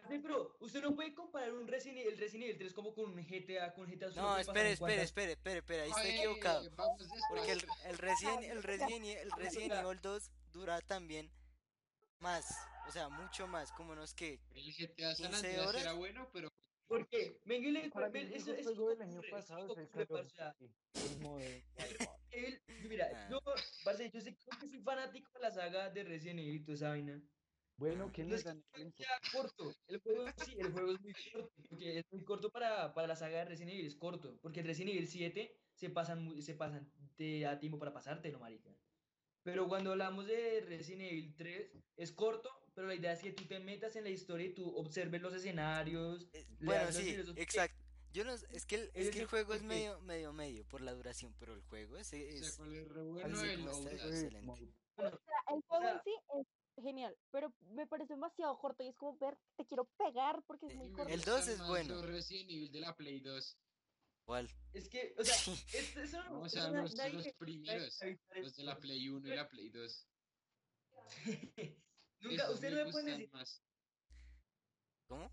Parce, 0.00 0.20
pero 0.20 0.56
usted 0.60 0.82
no 0.82 0.94
puede 0.94 1.14
comparar 1.14 1.52
un 1.52 1.66
Resident 1.66 1.98
Evil, 1.98 2.12
el 2.12 2.18
Resident 2.18 2.44
Evil 2.44 2.58
3 2.58 2.72
como 2.74 2.94
con 2.94 3.10
un 3.10 3.16
GTA, 3.24 3.74
con 3.74 3.90
GTA 3.90 4.10
No, 4.10 4.38
espere, 4.38 4.72
espere, 4.72 5.02
espere, 5.02 5.32
espere, 5.32 5.58
espere, 5.58 5.80
ahí 5.82 5.90
está 5.90 6.02
Ay, 6.02 6.16
equivocado. 6.18 6.70
Porque 7.30 7.52
el, 7.52 7.64
el 7.86 7.98
Resident, 7.98 8.42
el 8.44 8.62
Resident, 8.62 9.04
el 9.04 9.30
Resident 9.32 9.72
Evil 9.72 10.00
2 10.00 10.30
dura 10.52 10.80
también 10.82 11.30
más, 12.20 12.56
o 12.88 12.92
sea, 12.92 13.08
mucho 13.08 13.46
más, 13.46 13.72
como 13.72 13.92
unos 13.92 14.14
que 14.14 14.40
El 14.54 14.72
GTA 14.72 15.14
San 15.14 15.30
15 15.30 15.36
Andreas 15.36 15.66
horas. 15.66 15.82
era 15.82 15.92
bueno, 15.94 16.28
pero 16.32 16.48
Porque, 16.86 17.40
venga 17.44 17.68
y 17.68 17.72
le 17.72 17.80
el 17.84 18.32
eso 18.32 18.54
es 18.54 18.64
del 18.64 19.02
año 19.02 19.20
pasado 19.30 19.76
es 19.76 19.90
el 19.94 20.08
el 22.30 22.62
mira, 22.88 23.28
yo, 23.28 23.40
parce, 23.84 24.10
yo 24.10 24.20
sé 24.20 24.34
que 24.34 24.68
soy 24.68 24.80
fanático 24.80 25.30
de 25.34 25.40
la 25.40 25.50
saga 25.50 25.90
de 25.90 26.04
Resident 26.04 26.40
Evil 26.40 26.56
y 26.56 26.64
toda 26.64 26.74
esa 26.74 26.88
vaina. 26.90 27.20
Bueno, 27.76 28.10
¿quién 28.12 28.28
No 28.28 28.34
le 28.34 28.36
es 28.36 28.44
que 28.44 28.48
gana 28.48 28.60
el 28.60 28.62
el 28.72 28.72
juego 28.72 28.92
tiempo? 28.92 28.96
sea 28.96 29.20
corto, 29.32 29.76
el 29.88 30.00
juego 30.00 30.32
sí, 30.36 30.54
el 30.58 30.72
juego 30.72 30.92
es 30.92 31.00
muy 31.00 31.14
corto, 31.32 31.52
porque 31.68 31.98
es 31.98 32.04
muy 32.10 32.24
corto 32.24 32.50
para, 32.50 32.94
para 32.94 33.08
la 33.08 33.16
saga 33.16 33.38
de 33.38 33.44
Resident 33.46 33.72
Evil, 33.74 33.86
es 33.86 33.96
corto, 33.96 34.38
porque 34.40 34.60
el 34.60 34.66
Resident 34.66 34.90
Evil 34.96 35.08
7 35.08 35.56
se 35.74 35.90
pasan, 35.90 36.40
se 36.42 36.54
pasan, 36.54 36.92
te 37.16 37.40
da 37.40 37.58
tiempo 37.58 37.78
para 37.78 37.92
pasártelo, 37.92 38.38
marica. 38.38 38.70
Pero 39.42 39.68
cuando 39.68 39.90
hablamos 39.92 40.26
de 40.26 40.60
Resident 40.60 41.02
Evil 41.02 41.34
3, 41.36 41.72
es 41.96 42.12
corto, 42.12 42.48
pero 42.74 42.86
la 42.86 42.94
idea 42.94 43.12
es 43.12 43.20
que 43.22 43.32
tú 43.32 43.44
te 43.46 43.58
metas 43.60 43.96
en 43.96 44.04
la 44.04 44.10
historia 44.10 44.46
y 44.46 44.54
tú 44.54 44.68
observes 44.76 45.20
los 45.20 45.34
escenarios. 45.34 46.28
Eh, 46.32 46.46
Bueno, 46.60 46.92
sí, 46.92 47.16
exacto. 47.36 47.76
Yo 48.12 48.24
no, 48.24 48.32
es 48.34 48.66
que 48.66 48.74
el, 48.76 48.90
es 48.94 49.08
Es 49.08 49.10
que 49.10 49.18
el 49.18 49.22
el 49.22 49.26
juego 49.26 49.54
es 49.54 49.62
medio, 49.62 50.00
medio, 50.02 50.32
medio 50.32 50.64
por 50.68 50.80
la 50.82 50.92
duración, 50.92 51.34
pero 51.38 51.54
el 51.54 51.62
juego 51.62 51.96
es, 51.96 52.08
o 52.08 52.10
sea, 52.10 52.20
es 52.20 52.58
es 52.58 52.88
re 52.88 53.02
bueno 53.02 53.40
el 53.42 53.66
Outlast. 53.68 54.04
excelente. 54.04 54.46
Mode. 54.46 54.74
O 54.96 55.02
sea, 55.02 55.38
el 55.54 55.62
juego 55.66 55.88
en 55.88 56.00
sí 56.04 56.10
es 56.38 56.46
genial, 56.80 57.16
pero 57.30 57.52
me 57.72 57.86
parece 57.86 58.14
demasiado 58.14 58.58
corto 58.58 58.82
y 58.82 58.88
es 58.88 58.96
como 58.96 59.16
ver, 59.18 59.36
te 59.56 59.66
quiero 59.66 59.84
pegar 59.98 60.42
porque 60.46 60.66
es 60.66 60.72
Eh, 60.72 60.76
muy 60.76 60.90
corto. 60.92 61.12
El 61.12 61.18
gustan 61.20 61.34
2 61.36 61.48
es 61.48 61.66
bueno. 61.66 61.94
Los 61.96 62.06
Resident 62.06 62.50
Evil 62.50 62.72
de 62.72 62.80
la 62.80 62.96
Play 62.96 63.20
2. 63.20 63.58
¿Cuál? 64.24 64.48
Es 64.72 64.88
que, 64.88 65.14
o 65.18 65.24
sea, 65.24 65.34
es, 65.72 65.96
eso 65.96 66.22
no, 66.24 66.40
O 66.42 66.48
sea, 66.48 66.68
los, 66.68 66.94
los 67.12 67.28
primeros. 67.34 67.98
Los 68.36 68.56
de 68.56 68.62
la. 68.64 68.78
Play 68.78 69.08
1 69.08 69.28
y 69.28 69.36
la 69.36 69.48
Play 69.48 69.68
2. 69.70 70.08
Nunca, 72.20 72.50
usted 72.50 72.70
no 72.70 72.84
me 72.86 72.92
puede 72.92 73.10
decir, 73.10 73.30
más. 73.32 73.62
¿Cómo? 75.08 75.30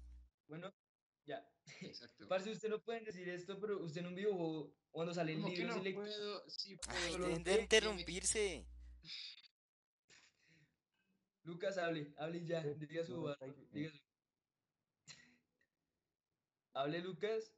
bueno, 0.48 0.74
ya. 1.26 1.48
Exacto. 1.82 2.28
Parce, 2.28 2.50
usted 2.52 2.70
no 2.70 2.82
puede 2.82 3.02
decir 3.02 3.30
esto, 3.30 3.60
pero 3.60 3.84
usted 3.84 4.02
en 4.02 4.08
un 4.08 4.16
videojuego, 4.16 4.74
cuando 4.92 5.14
salen 5.14 5.40
Como 5.42 5.54
que 5.54 5.60
libros 5.60 5.76
no 5.76 5.82
y 5.82 5.86
le... 5.86 5.94
puedo, 5.94 6.50
sí 6.50 6.78
Ay, 6.88 7.12
puedo. 7.12 7.28
deben 7.28 7.44
¿qué? 7.44 7.52
de 7.52 7.62
interrumpirse. 7.62 8.68
Lucas, 11.50 11.78
hable, 11.78 12.14
hable 12.18 12.46
ya, 12.46 12.62
Sí, 12.62 12.70
diga 12.86 13.04
su 13.06 13.28
ahí. 13.42 13.54
diga 13.74 13.92
su- 13.92 14.00
Hable, 16.74 17.02
Lucas. 17.02 17.52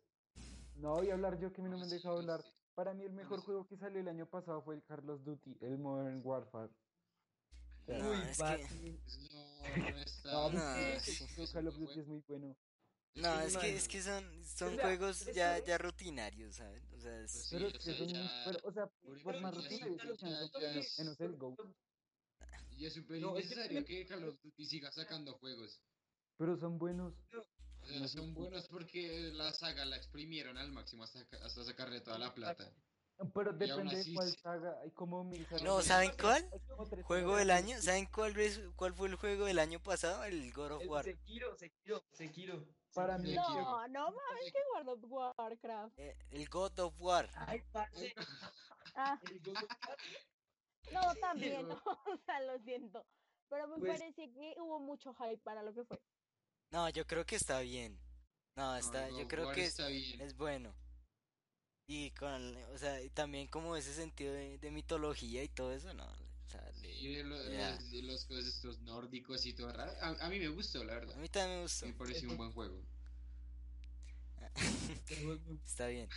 No 0.75 0.93
voy 0.95 1.09
a 1.09 1.13
hablar 1.13 1.37
yo 1.39 1.51
que 1.53 1.61
a 1.61 1.63
mí 1.63 1.69
no 1.69 1.77
me 1.77 1.83
han 1.83 1.89
dejado 1.89 2.17
hablar. 2.19 2.43
Para 2.73 2.93
mí 2.93 3.03
el 3.03 3.11
No 3.13 3.17
mejor 3.21 3.39
sé. 3.39 3.45
juego 3.45 3.67
que 3.67 3.77
salió 3.77 3.99
el 3.99 4.07
año 4.07 4.25
pasado 4.25 4.61
fue 4.63 4.75
el 4.75 4.83
Carlos 4.83 5.23
Duty, 5.23 5.57
el 5.61 5.77
Modern 5.77 6.21
Warfare. 6.23 6.71
O 7.81 7.85
sea, 7.85 7.97
No, 7.99 8.09
Uy, 8.11 8.17
es 8.29 8.37
que- 8.37 8.43
papi. 8.43 8.99
No, 9.33 9.89
no 9.91 9.97
está. 9.99 10.31
no, 10.93 10.99
sí. 11.01 11.47
Call 11.53 11.67
of 11.67 11.75
Duty 11.77 11.99
es 11.99 12.07
muy 12.07 12.23
bueno. 12.27 12.55
No, 13.15 13.41
es 13.41 13.57
que, 13.57 13.75
es 13.75 13.87
que 13.89 14.01
son, 14.01 14.23
son 14.45 14.69
O 14.73 14.75
sea, 14.77 14.85
juegos 14.85 15.25
ya, 15.33 15.59
ya 15.59 15.77
rutinarios, 15.77 16.55
¿sabes? 16.55 16.81
O 16.93 16.99
sea, 17.01 17.19
es- 17.19 17.33
Pues 17.33 17.45
sí, 17.45 17.55
Pero 17.57 17.71
que 17.73 17.79
sea, 17.81 17.95
son 17.97 18.29
pero, 18.45 18.59
o 18.63 18.71
sea, 18.71 18.87
por 19.23 19.41
más 19.41 19.53
ya 19.53 19.61
rutina 19.61 19.85
sí, 19.85 19.91
y 19.93 19.97
ya- 19.97 20.03
eso, 20.13 20.59
ya- 20.59 20.67
menos, 20.69 20.99
menos 20.99 21.19
el 21.19 21.35
Go. 21.37 21.55
Y 22.81 22.87
es 22.87 22.93
súper 22.95 23.21
No, 23.21 23.37
es 23.37 23.47
que 23.47 23.85
que 23.85 24.07
Call 24.07 24.27
of 24.27 24.41
Duty 24.41 24.65
siga 24.65 24.91
sacando 24.91 25.33
juegos. 25.35 25.79
Pero 26.37 26.57
son 26.57 26.79
buenos. 26.79 27.13
O 27.79 27.85
sea, 27.85 27.99
No, 27.99 28.07
son 28.07 28.33
buenos 28.33 28.67
porque 28.69 29.29
la 29.33 29.53
saga 29.53 29.85
la 29.85 29.97
exprimieron 29.97 30.57
al 30.57 30.71
máximo 30.71 31.03
hasta, 31.03 31.23
ca- 31.27 31.45
hasta 31.45 31.63
sacarle 31.63 32.01
toda 32.01 32.17
la 32.17 32.33
plata. 32.33 32.73
Pero 33.35 33.53
depende 33.53 33.99
así 33.99 34.09
de 34.09 34.15
cuál 34.15 34.35
saga. 34.35 34.79
Hay 34.81 34.89
como 34.91 35.23
mil. 35.23 35.45
No, 35.63 35.83
¿saben 35.83 36.11
cuál? 36.19 36.49
Juego 37.03 37.35
del 37.35 37.49
de 37.49 37.53
año, 37.53 37.79
¿saben 37.83 38.07
cuál, 38.07 38.35
es- 38.39 38.59
cuál 38.75 38.95
fue 38.95 39.09
el 39.09 39.15
juego 39.15 39.45
del 39.45 39.59
año 39.59 39.79
pasado? 39.79 40.23
El 40.23 40.51
God 40.51 40.71
of 40.71 40.83
War. 40.87 41.05
Sekiro, 41.05 41.55
Sekiro, 41.55 42.03
Sekiro. 42.13 42.65
Para 42.95 43.19
mí- 43.19 43.35
No, 43.35 43.87
no 43.89 44.11
mames 44.11 44.51
que 44.51 44.59
World 44.73 45.03
of 45.05 45.11
Warcraft. 45.37 45.99
Eh, 45.99 46.17
El 46.31 46.49
God 46.49 46.79
of 46.79 46.99
War. 46.99 47.29
Ay, 47.35 47.61
parce. 47.71 48.15
Ah, 48.95 49.19
el 49.31 49.39
God 49.41 49.57
of 49.57 49.69
War. 49.87 49.97
No, 50.91 51.01
también, 51.21 51.67
No. 51.67 51.75
o 51.85 52.17
sea, 52.25 52.39
lo 52.41 52.59
siento. 52.63 53.05
Pero 53.49 53.67
me 53.67 53.77
Pues- 53.79 53.99
parece 53.99 54.31
que 54.31 54.55
hubo 54.59 54.79
mucho 54.79 55.13
hype 55.15 55.37
para 55.39 55.61
lo 55.63 55.73
que 55.73 55.83
fue. 55.83 55.99
No, 56.71 56.87
yo 56.89 57.05
creo 57.05 57.25
que 57.25 57.35
está 57.35 57.59
bien. 57.59 57.99
No, 58.55 58.75
está, 58.77 59.09
yo 59.09 59.27
creo 59.27 59.51
que 59.51 59.61
es, 59.63 59.69
está 59.69 59.87
bien. 59.87 60.21
es 60.21 60.35
bueno. 60.35 60.73
Y 61.87 62.11
con, 62.11 62.55
o 62.73 62.77
sea, 62.77 63.01
y 63.01 63.09
también 63.09 63.47
como 63.47 63.75
ese 63.75 63.93
sentido 63.93 64.33
de, 64.33 64.57
de 64.57 64.71
mitología 64.71 65.43
y 65.43 65.49
todo 65.49 65.73
eso, 65.73 65.93
no, 65.93 66.05
o 66.05 66.49
sea, 66.49 66.61
le- 66.81 66.91
Y 66.99 67.15
de 67.15 67.23
lo- 67.23 67.35
los, 67.37 67.91
de 67.91 68.01
los 68.03 68.25
cosas 68.25 68.45
estos 68.45 68.79
nórdicos 68.81 69.45
y 69.45 69.53
todo 69.53 69.71
raro. 69.73 69.91
A, 70.01 70.25
a 70.25 70.29
mí 70.29 70.39
me 70.39 70.47
gustó, 70.47 70.83
la 70.85 70.93
A 70.93 70.99
verdad. 70.99 71.15
mí 71.17 71.27
también 71.27 71.57
me 71.57 71.63
gustó. 71.63 71.85
Me 71.87 71.93
pareció 71.93 72.29
un 72.29 72.37
buen 72.37 72.51
juego. 72.53 72.81
Está 75.65 75.87
bien. 75.87 76.09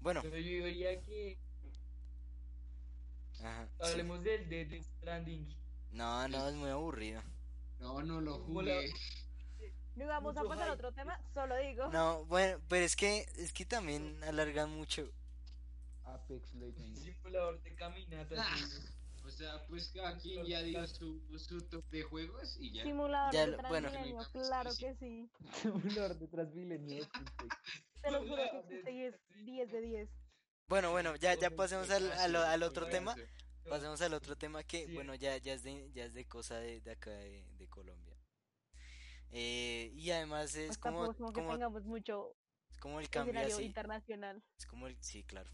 Bueno, 0.00 0.20
Pero 0.22 0.36
yo 0.38 0.64
diría 0.66 1.00
que 1.02 1.38
ajá, 3.44 3.68
sí. 3.68 3.90
hablemos 3.90 4.22
del 4.22 4.48
de 4.48 4.64
Death 4.64 4.84
Stranding. 4.98 5.48
No, 5.90 6.28
no, 6.28 6.48
es 6.48 6.54
muy 6.54 6.70
aburrido. 6.70 7.22
No, 7.78 8.02
no 8.02 8.20
lo 8.20 8.38
jugué. 8.40 8.92
No 9.96 10.04
íbamos 10.04 10.36
a 10.36 10.44
pasar 10.44 10.68
a 10.68 10.72
otro 10.74 10.92
tema, 10.92 11.20
solo 11.34 11.56
digo. 11.56 11.88
No, 11.88 12.24
bueno, 12.26 12.60
pero 12.68 12.84
es 12.84 12.94
que, 12.94 13.26
es 13.36 13.52
que 13.52 13.64
también 13.64 14.22
alargan 14.22 14.70
mucho. 14.70 15.10
Apex 16.04 16.54
Legends. 16.54 17.00
Simulador 17.00 17.60
de 17.62 17.74
caminata. 17.74 18.34
Ah. 18.38 18.56
O 19.26 19.30
sea, 19.30 19.66
pues 19.66 19.90
cada 19.94 20.16
quien 20.18 20.46
ya 20.46 20.62
dio 20.62 20.86
su, 20.86 21.20
su 21.38 21.60
top 21.62 21.84
de 21.90 22.02
juegos 22.02 22.56
y 22.60 22.72
ya. 22.72 22.84
Simulador 22.84 23.34
Ya 23.34 23.46
de 23.46 23.56
bueno. 23.68 23.90
Transmilenio, 23.90 24.26
Pues, 24.32 24.48
claro 24.48 24.70
que 24.78 24.94
sí. 24.94 25.30
Simulador 25.62 26.18
de 26.18 26.28
Transmilenio. 26.28 27.08
Te 28.02 28.10
lo 28.10 28.20
juro 28.20 28.36
que 28.36 28.58
existe 28.58 28.92
y 28.92 29.02
es 29.02 29.14
10 29.44 29.70
de 29.72 29.80
10. 29.80 30.08
Bueno, 30.68 30.90
bueno, 30.90 31.16
ya, 31.16 31.34
ya 31.34 31.50
pasemos 31.50 31.88
al, 31.90 32.12
al, 32.12 32.36
al 32.36 32.62
otro 32.62 32.88
tema. 32.88 33.16
Pasemos 33.68 34.00
al 34.02 34.14
otro 34.14 34.36
tema 34.36 34.62
que, 34.64 34.86
Sí. 34.86 34.94
bueno, 34.94 35.14
ya, 35.14 35.36
ya 35.38 35.54
es 35.54 35.62
de, 35.62 35.90
ya 35.92 36.04
es 36.04 36.14
de 36.14 36.26
cosa 36.26 36.56
de, 36.58 36.80
de 36.80 36.90
acá 36.90 37.10
de, 37.10 37.44
de 37.58 37.68
Colombia. 37.68 38.16
Eh, 39.30 39.90
y 39.94 40.10
además 40.10 40.54
es 40.54 40.66
Pues 40.68 40.78
como, 40.78 40.98
tampoco 41.06 41.10
es 41.12 41.16
como 41.18 41.32
que 41.32 41.40
como, 41.40 41.52
tengamos 41.52 41.84
mucho 41.84 42.34
es 42.70 42.78
como 42.78 43.00
el 43.00 43.10
cambio 43.10 43.38
así. 43.40 43.62
internacional. 43.62 44.42
Es 44.58 44.66
como 44.66 44.86
el, 44.86 44.96
sí, 45.02 45.22
claro. 45.24 45.50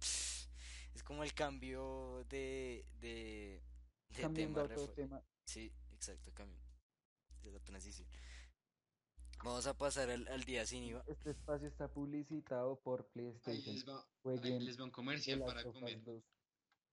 Es 0.00 1.02
como 1.04 1.22
el 1.24 1.34
cambio 1.34 2.24
de, 2.28 2.86
de, 3.00 3.62
de 4.10 4.28
tema. 4.28 4.68
tema. 4.94 5.22
Sí, 5.46 5.70
exacto, 5.92 6.32
cambio 6.32 6.58
de 7.42 7.52
la 7.52 7.60
transición. 7.60 8.08
Vamos 9.44 9.66
a 9.66 9.74
pasar 9.74 10.10
al, 10.10 10.26
al 10.28 10.44
día 10.44 10.66
sin 10.66 10.82
IVA. 10.84 11.04
Este 11.06 11.30
espacio 11.30 11.68
está 11.68 11.88
publicitado 11.88 12.76
por 12.80 13.00
Ahí 13.02 13.06
PlayStation. 13.12 13.74
les 13.74 13.86
va, 13.88 14.04
ahí 14.42 14.60
les 14.60 14.78
va 14.80 14.84
un 14.84 14.90
comercial 14.90 15.40
para 15.44 15.62
comer. 15.64 16.02
2. 16.02 16.22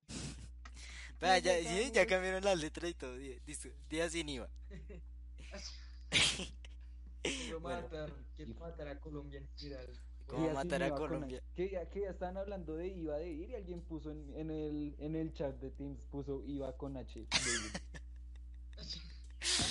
Vea, 1.21 1.37
Sí, 1.37 1.43
ya, 1.45 1.59
ya 1.59 1.89
ya 1.91 2.05
cambiaron 2.05 2.43
las 2.43 2.59
letras 2.59 2.91
y 2.91 2.93
todo. 2.93 3.15
Listo, 3.17 3.69
día 3.89 4.09
sin 4.09 4.29
IVA. 4.29 4.49
Quiero 7.23 7.59
Bueno. 7.61 7.81
matar, 7.83 8.13
quiero 8.35 8.53
matar 8.55 8.87
a 8.89 8.99
Colombia 8.99 9.39
en 9.39 9.47
general. 9.55 9.97
¿Cómo 10.27 10.49
matar 10.51 10.83
a 10.83 10.89
con- 10.89 10.97
Colombia? 10.99 11.41
Que 11.55 11.69
ya, 11.69 11.89
que 11.89 12.01
ya 12.01 12.09
estaban 12.09 12.35
hablando 12.37 12.75
de 12.75 12.87
IVA 12.87 13.17
de 13.17 13.29
ir 13.31 13.49
y 13.51 13.55
alguien 13.55 13.81
puso 13.81 14.11
en, 14.11 14.33
en 14.35 14.51
el, 14.51 14.95
en 14.99 15.15
el 15.15 15.33
chat 15.33 15.55
de 15.59 15.71
Teams, 15.71 16.01
puso 16.11 16.43
IVA 16.45 16.75
con 16.75 16.97
H. 16.97 17.25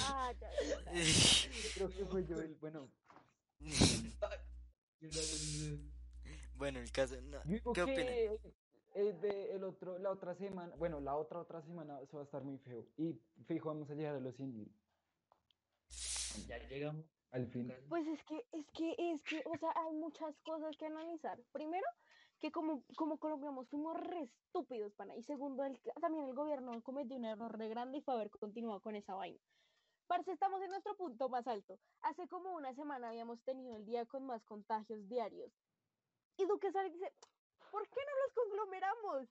Ah, 0.08 0.32
ya, 0.40 0.50
ya, 0.50 0.84
ya. 0.84 0.92
Creo 1.74 1.90
que 1.90 2.04
fue 2.06 2.24
yo 2.24 2.40
el, 2.40 2.54
bueno, 2.56 2.90
bueno, 6.56 6.80
el 6.80 6.90
caso, 6.92 7.20
no, 7.22 7.40
digo 7.44 7.72
¿qué 7.72 8.38
eh, 8.94 9.12
de 9.14 9.54
el 9.54 9.64
otro, 9.64 9.98
la 9.98 10.10
otra 10.10 10.34
semana, 10.34 10.74
bueno, 10.76 11.00
la 11.00 11.16
otra 11.16 11.40
otra 11.40 11.62
semana 11.62 12.00
eso 12.02 12.18
va 12.18 12.22
a 12.22 12.26
estar 12.26 12.42
muy 12.42 12.58
feo. 12.58 12.86
Y 12.98 13.18
fijo, 13.46 13.68
vamos 13.68 13.88
a 13.90 13.94
llegar 13.94 14.16
a 14.16 14.20
los 14.20 14.34
100 14.36 14.54
mil 14.54 14.70
Ya 16.46 16.58
llegamos. 16.68 17.06
al 17.30 17.46
fin. 17.48 17.72
Pues 17.88 18.06
es 18.06 18.22
que, 18.24 18.44
es 18.52 18.70
que, 18.72 18.94
es 18.98 19.22
que, 19.22 19.42
o 19.46 19.56
sea, 19.58 19.72
hay 19.76 19.94
muchas 19.94 20.36
cosas 20.44 20.76
que 20.76 20.86
analizar. 20.86 21.40
Primero, 21.52 21.86
que 22.38 22.52
como, 22.52 22.82
como 22.96 23.18
colombianos 23.18 23.66
fuimos 23.68 23.96
re 23.96 24.24
estúpidos, 24.24 24.92
pana. 24.92 25.16
Y 25.16 25.22
segundo, 25.22 25.64
el, 25.64 25.78
también 26.00 26.24
el 26.24 26.34
gobierno 26.34 26.82
cometió 26.82 27.16
un 27.16 27.24
error 27.24 27.56
re 27.56 27.68
grande 27.68 27.98
y 27.98 28.02
fue 28.02 28.14
haber 28.14 28.30
continuado 28.30 28.80
con 28.80 28.94
esa 28.94 29.14
vaina. 29.14 29.38
Parce, 30.12 30.30
estamos 30.30 30.60
en 30.60 30.68
nuestro 30.68 30.94
punto 30.94 31.30
más 31.30 31.46
alto. 31.46 31.78
Hace 32.02 32.28
como 32.28 32.52
una 32.52 32.74
semana 32.74 33.08
habíamos 33.08 33.40
tenido 33.44 33.74
el 33.74 33.86
día 33.86 34.04
con 34.04 34.26
más 34.26 34.44
contagios 34.44 35.08
diarios. 35.08 35.50
Y 36.36 36.44
Duque 36.44 36.70
sale 36.70 36.90
y 36.90 36.92
dice, 36.92 37.10
¿por 37.70 37.88
qué 37.88 38.00
no 38.04 38.12
los 38.26 38.34
conglomeramos? 38.34 39.28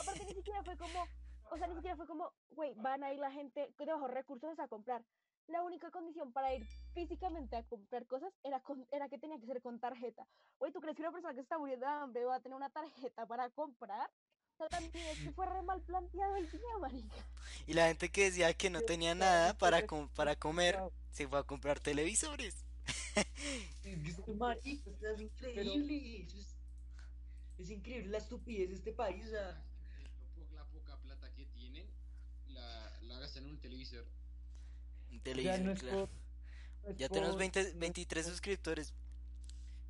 Aparte, 0.00 0.24
ni 0.24 0.32
siquiera 0.32 0.62
fue 0.62 0.78
como, 0.78 1.06
o 1.50 1.58
sea, 1.58 1.66
ni 1.66 1.74
siquiera 1.74 1.96
fue 1.96 2.06
como, 2.06 2.32
güey, 2.48 2.72
van 2.76 3.04
a 3.04 3.12
ir 3.12 3.20
la 3.20 3.30
gente 3.30 3.74
de 3.76 3.84
bajos 3.84 4.10
recursos 4.10 4.58
a 4.58 4.68
comprar. 4.68 5.04
La 5.48 5.62
única 5.62 5.90
condición 5.90 6.32
para 6.32 6.54
ir 6.54 6.66
físicamente 6.94 7.54
a 7.56 7.66
comprar 7.66 8.06
cosas 8.06 8.32
era, 8.42 8.60
con, 8.60 8.86
era 8.90 9.10
que 9.10 9.18
tenía 9.18 9.38
que 9.38 9.44
ser 9.44 9.60
con 9.60 9.80
tarjeta. 9.80 10.26
Güey, 10.58 10.72
¿tú 10.72 10.80
crees 10.80 10.96
que 10.96 11.02
una 11.02 11.12
persona 11.12 11.34
que 11.34 11.40
está 11.40 11.58
muriendo 11.58 11.84
de 11.84 11.92
hambre 11.92 12.24
va 12.24 12.36
a 12.36 12.40
tener 12.40 12.56
una 12.56 12.70
tarjeta 12.70 13.26
para 13.26 13.50
comprar? 13.50 14.10
O 14.54 14.58
sea, 14.58 14.68
también 14.68 15.06
es 15.08 15.18
que 15.18 15.30
fue 15.32 15.46
re 15.46 15.62
mal 15.62 15.80
planteado 15.82 16.36
el 16.36 16.50
día, 16.50 16.78
marica. 16.80 17.16
Y 17.66 17.74
la 17.74 17.86
gente 17.88 18.10
que 18.10 18.24
decía 18.24 18.52
que 18.54 18.70
no 18.70 18.80
Sí, 18.80 18.86
tenía 18.86 19.14
nada 19.14 19.50
sí, 19.52 19.56
para, 19.58 19.86
com- 19.86 20.08
para 20.08 20.36
comer, 20.36 20.78
se 21.12 21.28
fue 21.28 21.38
a 21.38 21.42
comprar 21.42 21.78
televisores. 21.80 22.64
Marica, 24.38 24.90
es 25.14 25.20
increíble. 25.20 26.22
Es, 26.26 26.56
es 27.58 27.70
increíble 27.70 28.10
la 28.10 28.18
estupidez 28.18 28.70
de 28.70 28.74
este 28.76 28.92
país. 28.92 29.26
O 29.26 29.30
sea, 29.30 29.62
Lo 30.36 30.44
po- 30.46 30.54
La 30.54 30.64
poca 30.64 30.96
plata 30.98 31.32
que 31.34 31.46
tienen 31.46 31.86
la, 32.48 32.98
la 33.02 33.18
gastan 33.20 33.44
en 33.44 33.50
un 33.50 33.58
televisor. 33.60 34.06
Un 35.10 35.18
Ya 35.18 35.22
televisor, 35.22 35.60
no 35.60 35.72
es 35.72 35.80
claro. 35.80 36.08
por- 36.82 36.96
Ya 36.96 37.08
tenemos 37.08 37.30
por- 37.32 37.38
20 37.40 37.62
no 37.62 37.68
es 37.68 37.78
23 37.78 38.24
por- 38.24 38.32
suscriptores. 38.32 38.94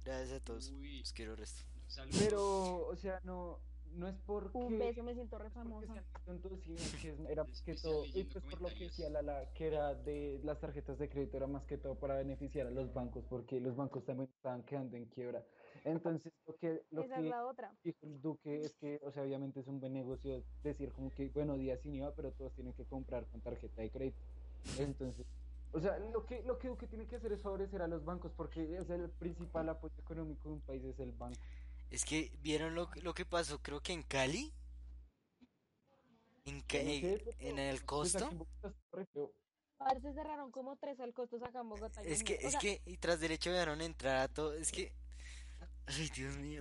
Gracias 0.04 0.32
a 0.32 0.44
todos. 0.44 0.68
Uy. 0.70 0.98
Los 1.00 1.12
quiero 1.12 1.36
resto. 1.36 1.62
Saludos. 1.86 2.20
Pero, 2.22 2.86
o 2.86 2.96
sea, 2.96 3.20
no, 3.24 3.60
no 3.94 4.08
es 4.08 4.16
porque... 4.26 4.58
Un 4.58 4.78
beso, 4.78 5.02
me 5.02 5.14
siento 5.14 5.38
re 5.38 5.50
porque 5.50 5.68
famosa. 5.68 5.92
sean 5.94 6.04
tontos, 6.24 6.60
sino 6.62 6.76
que 7.00 7.10
es- 7.10 7.20
era 7.30 7.44
más 7.44 7.62
que 7.62 7.74
todo, 7.74 8.04
y 8.06 8.24
pues 8.24 8.44
por 8.44 8.60
lo 8.60 8.68
que 8.68 8.84
decía 8.84 9.10
Lala, 9.10 9.52
que 9.54 9.66
era 9.66 9.94
de 9.94 10.40
las 10.44 10.58
tarjetas 10.60 10.98
de 10.98 11.08
crédito, 11.08 11.36
era 11.36 11.46
más 11.46 11.64
que 11.64 11.78
todo 11.78 11.94
para 11.96 12.16
beneficiar 12.16 12.66
a 12.66 12.70
los 12.70 12.92
bancos, 12.92 13.24
porque 13.28 13.60
los 13.60 13.76
bancos 13.76 14.04
también 14.04 14.28
estaban 14.34 14.62
quedando 14.64 14.96
en 14.96 15.06
quiebra. 15.06 15.44
Entonces, 15.84 16.32
lo 16.46 16.56
que, 16.56 16.82
lo 16.90 17.02
Esa 17.02 17.16
es 17.16 17.22
que 17.22 17.28
la 17.30 17.46
otra. 17.46 17.74
dijo 17.82 17.98
el 18.06 18.20
Duque 18.20 18.60
es 18.60 18.74
que, 18.74 19.00
o 19.02 19.10
sea, 19.12 19.22
obviamente 19.22 19.60
es 19.60 19.66
un 19.66 19.80
buen 19.80 19.92
negocio 19.92 20.42
decir 20.62 20.92
como 20.92 21.10
que, 21.10 21.28
bueno, 21.30 21.56
día 21.56 21.76
sin 21.78 21.94
IVA, 21.94 22.14
pero 22.14 22.32
todos 22.32 22.52
tienen 22.54 22.72
que 22.74 22.84
comprar 22.84 23.26
con 23.26 23.40
tarjeta 23.40 23.82
de 23.82 23.90
crédito. 23.90 24.18
Entonces, 24.78 25.26
o 25.72 25.80
sea, 25.80 25.98
lo 25.98 26.24
que, 26.26 26.42
lo 26.42 26.58
que 26.58 26.68
Duque 26.68 26.86
tiene 26.86 27.06
que 27.06 27.16
hacer 27.16 27.32
es 27.32 27.40
favorecer 27.40 27.80
a 27.82 27.88
los 27.88 28.04
bancos, 28.04 28.30
porque 28.36 28.76
es 28.76 28.90
el 28.90 29.08
principal 29.10 29.68
apoyo 29.70 29.94
económico 29.98 30.48
de 30.48 30.54
un 30.56 30.60
país, 30.60 30.84
es 30.84 31.00
el 31.00 31.12
banco. 31.12 31.40
Es 31.92 32.04
que 32.06 32.30
vieron 32.40 32.74
lo, 32.74 32.90
que- 32.90 33.02
lo 33.02 33.12
que 33.14 33.26
pasó, 33.26 33.60
creo 33.62 33.80
que 33.80 33.92
en 33.92 34.02
Cali. 34.02 34.52
En, 36.44 36.60
Ca- 36.62 36.78
Yo 36.78 36.84
no 36.84 37.00
sé, 37.00 37.22
pero, 37.24 37.36
en 37.50 37.58
el 37.58 37.84
costo. 37.84 38.30
se 40.00 40.12
cerraron 40.14 40.50
como 40.50 40.76
tres 40.76 40.98
al 41.00 41.12
costos 41.12 41.42
acá 41.42 41.60
en 41.60 41.68
Bogotá. 41.68 42.00
Es 42.02 42.24
que, 42.24 42.34
es 42.40 42.56
que, 42.56 42.80
y 42.86 42.96
tras 42.96 43.20
derecho 43.20 43.52
dejaron 43.52 43.80
entrar 43.82 44.16
a 44.16 44.28
todo. 44.28 44.54
Es 44.54 44.72
que. 44.72 44.92
Ay, 45.86 46.08
Dios 46.16 46.36
mío. 46.38 46.60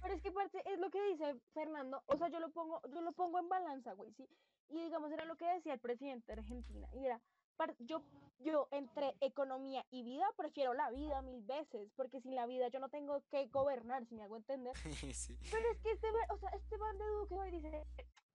Pero 0.00 0.14
es 0.14 0.22
que 0.22 0.32
parte 0.32 0.62
es 0.64 0.78
lo 0.78 0.90
que 0.90 1.02
dice 1.10 1.36
Fernando, 1.52 2.02
o 2.06 2.16
sea, 2.16 2.28
yo 2.30 2.40
lo 2.40 2.50
pongo, 2.50 2.80
yo 2.94 3.00
lo 3.02 3.12
pongo 3.12 3.38
en 3.40 3.48
balanza, 3.48 3.92
güey, 3.92 4.10
sí. 4.14 4.26
Y 4.70 4.84
digamos, 4.84 5.12
era 5.12 5.24
lo 5.26 5.36
que 5.36 5.44
decía 5.44 5.74
el 5.74 5.80
presidente 5.80 6.32
de 6.32 6.40
Argentina, 6.40 6.88
y 6.94 7.04
era, 7.04 7.20
yo, 7.80 8.02
yo 8.40 8.68
entre 8.70 9.14
economía 9.20 9.84
y 9.90 10.02
vida 10.02 10.26
prefiero 10.36 10.74
la 10.74 10.90
vida 10.90 11.22
mil 11.22 11.42
veces, 11.42 11.90
porque 11.96 12.20
sin 12.20 12.34
la 12.34 12.46
vida 12.46 12.68
yo 12.68 12.80
no 12.80 12.88
tengo 12.88 13.22
que 13.30 13.46
gobernar, 13.48 14.06
si 14.06 14.14
me 14.14 14.24
hago 14.24 14.36
entender. 14.36 14.74
sí. 15.14 15.38
Pero 15.50 15.70
es 15.72 15.78
que 15.80 15.90
este, 15.92 16.08
o 16.30 16.38
sea, 16.38 16.50
este 16.50 16.78
man 16.78 16.98
de 16.98 17.06
Duque 17.06 17.34
hoy 17.34 17.50
dice, 17.50 17.86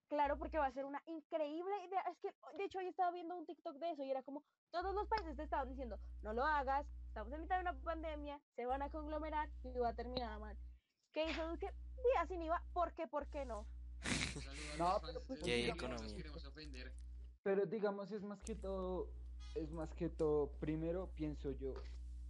claro, 0.07 0.37
porque 0.37 0.57
va 0.57 0.67
a 0.67 0.71
ser 0.71 0.85
una 0.85 1.01
increíble 1.05 1.73
idea. 1.85 2.01
Es 2.11 2.17
que, 2.19 2.33
de 2.57 2.65
hecho, 2.65 2.79
hoy 2.79 2.87
estaba 2.87 3.11
viendo 3.11 3.35
un 3.35 3.45
TikTok 3.45 3.77
de 3.77 3.91
eso 3.91 4.03
y 4.03 4.11
era 4.11 4.23
como, 4.23 4.43
todos 4.71 4.93
los 4.93 5.07
países 5.07 5.35
te 5.35 5.43
estaban 5.43 5.69
diciendo, 5.69 5.99
no 6.21 6.33
lo 6.33 6.43
hagas, 6.43 6.85
estamos 7.07 7.31
en 7.33 7.41
mitad 7.41 7.55
de 7.55 7.61
una 7.61 7.73
pandemia, 7.81 8.39
se 8.55 8.65
van 8.65 8.81
a 8.81 8.89
conglomerar 8.89 9.49
y 9.63 9.77
va 9.79 9.89
a 9.89 9.95
terminar 9.95 10.39
mal. 10.39 10.57
¿Qué 11.11 11.29
hizo 11.29 11.47
Duque? 11.47 11.67
Día 11.67 12.25
sin 12.27 12.41
IVA, 12.41 12.61
¿por 12.73 12.93
qué, 12.93 13.07
por 13.07 13.27
qué 13.27 13.45
no? 13.45 13.65
No, 14.77 14.99
pero 14.99 15.21
pues, 15.27 15.39
los 15.39 15.47
economía. 15.47 16.15
queremos 16.15 16.43
ofender. 16.45 16.91
Pero 17.43 17.65
digamos, 17.65 18.11
es 18.11 18.21
más 18.23 18.39
que 18.41 18.55
todo, 18.55 19.09
es 19.55 19.69
más 19.71 19.93
que 19.95 20.09
todo, 20.09 20.47
primero 20.59 21.09
pienso 21.15 21.51
yo, 21.51 21.73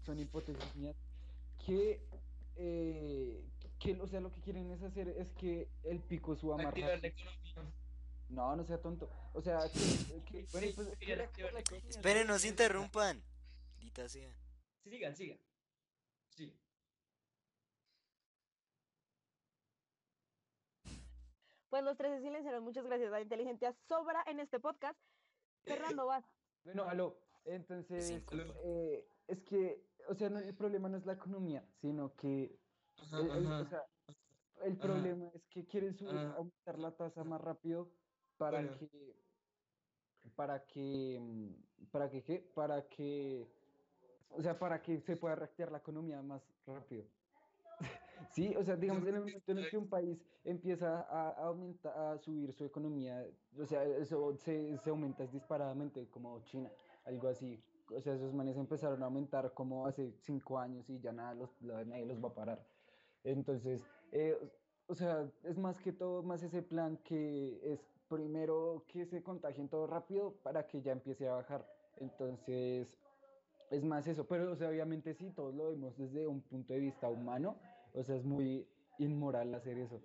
son 0.05 0.19
hipótesis 0.19 0.75
mías, 0.75 0.95
que, 1.65 2.01
eh, 2.55 3.43
que, 3.79 3.99
o 4.01 4.07
sea, 4.07 4.19
lo 4.19 4.31
que 4.31 4.41
quieren 4.41 4.71
es 4.71 4.81
hacer 4.81 5.09
es 5.09 5.31
que 5.33 5.69
el 5.83 5.99
pico 5.99 6.35
suba 6.35 6.57
más 6.57 6.67
Activar 6.67 6.89
la 6.89 6.95
rápido. 6.95 7.29
economía. 7.29 7.73
No, 8.29 8.55
no 8.55 8.65
sea 8.65 8.81
tonto. 8.81 9.09
O 9.33 9.41
sea, 9.41 9.59
que, 9.71 10.23
que- 10.25 10.47
bueno, 10.51 10.67
pues, 10.75 10.87
sí, 10.99 11.11
Esperen, 11.89 12.25
no 12.27 12.33
¿no? 12.33 12.39
se 12.39 12.47
interrumpan. 12.47 13.21
Dita 13.79 14.09
sea. 14.09 14.35
Sigan, 14.83 15.15
sigan. 15.15 15.37
Sí. 16.29 16.51
Pues 21.73 21.83
los 21.83 21.97
tres 21.97 22.17
se 22.19 22.21
silenciaron, 22.27 22.63
muchas 22.63 22.85
gracias. 22.85 23.09
La 23.09 23.19
inteligencia 23.19 23.73
sobra 23.89 24.23
en 24.27 24.39
este 24.39 24.59
podcast. 24.59 24.95
Fernando, 25.63 26.05
vas. 26.05 26.23
Bueno, 26.63 26.83
aló. 26.83 27.17
Entonces, 27.45 28.21
eh, 28.63 29.07
es 29.27 29.41
que, 29.41 29.83
o 30.07 30.13
sea, 30.13 30.29
no, 30.29 30.37
el 30.37 30.53
problema 30.53 30.87
no 30.87 30.97
es 30.97 31.05
la 31.07 31.13
economía, 31.13 31.67
sino 31.81 32.15
que, 32.15 32.59
Ajá, 32.97 33.17
el, 33.21 33.31
el- 33.31 33.47
o 33.47 33.65
sea, 33.65 33.81
el 34.61 34.73
Ajá. 34.73 34.81
problema 34.83 35.31
es 35.33 35.41
que 35.47 35.65
quieren 35.65 35.97
subir, 35.97 36.13
Ajá. 36.13 36.35
aumentar 36.37 36.77
la 36.77 36.91
tasa 36.91 37.23
más 37.23 37.41
rápido 37.41 37.89
para 38.37 38.61
Bueno. 38.61 38.77
que, 38.77 39.15
para 40.35 40.63
que, 40.67 41.19
para 41.91 42.07
que, 42.11 42.23
¿qué? 42.23 42.51
Para 42.53 42.87
que, 42.87 43.47
o 44.29 44.43
sea, 44.43 44.59
para 44.59 44.79
que 44.83 45.01
se 45.01 45.17
pueda 45.17 45.33
reactivar 45.33 45.71
la 45.71 45.79
economía 45.79 46.21
más 46.21 46.43
rápido. 46.67 47.05
Sí, 48.33 48.55
o 48.55 48.63
sea, 48.63 48.75
digamos, 48.75 49.03
en 49.07 49.13
el 49.13 49.19
momento 49.21 49.51
en 49.51 49.57
el 49.59 49.69
que 49.69 49.77
un 49.77 49.87
país 49.87 50.19
empieza 50.43 51.01
a, 51.01 51.29
aumentar, 51.45 51.95
a 51.95 52.17
subir 52.17 52.51
su 52.51 52.65
economía, 52.65 53.23
o 53.59 53.65
sea, 53.65 53.83
eso 53.83 54.35
se, 54.37 54.75
se 54.79 54.89
aumenta 54.89 55.27
disparadamente, 55.27 56.07
como 56.09 56.43
China, 56.45 56.71
algo 57.05 57.27
así. 57.27 57.61
O 57.95 58.01
sea, 58.01 58.15
esos 58.15 58.33
manes 58.33 58.57
empezaron 58.57 59.03
a 59.03 59.05
aumentar 59.05 59.53
como 59.53 59.85
hace 59.85 60.11
cinco 60.21 60.57
años 60.57 60.89
y 60.89 60.99
ya 60.99 61.11
nada 61.11 61.35
los, 61.35 61.61
nadie 61.61 62.07
los 62.07 62.23
va 62.23 62.29
a 62.29 62.33
parar. 62.33 62.65
Entonces, 63.23 63.81
eh, 64.11 64.35
o 64.87 64.95
sea, 64.95 65.29
es 65.43 65.59
más 65.59 65.79
que 65.79 65.93
todo, 65.93 66.23
más 66.23 66.41
ese 66.41 66.63
plan 66.63 66.97
que 67.03 67.59
es 67.63 67.79
primero 68.07 68.83
que 68.87 69.05
se 69.05 69.21
contagien 69.21 69.69
todo 69.69 69.85
rápido 69.85 70.33
para 70.41 70.65
que 70.65 70.81
ya 70.81 70.91
empiece 70.91 71.27
a 71.27 71.35
bajar. 71.35 71.67
Entonces, 71.97 72.97
es 73.69 73.83
más 73.83 74.07
eso, 74.07 74.25
pero 74.25 74.51
o 74.51 74.55
sea, 74.55 74.69
obviamente 74.69 75.13
sí, 75.13 75.29
todos 75.31 75.53
lo 75.53 75.69
vemos 75.69 75.95
desde 75.97 76.25
un 76.27 76.41
punto 76.41 76.73
de 76.73 76.79
vista 76.79 77.09
humano, 77.09 77.57
o 77.93 78.03
sea, 78.03 78.15
es 78.15 78.23
muy 78.23 78.67
inmoral 78.97 79.53
hacer 79.55 79.77
eso. 79.77 80.01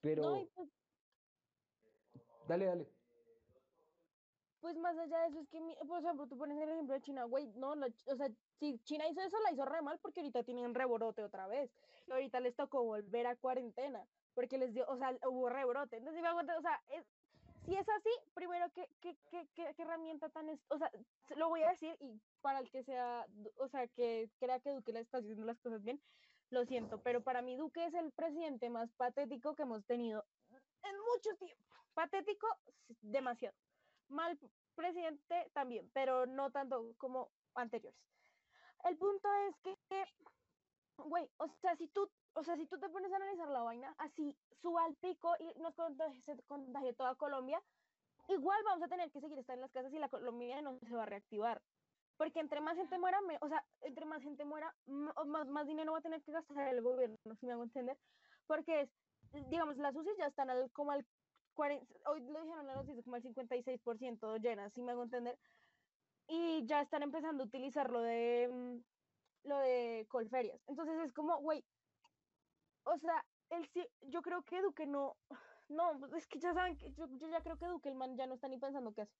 Pero, 0.00 0.22
No, 0.22 0.46
pues, 0.54 0.68
dale, 2.48 2.64
dale. 2.66 2.88
pues 4.60 4.76
más 4.76 4.96
allá 4.98 5.20
de 5.20 5.28
eso, 5.28 5.40
es 5.40 5.48
que, 5.48 5.60
mi- 5.60 5.76
por 5.86 6.00
ejemplo, 6.02 6.26
tú 6.26 6.36
pones 6.36 6.58
el 6.60 6.68
ejemplo 6.68 6.94
de 6.94 7.00
China, 7.02 7.24
güey, 7.24 7.46
no, 7.54 7.74
la 7.76 7.86
o 7.86 8.16
sea, 8.16 8.28
si 8.58 8.78
China 8.80 9.06
hizo 9.08 9.20
eso, 9.20 9.36
la 9.40 9.52
hizo 9.52 9.64
re 9.64 9.80
mal 9.82 9.98
porque 10.00 10.20
ahorita 10.20 10.42
tienen 10.42 10.74
rebrote 10.74 11.22
otra 11.22 11.46
vez. 11.46 11.70
Y 12.06 12.12
ahorita 12.12 12.40
les 12.40 12.54
tocó 12.56 12.82
volver 12.84 13.26
a 13.26 13.36
cuarentena 13.36 14.06
porque 14.34 14.58
les 14.58 14.72
dio, 14.74 14.84
o 14.88 14.96
sea, 14.96 15.16
hubo 15.28 15.48
rebrote. 15.48 15.96
Entonces, 15.96 16.22
o 16.22 16.62
sea, 16.62 16.82
es- 16.90 17.06
si 17.64 17.74
es 17.74 17.88
así, 17.88 18.10
primero, 18.34 18.66
¿qué, 18.72 18.88
qué, 19.00 19.16
qué, 19.30 19.48
qué, 19.54 19.72
qué 19.74 19.82
herramienta 19.82 20.28
tan, 20.28 20.48
es, 20.48 20.60
o 20.68 20.78
sea, 20.78 20.90
se- 21.28 21.36
lo 21.36 21.48
voy 21.48 21.62
a 21.62 21.70
decir 21.70 21.96
y 22.00 22.20
para 22.40 22.58
el 22.60 22.70
que 22.70 22.82
sea, 22.84 23.26
o 23.58 23.68
sea, 23.68 23.86
que 23.88 24.30
crea 24.38 24.60
que 24.60 24.70
Duque 24.70 24.92
le 24.92 25.00
está 25.00 25.18
haciendo 25.18 25.44
las 25.44 25.58
cosas 25.60 25.82
bien, 25.82 26.00
lo 26.50 26.64
siento, 26.64 27.02
pero 27.02 27.22
para 27.22 27.42
mí 27.42 27.56
Duque 27.56 27.84
es 27.86 27.94
el 27.94 28.12
presidente 28.12 28.70
más 28.70 28.92
patético 28.94 29.54
que 29.54 29.62
hemos 29.62 29.84
tenido 29.86 30.24
en 30.82 30.96
mucho 30.98 31.36
tiempo. 31.38 31.62
Patético, 31.94 32.46
demasiado. 33.00 33.56
Mal 34.08 34.38
presidente 34.74 35.50
también, 35.52 35.90
pero 35.92 36.26
no 36.26 36.50
tanto 36.50 36.94
como 36.98 37.30
anteriores. 37.54 37.98
El 38.84 38.96
punto 38.96 39.28
es 39.48 39.56
que, 39.58 40.04
güey, 40.98 41.28
o 41.38 41.48
sea, 41.60 41.74
si 41.76 41.88
tú, 41.88 42.08
o 42.34 42.44
sea, 42.44 42.56
si 42.56 42.66
tú 42.66 42.78
te 42.78 42.88
pones 42.88 43.12
a 43.12 43.16
analizar 43.16 43.48
la 43.48 43.62
vaina, 43.62 43.94
así 43.98 44.36
suba 44.60 44.84
al 44.84 44.94
pico 44.96 45.34
y 45.40 45.58
nos 45.60 45.74
contagie, 45.74 46.22
contagie 46.46 46.92
toda 46.92 47.16
Colombia, 47.16 47.60
igual 48.28 48.62
vamos 48.64 48.84
a 48.84 48.88
tener 48.88 49.10
que 49.10 49.20
seguir 49.20 49.38
estando 49.38 49.60
en 49.60 49.62
las 49.62 49.72
casas 49.72 49.92
y 49.92 49.98
la 49.98 50.08
Colombia 50.08 50.60
no 50.62 50.78
se 50.78 50.94
va 50.94 51.04
a 51.04 51.06
reactivar. 51.06 51.60
Porque 52.16 52.40
entre 52.40 52.60
más 52.60 52.76
gente 52.76 52.98
muera, 52.98 53.20
me- 53.22 53.38
o 53.40 53.48
sea, 53.48 53.64
entre 53.82 54.06
más 54.06 54.22
gente 54.22 54.44
muera, 54.44 54.74
más, 54.86 55.48
más 55.48 55.66
dinero 55.66 55.92
va 55.92 55.98
a 55.98 56.02
tener 56.02 56.22
que 56.22 56.32
gastar 56.32 56.68
el 56.68 56.80
gobierno, 56.82 57.16
si 57.36 57.46
me 57.46 57.52
hago 57.52 57.64
entender. 57.64 57.98
Porque 58.46 58.82
es, 58.82 58.90
digamos, 59.50 59.76
las 59.76 59.94
UCI 59.94 60.10
ya 60.18 60.26
están 60.26 60.50
al, 60.50 60.70
como 60.72 60.92
al 60.92 61.06
40, 61.54 61.86
hoy 62.10 62.20
lo 62.20 62.40
dijeron 62.40 62.60
a 62.68 62.74
los 62.74 62.76
noticias, 62.76 63.04
como 63.04 63.16
al 63.16 63.22
56% 63.22 64.36
llenas, 64.38 64.72
si 64.72 64.82
me 64.82 64.92
hago 64.92 65.02
entender. 65.04 65.38
Y 66.28 66.64
ya 66.66 66.80
están 66.82 67.02
empezando 67.02 67.42
a 67.44 67.46
utilizar 67.46 67.90
lo 67.90 68.00
de, 68.00 68.48
mm, 68.50 69.48
lo 69.48 69.58
de 69.58 70.06
colferias. 70.08 70.60
Entonces 70.66 70.98
es 71.00 71.12
como, 71.12 71.36
güey, 71.38 71.64
o 72.84 72.96
sea, 72.98 73.24
sí, 73.72 73.86
yo 74.02 74.22
creo 74.22 74.42
que 74.42 74.62
Duque 74.62 74.86
no, 74.86 75.16
no, 75.68 76.16
es 76.16 76.26
que 76.26 76.38
ya 76.38 76.54
saben 76.54 76.76
que 76.78 76.92
yo, 76.92 77.06
yo 77.18 77.28
ya 77.28 77.42
creo 77.42 77.58
que 77.58 77.66
Duque, 77.66 77.88
el 77.88 77.94
man 77.94 78.16
ya 78.16 78.26
no 78.26 78.34
está 78.34 78.48
ni 78.48 78.58
pensando 78.58 78.92
qué 78.94 79.02
hace. 79.02 79.12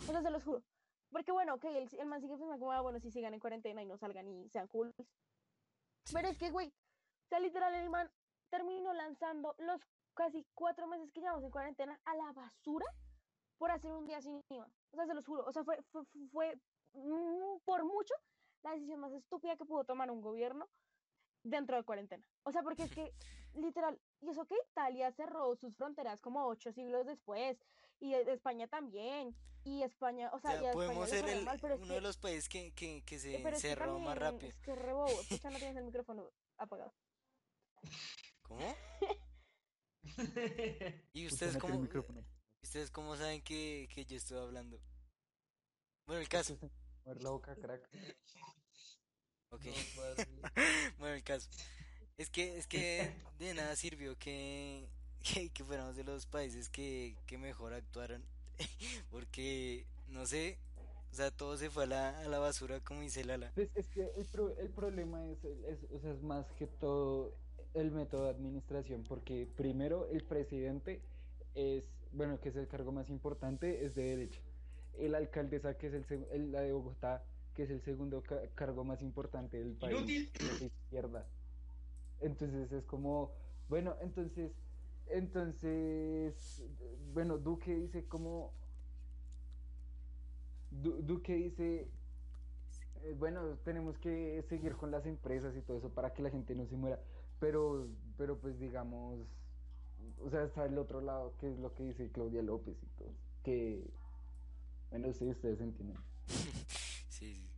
O 0.00 0.12
sea, 0.12 0.22
se 0.22 0.30
los 0.30 0.44
juro. 0.44 0.62
Porque 1.10 1.32
bueno, 1.32 1.54
ok, 1.54 1.64
el, 1.64 1.88
el 1.98 2.06
man 2.06 2.20
sigue 2.20 2.34
pensando 2.36 2.58
como, 2.58 2.72
ah, 2.72 2.80
bueno, 2.80 3.00
si 3.00 3.10
sigan 3.10 3.34
en 3.34 3.40
cuarentena 3.40 3.82
y 3.82 3.86
no 3.86 3.96
salgan 3.96 4.28
y 4.28 4.48
sean 4.50 4.68
cool. 4.68 4.94
Pero 6.12 6.28
es 6.28 6.38
que, 6.38 6.50
güey, 6.50 6.68
o 6.68 7.28
sea, 7.28 7.40
literal, 7.40 7.74
el 7.74 7.90
man 7.90 8.10
terminó 8.50 8.92
lanzando 8.92 9.54
los 9.58 9.80
casi 10.14 10.46
cuatro 10.54 10.86
meses 10.86 11.10
que 11.12 11.20
llevamos 11.20 11.44
en 11.44 11.50
cuarentena 11.50 12.00
a 12.04 12.14
la 12.16 12.32
basura 12.32 12.86
por 13.58 13.70
hacer 13.70 13.92
un 13.92 14.06
día 14.06 14.20
sin 14.20 14.42
IVA. 14.50 14.68
O 14.92 14.96
sea, 14.96 15.06
se 15.06 15.14
los 15.14 15.26
juro. 15.26 15.44
O 15.46 15.52
sea, 15.52 15.64
fue, 15.64 15.82
fue, 15.90 16.04
fue- 16.06 16.28
fue, 16.28 16.60
mm, 16.94 17.58
por 17.64 17.84
mucho 17.84 18.14
la 18.62 18.72
decisión 18.72 19.00
más 19.00 19.12
estúpida 19.12 19.56
que 19.56 19.64
pudo 19.64 19.84
tomar 19.84 20.10
un 20.10 20.20
gobierno 20.20 20.68
dentro 21.50 21.76
de 21.76 21.82
cuarentena. 21.84 22.24
O 22.44 22.52
sea, 22.52 22.62
porque 22.62 22.84
es 22.84 22.90
que, 22.94 23.12
literal, 23.54 24.00
y 24.20 24.28
eso 24.30 24.44
que 24.46 24.54
Italia 24.70 25.10
cerró 25.12 25.54
sus 25.56 25.74
fronteras 25.76 26.20
como 26.20 26.46
ocho 26.46 26.72
siglos 26.72 27.06
después, 27.06 27.58
y 28.00 28.14
e- 28.14 28.32
España 28.32 28.68
también, 28.68 29.34
y 29.64 29.82
España, 29.82 30.30
o 30.32 30.36
O 30.36 30.40
sea, 30.40 30.52
sea, 30.52 30.62
y 30.62 30.66
a 30.66 30.70
España 30.70 30.86
podemos 30.86 31.10
le 31.10 31.20
ser 31.20 31.28
el- 31.28 31.44
mal, 31.44 31.58
pero 31.60 31.74
es 31.74 31.80
uno 31.80 31.88
que- 31.88 31.94
de 31.94 32.00
los 32.00 32.16
países 32.16 32.48
que, 32.48 32.72
que, 32.72 33.02
que 33.04 33.18
se 33.18 33.40
pero 33.42 33.56
es 33.56 33.62
que 33.62 33.68
cerró 33.68 33.98
más 33.98 34.16
rápido. 34.18 34.48
Es 34.50 34.58
que 34.60 34.74
re 34.74 34.92
bobo. 34.92 35.08
Escucha, 35.20 35.50
no 35.50 35.58
tienes 35.58 35.76
el 35.76 35.84
micrófono 35.84 36.30
apagado. 36.56 36.94
¿Cómo? 38.42 38.74
¿Y 41.12 41.26
ustedes 41.26 41.58
cómo, 41.58 41.86
ustedes 42.62 42.90
cómo 42.90 43.16
saben 43.16 43.42
que, 43.42 43.88
que 43.94 44.04
yo 44.04 44.16
estoy 44.16 44.38
hablando? 44.38 44.80
Bueno, 46.06 46.22
el 46.22 46.28
caso. 46.28 46.56
La 47.04 47.30
boca, 47.30 47.54
crack. 47.56 47.88
Ok. 49.50 49.64
No. 49.64 50.48
Bueno, 50.98 51.14
el 51.14 51.22
caso. 51.22 51.48
Es 52.16 52.30
que, 52.30 52.58
es 52.58 52.66
que 52.66 53.12
de 53.38 53.54
nada 53.54 53.76
sirvió 53.76 54.16
que, 54.18 54.84
que, 55.22 55.50
que 55.50 55.64
fuéramos 55.64 55.96
de 55.96 56.04
los 56.04 56.26
países 56.26 56.68
que, 56.68 57.16
que 57.26 57.38
mejor 57.38 57.72
actuaron. 57.72 58.22
Porque, 59.10 59.84
no 60.08 60.26
sé, 60.26 60.58
o 61.12 61.14
sea, 61.14 61.30
todo 61.30 61.56
se 61.56 61.70
fue 61.70 61.84
a 61.84 61.86
la, 61.86 62.20
a 62.20 62.24
la 62.28 62.38
basura, 62.38 62.80
como 62.80 63.00
dice 63.02 63.24
Lala. 63.24 63.52
Pues 63.54 63.68
es 63.74 63.86
que 63.88 64.10
el, 64.16 64.26
pro- 64.26 64.56
el 64.58 64.68
problema 64.70 65.24
es, 65.26 65.44
es, 65.44 65.78
o 65.92 66.00
sea, 66.00 66.12
es 66.12 66.22
más 66.22 66.44
que 66.58 66.66
todo 66.66 67.32
el 67.74 67.90
método 67.92 68.24
de 68.24 68.30
administración, 68.30 69.04
porque 69.08 69.46
primero 69.56 70.08
el 70.10 70.24
presidente 70.24 71.00
es, 71.54 71.84
bueno, 72.12 72.40
que 72.40 72.48
es 72.48 72.56
el 72.56 72.66
cargo 72.66 72.90
más 72.90 73.08
importante, 73.10 73.84
es 73.84 73.94
de 73.94 74.02
derecha. 74.02 74.40
El 74.98 75.14
alcaldesa, 75.14 75.78
que 75.78 75.86
es 75.86 75.94
el, 75.94 76.04
el- 76.32 76.50
la 76.52 76.62
de 76.62 76.72
Bogotá, 76.72 77.22
que 77.58 77.64
es 77.64 77.70
el 77.70 77.82
segundo 77.82 78.22
ca- 78.22 78.40
cargo 78.54 78.84
más 78.84 79.02
importante 79.02 79.58
del 79.58 79.74
país, 79.74 79.98
Inútil. 79.98 80.30
de 80.60 80.66
izquierda. 80.66 81.26
Entonces 82.20 82.70
es 82.70 82.84
como, 82.84 83.32
bueno, 83.68 83.96
entonces, 84.00 84.52
entonces, 85.08 86.62
bueno, 87.12 87.36
Duque 87.36 87.74
dice 87.74 88.04
como, 88.06 88.52
Du- 90.70 91.02
Duque 91.02 91.34
dice, 91.34 91.88
eh, 93.02 93.14
bueno, 93.18 93.56
tenemos 93.64 93.98
que 93.98 94.40
seguir 94.48 94.76
con 94.76 94.92
las 94.92 95.04
empresas 95.04 95.56
y 95.56 95.60
todo 95.62 95.78
eso 95.78 95.88
para 95.92 96.14
que 96.14 96.22
la 96.22 96.30
gente 96.30 96.54
no 96.54 96.64
se 96.66 96.76
muera, 96.76 97.00
pero, 97.40 97.88
pero 98.16 98.38
pues 98.38 98.56
digamos, 98.60 99.18
o 100.24 100.30
sea, 100.30 100.44
está 100.44 100.64
el 100.64 100.78
otro 100.78 101.00
lado, 101.00 101.34
que 101.40 101.50
es 101.50 101.58
lo 101.58 101.74
que 101.74 101.82
dice 101.82 102.08
Claudia 102.12 102.40
López 102.40 102.76
y 102.80 102.86
todo, 102.96 103.12
que, 103.42 103.90
bueno, 104.90 105.12
sí, 105.12 105.28
ustedes 105.28 105.60
entienden. 105.60 105.98
Sí, 107.10 107.34
sí. 107.34 107.50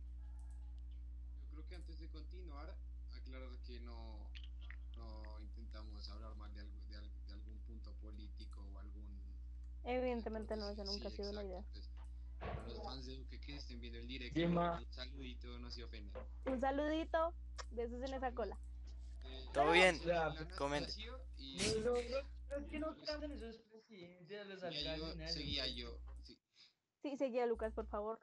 Yo 1.39 1.47
creo 1.51 1.67
que 1.67 1.75
antes 1.75 1.99
de 1.99 2.09
continuar, 2.09 2.75
aclarar 3.11 3.49
que 3.67 3.79
no, 3.81 4.27
no 4.97 5.39
intentamos 5.39 6.09
hablar 6.09 6.35
mal 6.35 6.51
de, 6.55 6.61
algo, 6.61 6.79
de, 6.89 6.95
al- 6.95 7.11
de 7.27 7.33
algún 7.33 7.59
punto 7.67 7.93
político 8.01 8.59
o 8.73 8.79
algún... 8.79 9.05
Evidentemente 9.83 10.55
no, 10.55 10.69
eso 10.69 10.83
Sí, 10.85 10.91
nunca 10.91 11.07
ha 11.07 11.11
sido 11.11 11.31
la 11.33 11.43
idea. 11.43 11.59
exacto, 11.73 11.91
pues, 12.39 12.39
para 12.39 12.67
los 12.67 12.83
fans 12.83 13.05
de 13.05 13.15
Duque 13.17 13.39
que 13.39 13.55
estén 13.55 13.79
viendo 13.79 13.99
el 13.99 14.07
directo, 14.07 14.39
Dima. 14.39 14.79
un 14.79 14.91
saludito, 14.93 15.59
no 15.59 15.71
se 15.71 15.83
ofendan. 15.83 16.23
Un 16.45 16.59
saludito, 16.61 17.33
besos 17.71 18.01
en 18.03 18.13
esa 18.13 18.31
cola. 18.33 18.57
Eh, 19.25 19.45
Todo 19.53 19.71
bien. 19.71 19.99
Anastasio 20.11 21.19
y 21.37 21.57
No, 21.57 21.63
no, 21.79 21.91
no, 21.93 22.57
es 22.57 22.67
que 22.69 22.79
no 22.79 22.95
cantan 23.05 23.31
esos 23.31 23.55
presidentes, 23.69 24.47
los 24.47 24.59
seguía 24.59 24.93
alcaldes, 24.93 25.33
seguía 25.33 25.67
yo. 25.67 25.99
sí. 26.23 26.37
Sí, 27.01 27.17
seguía 27.17 27.45
Lucas, 27.47 27.73
por 27.73 27.87
favor. 27.87 28.19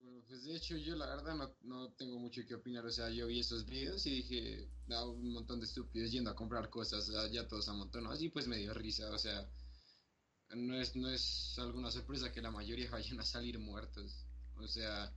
Bueno, 0.00 0.22
pues 0.26 0.44
de 0.44 0.56
hecho 0.56 0.76
yo 0.78 0.96
la 0.96 1.06
verdad 1.06 1.34
no, 1.34 1.54
no 1.62 1.92
tengo 1.92 2.18
mucho 2.18 2.40
que 2.46 2.54
opinar, 2.54 2.86
o 2.86 2.90
sea, 2.90 3.10
yo 3.10 3.26
vi 3.26 3.40
esos 3.40 3.66
videos 3.66 4.06
y 4.06 4.10
dije, 4.22 4.68
"Ah, 4.90 5.04
un 5.06 5.30
montón 5.32 5.60
de 5.60 5.66
estúpidos 5.66 6.10
yendo 6.10 6.30
a 6.30 6.34
comprar 6.34 6.70
cosas, 6.70 7.06
o 7.08 7.12
sea, 7.12 7.28
ya 7.30 7.46
todos 7.46 7.68
amontonados 7.68 8.22
y 8.22 8.30
pues 8.30 8.46
me 8.46 8.56
dio 8.56 8.72
risa, 8.72 9.10
o 9.10 9.18
sea, 9.18 9.46
no 10.54 10.74
es, 10.74 10.96
no 10.96 11.08
es 11.08 11.58
alguna 11.58 11.90
sorpresa 11.90 12.32
que 12.32 12.42
la 12.42 12.50
mayoría 12.50 12.90
vayan 12.90 13.20
a 13.20 13.24
salir 13.24 13.58
muertos, 13.58 14.26
o 14.56 14.66
sea, 14.66 15.12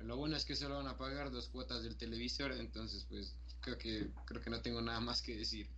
lo 0.00 0.16
bueno 0.16 0.36
es 0.36 0.44
que 0.44 0.56
solo 0.56 0.76
van 0.76 0.88
a 0.88 0.96
pagar 0.96 1.30
dos 1.30 1.48
cuotas 1.48 1.82
del 1.82 1.96
televisor, 1.96 2.52
entonces 2.52 3.04
pues 3.08 3.36
creo 3.60 3.78
que, 3.78 4.10
creo 4.24 4.42
que 4.42 4.50
no 4.50 4.60
tengo 4.60 4.80
nada 4.80 5.00
más 5.00 5.22
que 5.22 5.36
decir. 5.36 5.70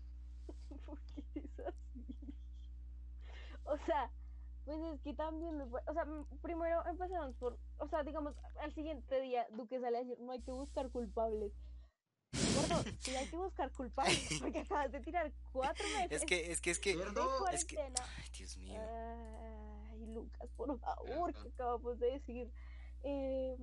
¿Por 0.87 0.99
qué 1.01 1.41
es 1.41 1.59
así? 1.61 2.35
O 3.65 3.77
sea, 3.85 4.11
pues 4.65 4.79
es 4.95 5.01
que 5.03 5.13
también, 5.15 5.61
o 5.61 5.93
sea, 5.93 6.05
primero 6.41 6.83
empezamos 6.87 7.35
por, 7.37 7.59
o 7.79 7.89
sea, 7.89 8.03
digamos, 8.03 8.35
al 8.63 8.75
siguiente 8.75 9.21
día 9.21 9.47
Duque 9.53 9.79
sale 9.79 9.99
a 9.99 10.01
decir, 10.01 10.19
no 10.21 10.33
hay 10.33 10.41
que 10.41 10.53
buscar 10.53 10.91
culpables. 10.91 11.53
Gordo, 12.33 12.83
sí 13.01 13.15
hay 13.17 13.27
que 13.29 13.37
buscar 13.37 13.71
culpables, 13.73 14.29
porque 14.41 14.59
acabas 14.61 14.93
de 14.93 15.01
tirar 15.01 15.33
cuatro 15.53 15.85
meses 15.97 16.13
Es 16.23 16.25
que, 16.25 16.53
es 16.53 16.61
que, 16.61 16.71
es 16.71 16.79
que, 16.79 16.97
de 16.97 17.03
es 17.57 17.65
que, 17.65 17.75
cuarentena. 17.77 18.07
ay, 18.19 18.31
Dios 18.37 18.57
mío. 18.59 18.81
Ay, 19.91 20.07
Lucas, 20.07 20.49
por 20.57 20.79
favor, 20.79 21.33
que 21.35 21.49
acabamos 21.49 21.99
de 21.99 22.11
decir. 22.13 22.51
Eh, 23.03 23.57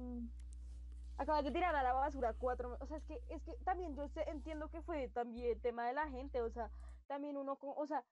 acabas 1.17 1.43
de 1.43 1.51
tirar 1.51 1.75
a 1.75 1.83
la 1.83 1.93
basura 1.93 2.33
cuatro. 2.33 2.69
me- 2.69 2.77
O 2.79 2.87
sea, 2.87 2.97
es 2.97 3.03
que, 3.03 3.21
es 3.29 3.41
que 3.43 3.53
también 3.63 3.95
yo 3.95 4.07
sé- 4.09 4.27
entiendo 4.29 4.69
que 4.69 4.81
fue 4.81 5.07
también 5.09 5.59
tema 5.61 5.87
de 5.87 5.93
la 5.93 6.09
gente. 6.09 6.41
O 6.41 6.49
sea, 6.51 6.69
también 7.07 7.37
uno, 7.37 7.55
con, 7.55 7.73
o 7.75 7.85
sea, 7.85 8.03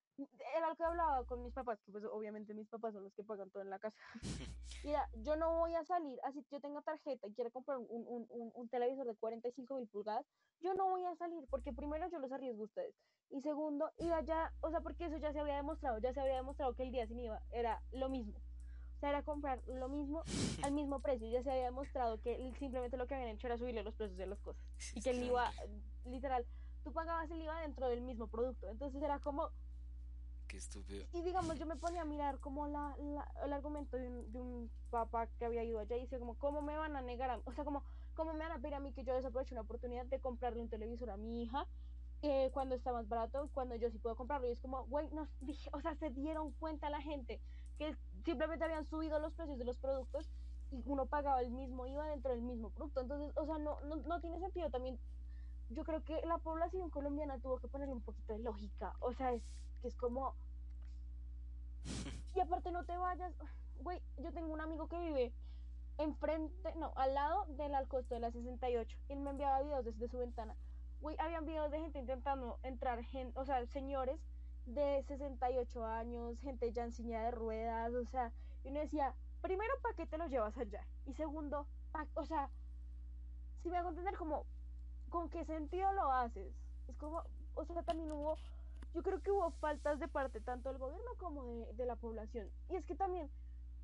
era 0.56 0.70
lo 0.70 0.76
que 0.76 0.84
hablaba 0.84 1.26
con 1.26 1.44
mis 1.44 1.54
papás, 1.54 1.80
que 1.82 1.92
pues 1.92 2.04
obviamente 2.06 2.54
mis 2.54 2.68
papás 2.68 2.94
son 2.94 3.04
los 3.04 3.14
que 3.14 3.24
pagan 3.24 3.50
todo 3.50 3.64
en 3.64 3.70
la 3.70 3.80
casa. 3.80 3.98
Mira, 4.84 5.08
yo 5.24 5.36
no 5.36 5.58
voy 5.58 5.76
a 5.76 5.84
salir, 5.86 6.20
así 6.24 6.46
yo 6.52 6.60
tengo 6.60 6.82
tarjeta 6.82 7.28
y 7.28 7.34
quiero 7.34 7.52
comprar 7.52 7.78
un, 7.78 7.88
un, 7.90 8.28
un, 8.30 8.52
un 8.54 8.70
televisor 8.70 9.06
de 9.06 9.16
45 9.16 9.76
mil 9.76 9.88
pulgadas, 9.88 10.26
yo 10.60 10.74
no 10.74 10.90
voy 10.90 11.06
a 11.06 11.16
salir 11.16 11.46
porque 11.50 11.74
primero 11.74 12.08
yo 12.10 12.20
los 12.20 12.32
arriesgo 12.32 12.64
a 12.64 12.66
ustedes 12.66 12.96
y 13.30 13.42
segundo, 13.42 13.90
iba 13.98 14.22
ya, 14.22 14.54
o 14.62 14.70
sea, 14.70 14.82
porque 14.82 15.06
eso 15.06 15.18
ya 15.18 15.34
se 15.34 15.40
había 15.40 15.56
demostrado, 15.56 15.98
ya 15.98 16.14
se 16.14 16.22
había 16.22 16.36
demostrado 16.36 16.76
que 16.76 16.84
el 16.84 16.92
día 16.92 17.08
sin 17.08 17.20
IVA 17.20 17.42
era 17.52 17.82
lo 17.92 18.08
mismo. 18.10 18.38
O 18.38 19.00
sea, 19.00 19.10
era 19.10 19.24
comprar 19.24 19.60
lo 19.68 19.90
mismo 19.90 20.24
al 20.62 20.72
mismo 20.72 21.00
precio. 21.02 21.28
Ya 21.28 21.44
se 21.44 21.52
había 21.52 21.66
demostrado 21.66 22.22
que 22.22 22.54
simplemente 22.60 22.96
lo 22.96 23.08
que 23.08 23.16
habían 23.16 23.32
hecho 23.32 23.48
era 23.48 23.58
subirle 23.58 23.84
los 23.84 23.96
precios 23.96 24.18
de 24.18 24.28
las 24.28 24.40
cosas. 24.40 24.64
Y 24.94 25.02
que 25.02 25.10
el 25.10 25.24
IVA, 25.24 25.52
literal, 26.06 26.46
tú 26.84 26.92
pagabas 26.94 27.30
el 27.32 27.42
IVA 27.42 27.62
dentro 27.62 27.88
del 27.88 28.02
mismo 28.02 28.28
producto. 28.28 28.68
Entonces 28.70 29.02
era 29.02 29.20
como, 29.20 29.50
Qué 30.48 30.58
estúpido. 30.58 31.06
y 31.14 31.22
digamos, 31.22 31.58
yo 31.58 31.66
me 31.66 31.76
ponía 31.76 32.02
a 32.02 32.06
mirar 32.06 32.40
como 32.40 32.68
la, 32.68 32.96
la- 32.98 33.32
el 33.46 33.54
argumento 33.54 33.98
de 33.98 34.08
un, 34.08 34.32
de 34.32 34.40
un 34.40 34.72
papá 34.92 35.28
que 35.40 35.46
había 35.46 35.64
ido 35.64 35.80
allá 35.80 35.96
y 35.98 36.02
decía 36.02 36.20
como, 36.20 36.38
¿cómo 36.38 36.62
me 36.62 36.78
van 36.78 36.96
a 36.96 37.02
negar 37.02 37.30
a 37.32 37.40
O 37.46 37.52
sea, 37.54 37.64
como, 37.64 37.84
¿cómo 38.16 38.34
me 38.34 38.40
van 38.40 38.52
a 38.52 38.60
pedir 38.60 38.76
a 38.76 38.80
mí 38.80 38.94
que 38.94 39.04
yo 39.04 39.16
desaproveche 39.16 39.54
una 39.56 39.62
oportunidad 39.62 40.06
de 40.06 40.20
comprarle 40.20 40.62
un 40.62 40.70
televisor 40.70 41.10
a 41.10 41.18
mi 41.18 41.44
hija 41.44 41.66
eh, 42.22 42.52
cuando 42.54 42.76
está 42.76 42.94
más 42.94 43.08
barato, 43.10 43.50
cuando 43.54 43.76
yo 43.76 43.90
sí 43.90 43.98
puedo 43.98 44.16
comprarlo? 44.16 44.48
Y 44.48 44.52
es 44.52 44.60
como, 44.60 44.86
güey, 44.86 45.10
nos 45.12 45.28
dije, 45.42 45.70
o 45.74 45.82
sea, 45.82 45.96
se 45.96 46.10
dieron 46.12 46.52
cuenta 46.54 46.90
la 46.90 47.02
gente 47.02 47.40
que 47.80 47.96
simplemente 48.24 48.64
habían 48.64 48.86
subido 48.86 49.18
los 49.20 49.34
precios 49.34 49.58
de 49.58 49.66
los 49.66 49.78
productos 49.78 50.30
y 50.72 50.84
uno 50.86 51.06
pagaba 51.08 51.42
el 51.42 51.50
mismo 51.52 51.88
IVA 51.88 52.08
dentro 52.08 52.32
del 52.32 52.42
mismo 52.42 52.70
producto. 52.70 53.02
Entonces, 53.02 53.32
o 53.38 53.46
sea, 53.46 53.58
no, 53.58 53.80
no, 53.82 53.96
no 53.96 54.22
tiene 54.22 54.40
sentido 54.40 54.70
también. 54.70 55.00
Yo 55.74 55.84
creo 55.84 56.04
que 56.04 56.22
la 56.26 56.38
población 56.38 56.90
colombiana 56.90 57.38
tuvo 57.40 57.60
que 57.60 57.68
ponerle 57.68 57.94
un 57.94 58.02
poquito 58.02 58.34
de 58.34 58.40
lógica. 58.40 58.96
O 59.00 59.14
sea, 59.14 59.32
es 59.34 59.44
que 59.82 59.88
es 59.88 59.96
como, 59.96 60.36
y 62.36 62.40
aparte 62.40 62.72
no 62.72 62.84
te 62.86 62.98
vayas, 62.98 63.34
güey, 63.82 64.02
yo 64.18 64.32
tengo 64.34 64.54
un 64.54 64.62
amigo 64.62 64.88
que 64.88 65.00
vive 65.00 65.34
enfrente, 65.98 66.74
no, 66.76 66.92
al 66.96 67.14
lado 67.14 67.46
del 67.50 67.76
Alcosto 67.76 68.16
de 68.16 68.22
la 68.22 68.32
68. 68.32 68.98
Él 69.10 69.20
me 69.20 69.30
enviaba 69.32 69.62
videos 69.62 69.86
desde 69.86 70.08
su 70.08 70.18
ventana. 70.18 70.56
Güey, 71.02 71.16
habían 71.20 71.46
videos 71.46 71.70
de 71.72 71.80
gente 71.80 72.00
intentando 72.00 72.60
entrar, 72.64 73.04
gen- 73.04 73.34
o 73.36 73.44
sea, 73.46 73.66
señores 73.68 74.20
de 74.66 75.04
68 75.08 75.86
años, 75.86 76.40
gente 76.40 76.72
ya 76.72 76.86
en 76.86 76.94
silla 76.94 77.24
de 77.24 77.32
ruedas, 77.32 77.94
o 77.94 78.06
sea, 78.06 78.32
y 78.64 78.70
uno 78.70 78.80
decía, 78.80 79.14
primero, 79.42 79.74
¿para 79.82 79.96
qué 79.96 80.06
te 80.06 80.18
lo 80.18 80.28
llevas 80.28 80.58
allá? 80.58 80.88
Y 81.06 81.14
segundo, 81.14 81.68
pa- 81.92 82.08
o 82.16 82.26
sea, 82.26 82.50
si 83.62 83.70
me 83.70 83.78
hago 83.78 83.90
entender 83.90 84.16
como, 84.18 84.46
¿con 85.14 85.30
qué 85.30 85.46
sentido 85.46 85.92
lo 85.94 86.12
haces? 86.12 86.52
Es 86.88 86.98
como, 86.98 87.22
o 87.54 87.66
sea, 87.66 87.84
también 87.84 88.12
hubo 88.12 88.36
yo 88.96 89.04
creo 89.04 89.22
que 89.22 89.30
hubo 89.30 89.52
faltas 89.52 90.00
de 90.00 90.08
parte 90.08 90.42
tanto 90.42 90.70
del 90.70 90.80
gobierno 90.80 91.12
como 91.18 91.44
de, 91.44 91.72
de 91.74 91.86
la 91.86 91.96
población. 91.96 92.50
Y 92.70 92.76
es 92.76 92.86
que 92.86 92.96
también 92.96 93.30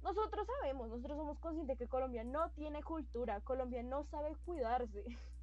nosotros 0.01 0.47
sabemos, 0.47 0.89
nosotros 0.89 1.17
somos 1.17 1.37
conscientes 1.37 1.77
que 1.77 1.87
Colombia 1.87 2.23
no 2.23 2.49
tiene 2.51 2.81
cultura, 2.81 3.41
Colombia 3.41 3.83
no 3.83 4.03
sabe 4.05 4.35
cuidarse. 4.43 5.05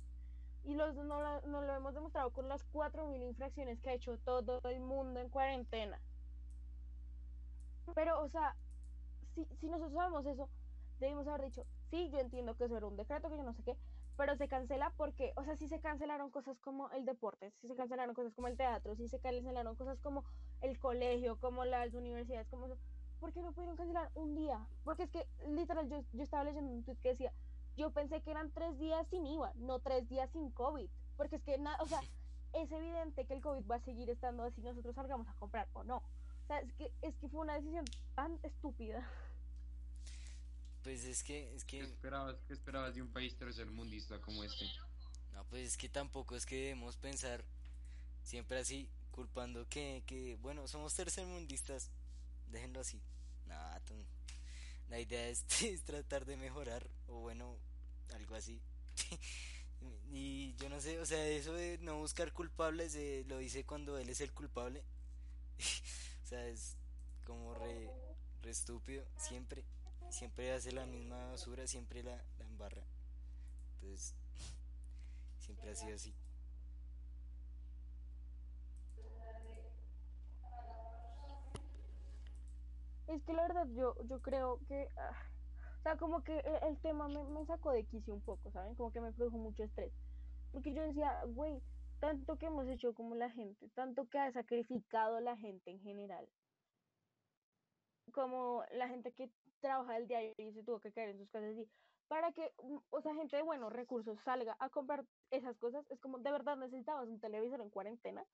Y 0.64 0.74
los, 0.74 0.96
no, 0.96 1.40
no 1.42 1.62
lo 1.62 1.74
hemos 1.76 1.94
demostrado 1.94 2.32
con 2.32 2.48
las 2.48 2.66
4.000 2.72 3.22
infracciones 3.22 3.78
que 3.78 3.90
ha 3.90 3.94
hecho 3.94 4.18
todo 4.18 4.60
el 4.64 4.80
mundo 4.80 5.20
en 5.20 5.28
cuarentena. 5.28 6.00
Pero, 7.94 8.20
o 8.20 8.28
sea, 8.28 8.56
si, 9.36 9.46
si 9.60 9.68
nosotros 9.68 9.92
sabemos 9.92 10.26
eso, 10.26 10.48
debimos 10.98 11.28
haber 11.28 11.42
dicho, 11.42 11.64
sí, 11.88 12.10
yo 12.10 12.18
entiendo 12.18 12.56
que 12.56 12.64
eso 12.64 12.76
era 12.76 12.86
un 12.88 12.96
decreto, 12.96 13.30
que 13.30 13.36
yo 13.36 13.44
no 13.44 13.54
sé 13.54 13.62
qué, 13.62 13.76
pero 14.16 14.36
se 14.36 14.48
cancela 14.48 14.92
porque, 14.96 15.32
o 15.36 15.44
sea, 15.44 15.56
si 15.56 15.68
se 15.68 15.80
cancelaron 15.80 16.30
cosas 16.30 16.58
como 16.60 16.90
el 16.90 17.04
deporte, 17.04 17.52
si 17.60 17.68
se 17.68 17.76
cancelaron 17.76 18.14
cosas 18.14 18.34
como 18.34 18.48
el 18.48 18.56
teatro, 18.56 18.94
si 18.96 19.08
se 19.08 19.20
cancelaron 19.20 19.76
cosas 19.76 19.98
como 20.00 20.24
el 20.60 20.78
colegio, 20.78 21.38
como 21.38 21.64
las 21.64 21.92
universidades, 21.94 22.48
como 22.48 22.66
eso, 22.66 22.78
¿por 23.20 23.32
qué 23.32 23.42
no 23.42 23.52
pudieron 23.52 23.76
cancelar 23.76 24.10
un 24.14 24.34
día? 24.34 24.66
Porque 24.84 25.04
es 25.04 25.10
que, 25.10 25.26
literal, 25.48 25.88
yo, 25.88 26.02
yo 26.12 26.22
estaba 26.22 26.44
leyendo 26.44 26.70
un 26.70 26.84
tweet 26.84 26.96
que 27.02 27.10
decía, 27.10 27.32
yo 27.76 27.90
pensé 27.90 28.22
que 28.22 28.30
eran 28.30 28.50
tres 28.52 28.78
días 28.78 29.06
sin 29.08 29.26
IVA, 29.26 29.52
no 29.56 29.80
tres 29.80 30.08
días 30.08 30.30
sin 30.30 30.50
COVID, 30.50 30.88
porque 31.16 31.36
es 31.36 31.42
que, 31.42 31.58
nada, 31.58 31.76
o 31.80 31.86
sea, 31.86 32.00
es 32.54 32.72
evidente 32.72 33.26
que 33.26 33.34
el 33.34 33.42
COVID 33.42 33.70
va 33.70 33.76
a 33.76 33.80
seguir 33.80 34.08
estando 34.08 34.44
así 34.44 34.62
nosotros 34.62 34.94
salgamos 34.94 35.28
a 35.28 35.34
comprar 35.34 35.68
o 35.74 35.84
no. 35.84 35.96
O 35.98 36.46
sea, 36.46 36.60
es 36.60 36.72
que, 36.74 36.92
es 37.02 37.16
que 37.16 37.28
fue 37.28 37.40
una 37.40 37.54
decisión 37.54 37.84
tan 38.14 38.38
estúpida. 38.44 39.04
Pues 40.86 41.04
es 41.04 41.24
que, 41.24 41.52
es 41.52 41.64
¿Qué 41.64 41.78
que, 41.78 41.84
esperabas, 41.84 42.36
qué 42.46 42.52
esperabas 42.52 42.94
de 42.94 43.02
un 43.02 43.08
país 43.08 43.34
tercermundista 43.34 44.20
como 44.20 44.44
este? 44.44 44.66
no, 45.34 45.44
pues 45.46 45.66
es 45.66 45.76
que 45.76 45.88
tampoco 45.88 46.36
es 46.36 46.46
que 46.46 46.54
debemos 46.54 46.96
pensar 46.96 47.44
siempre 48.22 48.60
así, 48.60 48.88
culpando 49.10 49.68
que, 49.68 50.04
que 50.06 50.36
bueno, 50.36 50.68
somos 50.68 50.94
tercermundistas, 50.94 51.90
déjenlo 52.52 52.78
así. 52.78 53.02
Nada, 53.46 53.82
la 54.88 55.00
idea 55.00 55.28
es, 55.28 55.44
es 55.64 55.82
tratar 55.82 56.24
de 56.24 56.36
mejorar, 56.36 56.88
o 57.08 57.18
bueno, 57.18 57.58
algo 58.14 58.36
así. 58.36 58.62
y 60.12 60.54
yo 60.54 60.68
no 60.68 60.80
sé, 60.80 61.00
o 61.00 61.04
sea, 61.04 61.26
eso 61.26 61.52
de 61.52 61.78
no 61.78 61.98
buscar 61.98 62.32
culpables, 62.32 62.94
eh, 62.94 63.24
lo 63.26 63.38
dice 63.38 63.66
cuando 63.66 63.98
él 63.98 64.08
es 64.08 64.20
el 64.20 64.32
culpable. 64.32 64.84
o 66.22 66.26
sea, 66.28 66.46
es 66.46 66.76
como 67.24 67.54
re, 67.54 67.90
re 68.40 68.50
estúpido, 68.52 69.04
siempre, 69.18 69.64
siempre 70.10 70.52
hace 70.52 70.72
la 70.72 70.86
misma 70.86 71.26
basura, 71.30 71.66
siempre 71.66 72.02
la, 72.02 72.16
la 72.38 72.44
embarra. 72.44 72.82
Entonces, 73.74 74.14
siempre 75.38 75.70
ha 75.70 75.74
sido 75.74 75.94
así. 75.94 76.14
Es 83.08 83.22
que 83.22 83.32
la 83.32 83.42
verdad 83.42 83.66
yo, 83.74 83.94
yo 84.08 84.20
creo 84.20 84.60
que, 84.66 84.88
ah, 84.96 85.12
o 85.78 85.82
sea, 85.82 85.96
como 85.96 86.24
que 86.24 86.38
el, 86.40 86.70
el 86.70 86.78
tema 86.80 87.08
me, 87.08 87.22
me 87.24 87.46
sacó 87.46 87.70
de 87.70 87.84
quicio 87.84 88.12
un 88.12 88.20
poco, 88.20 88.50
¿saben? 88.50 88.74
Como 88.74 88.90
que 88.92 89.00
me 89.00 89.12
produjo 89.12 89.38
mucho 89.38 89.62
estrés. 89.62 89.92
Porque 90.52 90.74
yo 90.74 90.82
decía, 90.82 91.22
güey, 91.26 91.62
tanto 92.00 92.36
que 92.36 92.46
hemos 92.46 92.68
hecho 92.68 92.94
como 92.94 93.14
la 93.14 93.30
gente, 93.30 93.68
tanto 93.74 94.08
que 94.08 94.18
ha 94.18 94.32
sacrificado 94.32 95.20
la 95.20 95.36
gente 95.36 95.70
en 95.70 95.80
general, 95.80 96.28
como 98.12 98.64
la 98.72 98.88
gente 98.88 99.12
que 99.12 99.30
trabaja 99.60 99.96
el 99.96 100.06
diario 100.08 100.34
y 100.38 100.52
se 100.52 100.62
tuvo 100.62 100.80
que 100.80 100.92
caer 100.92 101.10
en 101.10 101.18
sus 101.18 101.30
casas 101.30 101.56
y 101.56 101.68
para 102.08 102.32
que, 102.32 102.52
mm, 102.62 102.78
o 102.90 103.00
sea, 103.00 103.14
gente 103.14 103.36
de 103.36 103.42
buenos 103.42 103.72
recursos 103.72 104.20
salga 104.20 104.56
a 104.60 104.68
comprar 104.70 105.04
esas 105.30 105.56
cosas, 105.58 105.84
es 105.90 106.00
como, 106.00 106.18
¿de 106.18 106.30
verdad 106.30 106.56
necesitabas 106.56 107.08
un 107.08 107.20
televisor 107.20 107.60
en 107.60 107.70
cuarentena? 107.70 108.24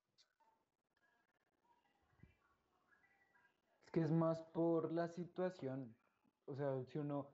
Es 3.84 3.90
que 3.90 4.00
es 4.00 4.10
más 4.10 4.40
por 4.52 4.92
la 4.92 5.08
situación. 5.08 5.94
O 6.46 6.54
sea, 6.54 6.82
si 6.84 6.98
uno, 6.98 7.28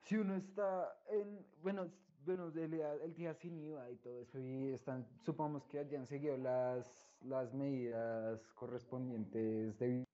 Si 0.00 0.16
uno 0.16 0.34
está 0.36 0.92
en, 1.08 1.46
bueno, 1.62 1.90
bueno, 2.24 2.48
el 2.48 2.74
el 2.74 3.14
día 3.14 3.34
sin 3.34 3.58
IVA 3.58 3.90
y 3.90 3.96
todo 3.96 4.20
eso, 4.20 4.38
y 4.40 4.72
están, 4.72 5.06
supongamos 5.20 5.64
que 5.66 5.78
hayan 5.78 6.06
seguido 6.06 6.36
las, 6.36 7.08
las 7.20 7.52
medidas 7.54 8.46
correspondientes 8.54 9.78
de... 9.78 10.04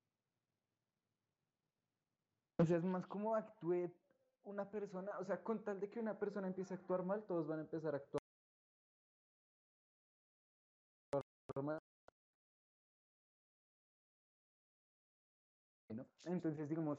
O 2.58 2.64
sea, 2.66 2.76
es 2.76 2.84
más 2.84 3.06
como 3.06 3.34
actúe 3.36 3.90
una 4.44 4.70
persona, 4.70 5.12
o 5.20 5.24
sea, 5.24 5.42
con 5.42 5.62
tal 5.64 5.80
de 5.80 5.90
que 5.90 6.00
una 6.00 6.18
persona 6.18 6.48
empiece 6.48 6.74
a 6.74 6.76
actuar 6.76 7.04
mal, 7.04 7.24
todos 7.24 7.46
van 7.46 7.60
a 7.60 7.62
empezar 7.62 7.94
a 7.94 7.98
actuar 7.98 8.22
mal, 11.62 11.78
¿no? 15.90 16.06
Entonces, 16.24 16.68
digamos, 16.68 16.98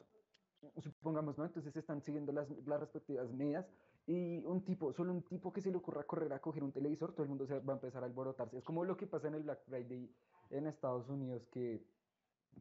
supongamos, 0.81 1.37
¿no? 1.37 1.45
Entonces 1.45 1.75
están 1.75 2.01
siguiendo 2.01 2.31
las, 2.31 2.49
las 2.65 2.79
respectivas 2.79 3.31
medidas 3.31 3.67
y 4.07 4.43
un 4.45 4.63
tipo, 4.65 4.93
solo 4.93 5.13
un 5.13 5.23
tipo 5.23 5.53
que 5.53 5.61
se 5.61 5.71
le 5.71 5.77
ocurra 5.77 6.03
correr 6.05 6.33
a 6.33 6.39
coger 6.41 6.63
un 6.63 6.71
televisor, 6.71 7.13
todo 7.13 7.23
el 7.23 7.29
mundo 7.29 7.45
se 7.45 7.59
va 7.59 7.73
a 7.73 7.77
empezar 7.77 8.03
a 8.03 8.07
alborotarse. 8.07 8.57
Es 8.57 8.63
como 8.63 8.85
lo 8.85 8.97
que 8.97 9.07
pasa 9.07 9.27
en 9.27 9.35
el 9.35 9.43
Black 9.43 9.63
Friday 9.65 10.13
en 10.49 10.67
Estados 10.67 11.09
Unidos, 11.09 11.47
que, 11.51 11.85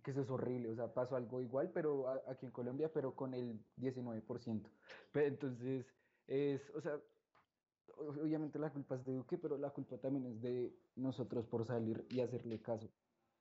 que 0.03 0.11
eso 0.11 0.21
es 0.23 0.31
horrible, 0.31 0.71
o 0.71 0.75
sea, 0.75 0.95
pasó 0.95 1.17
algo 1.17 1.41
igual, 1.41 1.73
pero 1.73 2.09
a- 2.09 2.23
aquí 2.27 2.47
en 2.47 2.53
Colombia, 2.53 2.93
pero 2.93 3.15
con 3.17 3.35
el 3.35 3.65
19%. 3.77 4.71
Pero 5.13 5.27
entonces, 5.27 5.97
es, 6.27 6.71
o 6.75 6.81
sea, 6.81 7.03
obviamente 7.97 8.59
la 8.59 8.73
culpa 8.73 8.97
es 8.97 9.05
de 9.05 9.15
Duque, 9.15 9.39
pero 9.39 9.57
la 9.59 9.71
culpa 9.71 9.99
también 9.99 10.27
es 10.27 10.41
de 10.41 10.79
nosotros 10.97 11.47
por 11.47 11.65
salir 11.65 12.07
y 12.11 12.21
hacerle 12.21 12.61
caso. 12.63 12.91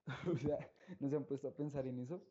O 0.34 0.38
sea, 0.38 0.58
¿no 1.00 1.10
se 1.10 1.16
han 1.18 1.26
puesto 1.26 1.48
a 1.50 1.56
pensar 1.56 1.86
en 1.88 2.00
eso? 2.00 2.22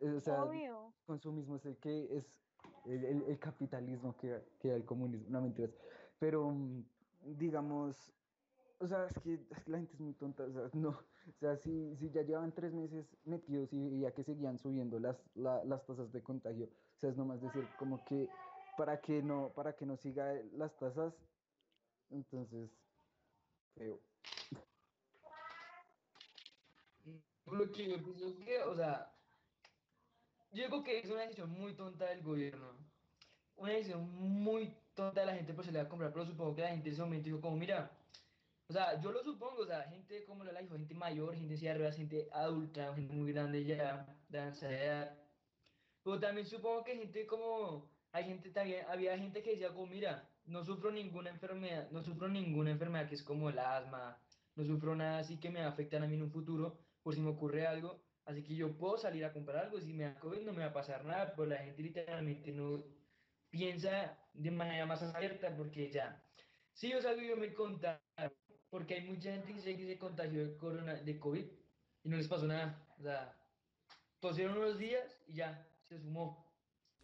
O 0.00 0.20
sea, 0.20 0.42
Obvio. 0.44 0.92
consumismo 1.06 1.56
es 1.56 1.66
el 1.66 1.78
que 1.78 2.16
es 2.16 2.38
el, 2.84 3.04
el- 3.04 3.22
el 3.22 3.38
capitalismo 3.38 4.16
que, 4.16 4.42
que 4.58 4.74
el 4.74 4.84
comunismo, 4.84 5.30
no 5.30 5.42
mentiras. 5.42 5.74
Pero 6.18 6.50
mm, 6.50 6.84
digamos, 7.20 8.12
o 8.80 8.86
sea, 8.86 9.06
es 9.06 9.18
que, 9.18 9.34
es 9.50 9.64
que 9.64 9.70
la 9.70 9.78
gente 9.78 9.94
es 9.94 10.00
muy 10.00 10.14
tonta, 10.14 10.44
o 10.44 10.52
sea, 10.52 10.70
no, 10.74 10.98
o 11.28 11.32
sea, 11.40 11.56
si, 11.56 11.96
si 11.96 12.10
ya 12.10 12.22
llevan 12.22 12.52
tres 12.52 12.72
meses 12.72 13.06
metidos 13.24 13.72
y, 13.72 14.00
ya 14.00 14.12
que 14.12 14.22
seguían 14.24 14.58
subiendo 14.58 14.98
las, 14.98 15.16
la- 15.34 15.64
las 15.64 15.84
tasas 15.86 16.12
de 16.12 16.22
contagio, 16.22 16.66
o 16.66 16.98
sea, 17.00 17.10
es 17.10 17.16
nomás 17.16 17.40
decir 17.40 17.64
como 17.76 18.04
que 18.04 18.28
para 18.76 19.00
que 19.00 19.22
no, 19.22 19.50
para 19.54 19.74
que 19.74 19.86
no 19.86 19.96
siga 19.96 20.34
las 20.56 20.76
tasas, 20.78 21.14
entonces, 22.10 22.70
feo. 23.76 23.98
Lo 27.46 27.70
que 27.70 27.88
yo 27.88 28.02
pienso 28.02 28.26
es 28.26 28.34
que, 28.36 28.58
o 28.62 28.74
sea, 28.74 29.10
yo 30.52 30.64
digo 30.64 30.82
que 30.84 30.98
es 31.00 31.10
una 31.10 31.22
decisión 31.22 31.50
muy 31.50 31.74
tonta 31.74 32.06
del 32.06 32.22
gobierno. 32.22 32.66
Una 33.56 33.72
decisión 33.72 34.08
muy 34.10 34.72
tonta 34.94 35.20
de 35.20 35.26
la 35.26 35.34
gente 35.34 35.52
por 35.52 35.64
salir 35.64 35.80
a 35.80 35.88
comprar, 35.88 36.12
pero 36.12 36.24
supongo 36.26 36.54
que 36.54 36.62
la 36.62 36.68
gente 36.70 36.88
en 36.88 36.94
ese 36.94 37.02
momento 37.02 37.26
dijo 37.26 37.40
como, 37.40 37.56
mira, 37.56 37.90
o 38.68 38.72
sea, 38.72 39.00
yo 39.00 39.12
lo 39.12 39.22
supongo, 39.22 39.62
o 39.62 39.66
sea, 39.66 39.82
gente 39.84 40.24
como 40.24 40.44
la 40.44 40.60
dijo, 40.60 40.76
gente 40.76 40.94
mayor, 40.94 41.34
gente 41.34 41.54
de 41.56 41.74
ruedas, 41.74 41.96
gente 41.96 42.28
adulta, 42.32 42.94
gente 42.94 43.12
muy 43.12 43.32
grande 43.32 43.64
ya, 43.64 44.06
de 44.28 44.38
avanzada 44.38 44.72
edad. 44.72 45.18
Pero 46.02 46.20
también 46.20 46.46
supongo 46.46 46.84
que 46.84 46.96
gente 46.96 47.26
como, 47.26 47.90
hay 48.12 48.24
gente 48.24 48.50
también, 48.50 48.86
había 48.88 49.18
gente 49.18 49.42
que 49.42 49.50
decía 49.50 49.68
como, 49.68 49.86
mira, 49.86 50.28
no 50.46 50.64
sufro 50.64 50.90
ninguna 50.90 51.30
enfermedad, 51.30 51.90
no 51.90 52.02
sufro 52.02 52.28
ninguna 52.28 52.70
enfermedad 52.70 53.08
que 53.08 53.14
es 53.14 53.22
como 53.22 53.50
el 53.50 53.58
asma, 53.58 54.18
no 54.54 54.64
sufro 54.64 54.94
nada 54.94 55.18
así 55.18 55.38
que 55.38 55.50
me 55.50 55.62
va 55.62 55.68
a 55.68 56.06
mí 56.06 56.14
en 56.14 56.22
un 56.22 56.30
futuro, 56.30 56.78
por 57.02 57.14
si 57.14 57.20
me 57.20 57.30
ocurre 57.30 57.66
algo, 57.66 58.02
así 58.24 58.42
que 58.42 58.54
yo 58.54 58.76
puedo 58.76 58.96
salir 58.96 59.24
a 59.24 59.32
comprar 59.32 59.64
algo, 59.64 59.80
si 59.80 59.92
me 59.92 60.04
da 60.04 60.18
COVID 60.18 60.42
no 60.42 60.52
me 60.52 60.60
va 60.60 60.66
a 60.66 60.72
pasar 60.72 61.04
nada, 61.04 61.34
pero 61.34 61.46
la 61.46 61.58
gente 61.58 61.82
literalmente 61.82 62.52
no 62.52 62.84
piensa 63.50 64.18
de 64.32 64.50
manera 64.50 64.86
más 64.86 65.02
abierta 65.02 65.54
porque 65.56 65.90
ya, 65.90 66.22
sí, 66.72 66.92
o 66.94 67.00
sea, 67.00 67.14
yo 67.14 67.36
me 67.36 67.52
contaron, 67.54 68.03
porque 68.74 68.94
hay 68.94 69.02
mucha 69.02 69.30
gente 69.30 69.46
que 69.46 69.54
dice 69.54 69.76
que 69.76 69.86
se 69.86 69.98
contagió 69.98 70.44
de, 70.44 70.56
corona, 70.56 70.94
de 70.94 71.16
COVID 71.20 71.44
y 72.02 72.08
no 72.08 72.16
les 72.16 72.26
pasó 72.26 72.44
nada, 72.44 72.84
o 72.98 73.02
sea, 73.04 73.32
tosieron 74.18 74.58
unos 74.58 74.80
días 74.80 75.16
y 75.28 75.34
ya, 75.34 75.64
se 75.88 75.96
sumó. 76.00 76.44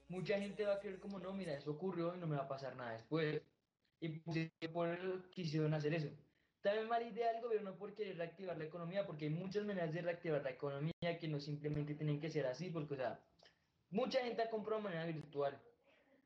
Mucha 0.08 0.36
gente 0.40 0.64
va 0.64 0.74
a 0.74 0.80
creer 0.80 0.98
como, 0.98 1.20
no, 1.20 1.32
mira, 1.32 1.54
eso 1.54 1.70
ocurrió 1.70 2.16
y 2.16 2.18
no 2.18 2.26
me 2.26 2.34
va 2.34 2.42
a 2.42 2.48
pasar 2.48 2.74
nada 2.74 2.94
después. 2.94 3.40
Y 4.00 4.08
pues, 4.08 4.50
por 4.72 4.88
eso 4.88 5.22
quisieron 5.30 5.72
hacer 5.72 5.94
eso. 5.94 6.08
También 6.60 6.88
mala 6.88 7.06
idea 7.06 7.32
del 7.34 7.42
gobierno 7.42 7.76
por 7.76 7.94
querer 7.94 8.16
reactivar 8.16 8.58
la 8.58 8.64
economía, 8.64 9.06
porque 9.06 9.26
hay 9.26 9.30
muchas 9.30 9.64
maneras 9.64 9.92
de 9.94 10.02
reactivar 10.02 10.42
la 10.42 10.50
economía 10.50 11.18
que 11.20 11.28
no 11.28 11.38
simplemente 11.38 11.94
tienen 11.94 12.18
que 12.20 12.32
ser 12.32 12.46
así, 12.46 12.70
porque, 12.70 12.94
o 12.94 12.96
sea, 12.96 13.20
mucha 13.90 14.24
gente 14.24 14.42
ha 14.42 14.50
comprado 14.50 14.82
de 14.82 14.88
manera 14.88 15.06
virtual. 15.06 15.56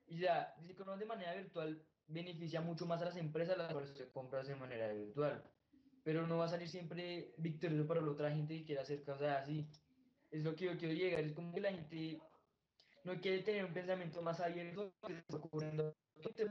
Y 0.06 0.20
ya, 0.20 0.56
si 0.66 0.72
compras 0.72 0.98
de 0.98 1.04
manera 1.04 1.34
virtual, 1.34 1.82
beneficia 2.06 2.60
mucho 2.60 2.86
más 2.86 3.02
a 3.02 3.06
las 3.06 3.16
empresas 3.16 3.56
las 3.56 3.72
cuales 3.72 3.90
se 3.90 4.08
compras 4.10 4.46
de 4.46 4.56
manera 4.56 4.92
virtual. 4.92 5.42
Pero 6.02 6.26
no 6.26 6.38
va 6.38 6.46
a 6.46 6.48
salir 6.48 6.68
siempre 6.68 7.34
victorioso 7.38 7.86
para 7.86 8.00
la 8.00 8.10
otra 8.10 8.30
gente 8.30 8.58
que 8.58 8.64
quiera 8.64 8.82
hacer 8.82 9.02
cosas 9.04 9.42
así. 9.42 9.66
Es 10.30 10.44
lo 10.44 10.54
que 10.54 10.66
yo 10.66 10.76
quiero 10.76 10.94
llegar. 10.94 11.20
Es 11.20 11.32
como 11.32 11.52
que 11.52 11.60
la 11.60 11.72
gente 11.72 12.20
no 13.04 13.20
quiere 13.20 13.42
tener 13.42 13.64
un 13.64 13.72
pensamiento 13.72 14.20
más 14.22 14.40
abierto 14.40 14.92
que 15.06 15.14
está 15.14 15.36
ocurriendo 15.36 15.96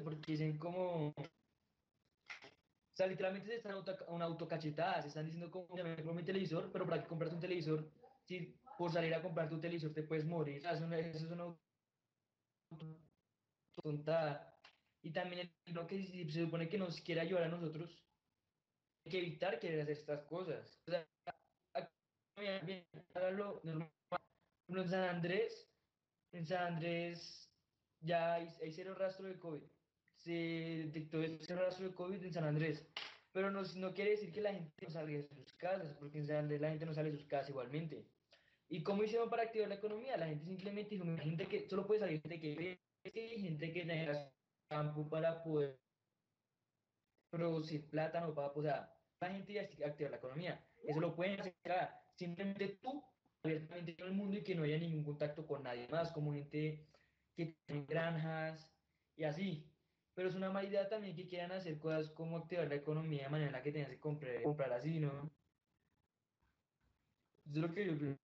porque 0.03 0.33
dicen 0.33 0.57
como... 0.57 1.09
O 1.09 2.95
sea, 2.95 3.07
literalmente 3.07 3.47
se 3.47 3.55
están 3.55 3.71
auto, 3.71 3.95
una 4.09 4.25
autocachetada, 4.25 5.01
se 5.01 5.07
están 5.07 5.25
diciendo 5.25 5.49
como, 5.49 5.67
me 5.75 5.95
mi 5.95 6.23
televisor, 6.23 6.71
pero 6.71 6.85
para 6.85 7.01
que 7.01 7.07
compras 7.07 7.33
un 7.33 7.39
televisor, 7.39 7.89
si 8.23 8.55
por 8.77 8.91
salir 8.91 9.15
a 9.15 9.21
comprar 9.21 9.49
tu 9.49 9.59
televisor 9.59 9.91
te 9.91 10.03
puedes 10.03 10.25
morir. 10.25 10.59
O 10.59 10.61
sea, 10.61 10.73
eso 10.73 10.85
es 11.17 11.31
una 11.31 11.57
tontada. 13.81 14.52
Y 15.03 15.11
también 15.11 15.51
lo 15.73 15.85
que 15.85 16.01
si 16.01 16.31
se 16.31 16.45
supone 16.45 16.69
que 16.69 16.77
nos 16.77 17.01
quiere 17.01 17.21
ayudar 17.21 17.43
a 17.43 17.49
nosotros, 17.49 18.03
hay 19.05 19.11
que 19.11 19.19
evitar 19.19 19.59
querer 19.59 19.81
hacer 19.81 19.97
estas 19.97 20.23
cosas. 20.23 20.79
O 20.87 20.91
sea, 20.91 21.05
hágalo 23.13 23.59
normal. 23.63 23.91
En 24.69 24.89
San 24.89 25.03
Andrés, 25.03 25.67
en 26.31 26.45
San 26.45 26.73
Andrés 26.73 27.49
ya 27.99 28.35
hay, 28.35 28.47
hay 28.61 28.71
cero 28.71 28.95
rastro 28.95 29.27
de 29.27 29.37
COVID. 29.37 29.61
Se 30.15 30.31
detectó 30.85 31.19
cero 31.41 31.63
rastro 31.65 31.89
de 31.89 31.95
COVID 31.95 32.23
en 32.23 32.33
San 32.33 32.45
Andrés. 32.45 32.87
Pero 33.33 33.51
no, 33.51 33.63
no 33.75 33.93
quiere 33.93 34.11
decir 34.11 34.31
que 34.31 34.41
la 34.41 34.53
gente 34.53 34.71
no 34.81 34.89
salga 34.89 35.17
de 35.17 35.23
sus 35.23 35.51
casas, 35.53 35.97
porque 35.99 36.19
en 36.19 36.27
San 36.27 36.37
Andrés 36.37 36.61
la 36.61 36.69
gente 36.69 36.85
no 36.85 36.93
sale 36.93 37.11
de 37.11 37.17
sus 37.17 37.27
casas 37.27 37.49
igualmente. 37.49 38.05
¿Y 38.69 38.83
cómo 38.83 39.03
hicieron 39.03 39.29
para 39.29 39.43
activar 39.43 39.67
la 39.67 39.75
economía? 39.75 40.15
La 40.15 40.27
gente 40.27 40.45
simplemente 40.45 40.91
dijo, 40.91 41.03
"Mira, 41.03 41.23
gente 41.23 41.45
que 41.47 41.67
solo 41.67 41.85
puede 41.85 41.99
salir 41.99 42.21
gente 42.21 42.39
que 42.39 42.79
gente 43.03 43.73
que 43.73 43.85
campo 44.73 45.07
para 45.07 45.43
poder 45.43 45.79
producir 47.29 47.89
plátano, 47.89 48.33
para, 48.33 48.47
o 48.47 48.61
sea, 48.61 48.91
la 49.21 49.29
gente 49.29 49.53
ya 49.53 49.61
activar 49.87 50.11
la 50.11 50.17
economía. 50.17 50.65
Eso 50.83 50.99
lo 50.99 51.15
pueden 51.15 51.39
hacer 51.39 51.55
simplemente 52.15 52.79
tú, 52.81 53.03
abiertamente 53.43 53.95
en 53.97 54.07
el 54.07 54.13
mundo 54.13 54.37
y 54.37 54.43
que 54.43 54.55
no 54.55 54.63
haya 54.63 54.77
ningún 54.77 55.03
contacto 55.03 55.45
con 55.45 55.63
nadie 55.63 55.87
más, 55.89 56.11
como 56.11 56.33
gente 56.33 56.87
que 57.35 57.55
tiene 57.65 57.85
granjas 57.85 58.71
y 59.15 59.23
así. 59.23 59.69
Pero 60.15 60.29
es 60.29 60.35
una 60.35 60.51
mala 60.51 60.67
idea 60.67 60.89
también 60.89 61.15
que 61.15 61.27
quieran 61.27 61.51
hacer 61.51 61.77
cosas 61.79 62.09
como 62.11 62.37
activar 62.37 62.67
la 62.67 62.75
economía 62.75 63.23
de 63.23 63.29
manera 63.29 63.61
que 63.61 63.71
tengas 63.71 63.89
que 63.89 63.99
comprar, 63.99 64.41
comprar 64.43 64.73
así, 64.73 64.99
¿no? 64.99 65.31
Eso 67.45 67.55
es 67.55 67.57
lo 67.57 67.73
que 67.73 67.85
yo 67.85 67.97
creo. 67.97 68.17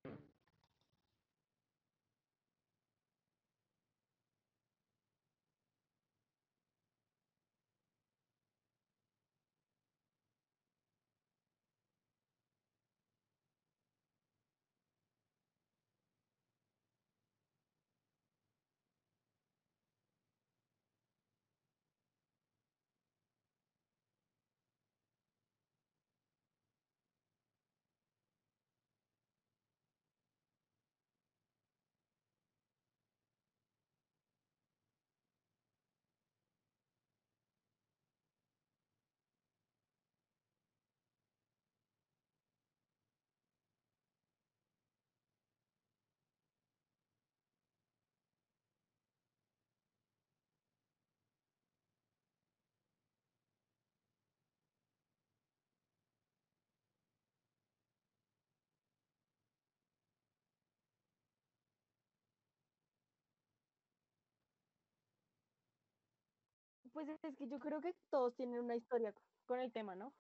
Pues 67.06 67.24
es 67.24 67.36
que 67.36 67.48
yo 67.48 67.60
creo 67.60 67.82
que 67.82 67.96
todos 68.10 68.36
tienen 68.36 68.60
una 68.62 68.76
historia 68.76 69.14
co- 69.14 69.24
con 69.46 69.60
el 69.60 69.72
tema, 69.72 69.96
¿no? 69.96 70.08
O 70.10 70.14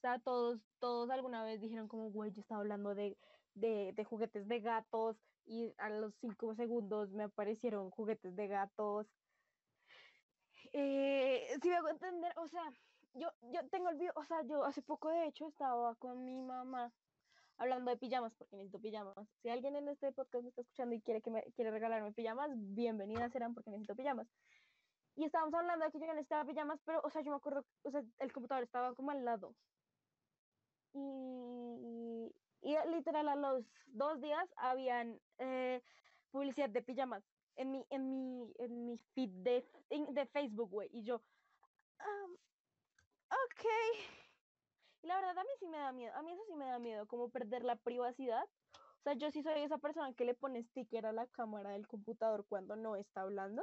sea, 0.00 0.18
todos, 0.20 0.60
todos 0.78 1.10
alguna 1.10 1.44
vez 1.44 1.60
dijeron 1.60 1.88
como, 1.88 2.10
güey, 2.10 2.32
yo 2.32 2.40
estaba 2.40 2.60
hablando 2.62 2.94
de, 2.94 3.18
de, 3.54 3.92
de 3.94 4.04
juguetes 4.04 4.48
de 4.48 4.60
gatos 4.60 5.18
y 5.44 5.74
a 5.78 5.90
los 5.90 6.14
cinco 6.16 6.54
segundos 6.54 7.12
me 7.12 7.24
aparecieron 7.24 7.90
juguetes 7.90 8.34
de 8.36 8.48
gatos. 8.48 9.08
Eh, 10.72 11.48
si 11.62 11.68
me 11.68 11.76
hago 11.76 11.88
entender, 11.88 12.32
o 12.38 12.46
sea, 12.48 12.62
yo, 13.14 13.28
yo 13.52 13.68
tengo 13.70 13.88
el 13.90 13.96
video, 13.98 14.12
o 14.16 14.24
sea, 14.24 14.42
yo 14.46 14.64
hace 14.64 14.82
poco 14.82 15.10
de 15.10 15.26
hecho 15.26 15.48
estaba 15.48 15.96
con 15.96 16.24
mi 16.24 16.40
mamá 16.40 16.92
hablando 17.58 17.90
de 17.90 17.98
pijamas, 17.98 18.34
porque 18.36 18.56
necesito 18.56 18.80
pijamas. 18.80 19.16
Si 19.42 19.48
alguien 19.50 19.76
en 19.76 19.88
este 19.88 20.12
podcast 20.12 20.44
me 20.44 20.50
está 20.50 20.62
escuchando 20.62 20.94
y 20.94 21.02
quiere 21.02 21.22
que 21.22 21.30
me 21.30 21.42
quiere 21.54 21.70
regalarme 21.72 22.12
pijamas, 22.12 22.50
bienvenidas 22.54 23.32
serán 23.32 23.54
porque 23.54 23.70
necesito 23.70 23.96
pijamas. 23.96 24.28
Y 25.16 25.24
estábamos 25.24 25.54
hablando 25.54 25.84
de 25.84 25.92
que 25.92 26.00
yo 26.00 26.06
no 26.06 26.14
necesitaba 26.14 26.48
pijamas, 26.48 26.80
pero, 26.84 27.00
o 27.04 27.10
sea, 27.10 27.22
yo 27.22 27.30
me 27.30 27.36
acuerdo, 27.36 27.64
o 27.84 27.90
sea, 27.90 28.02
el 28.18 28.32
computador 28.32 28.64
estaba 28.64 28.94
como 28.94 29.10
al 29.10 29.24
lado. 29.24 29.54
Y, 30.92 32.34
y 32.62 32.76
literal 32.90 33.28
a 33.28 33.36
los 33.36 33.64
dos 33.86 34.20
días 34.20 34.48
habían 34.56 35.20
eh, 35.38 35.82
publicidad 36.30 36.70
de 36.70 36.82
pijamas 36.82 37.24
en 37.56 37.70
mi, 37.72 37.86
en 37.90 38.10
mi, 38.10 38.52
en 38.58 38.84
mi 38.86 38.98
feed 38.98 39.30
de, 39.30 39.66
de 39.90 40.26
Facebook, 40.26 40.70
güey. 40.70 40.88
Y 40.92 41.04
yo, 41.04 41.22
"Am, 41.98 42.32
ok. 43.30 43.64
Y 45.02 45.06
la 45.06 45.16
verdad 45.16 45.38
a 45.38 45.44
mí 45.44 45.50
sí 45.58 45.66
me 45.66 45.78
da 45.78 45.92
miedo, 45.92 46.14
a 46.14 46.22
mí 46.22 46.32
eso 46.32 46.42
sí 46.46 46.54
me 46.54 46.66
da 46.66 46.78
miedo, 46.78 47.06
como 47.06 47.30
perder 47.30 47.64
la 47.64 47.76
privacidad. 47.76 48.44
O 48.74 49.02
sea, 49.02 49.14
yo 49.14 49.30
sí 49.30 49.42
soy 49.42 49.60
esa 49.62 49.78
persona 49.78 50.14
que 50.14 50.24
le 50.26 50.34
pone 50.34 50.62
sticker 50.62 51.06
a 51.06 51.12
la 51.12 51.26
cámara 51.28 51.70
del 51.70 51.86
computador 51.88 52.46
cuando 52.46 52.76
no 52.76 52.96
está 52.96 53.22
hablando, 53.22 53.62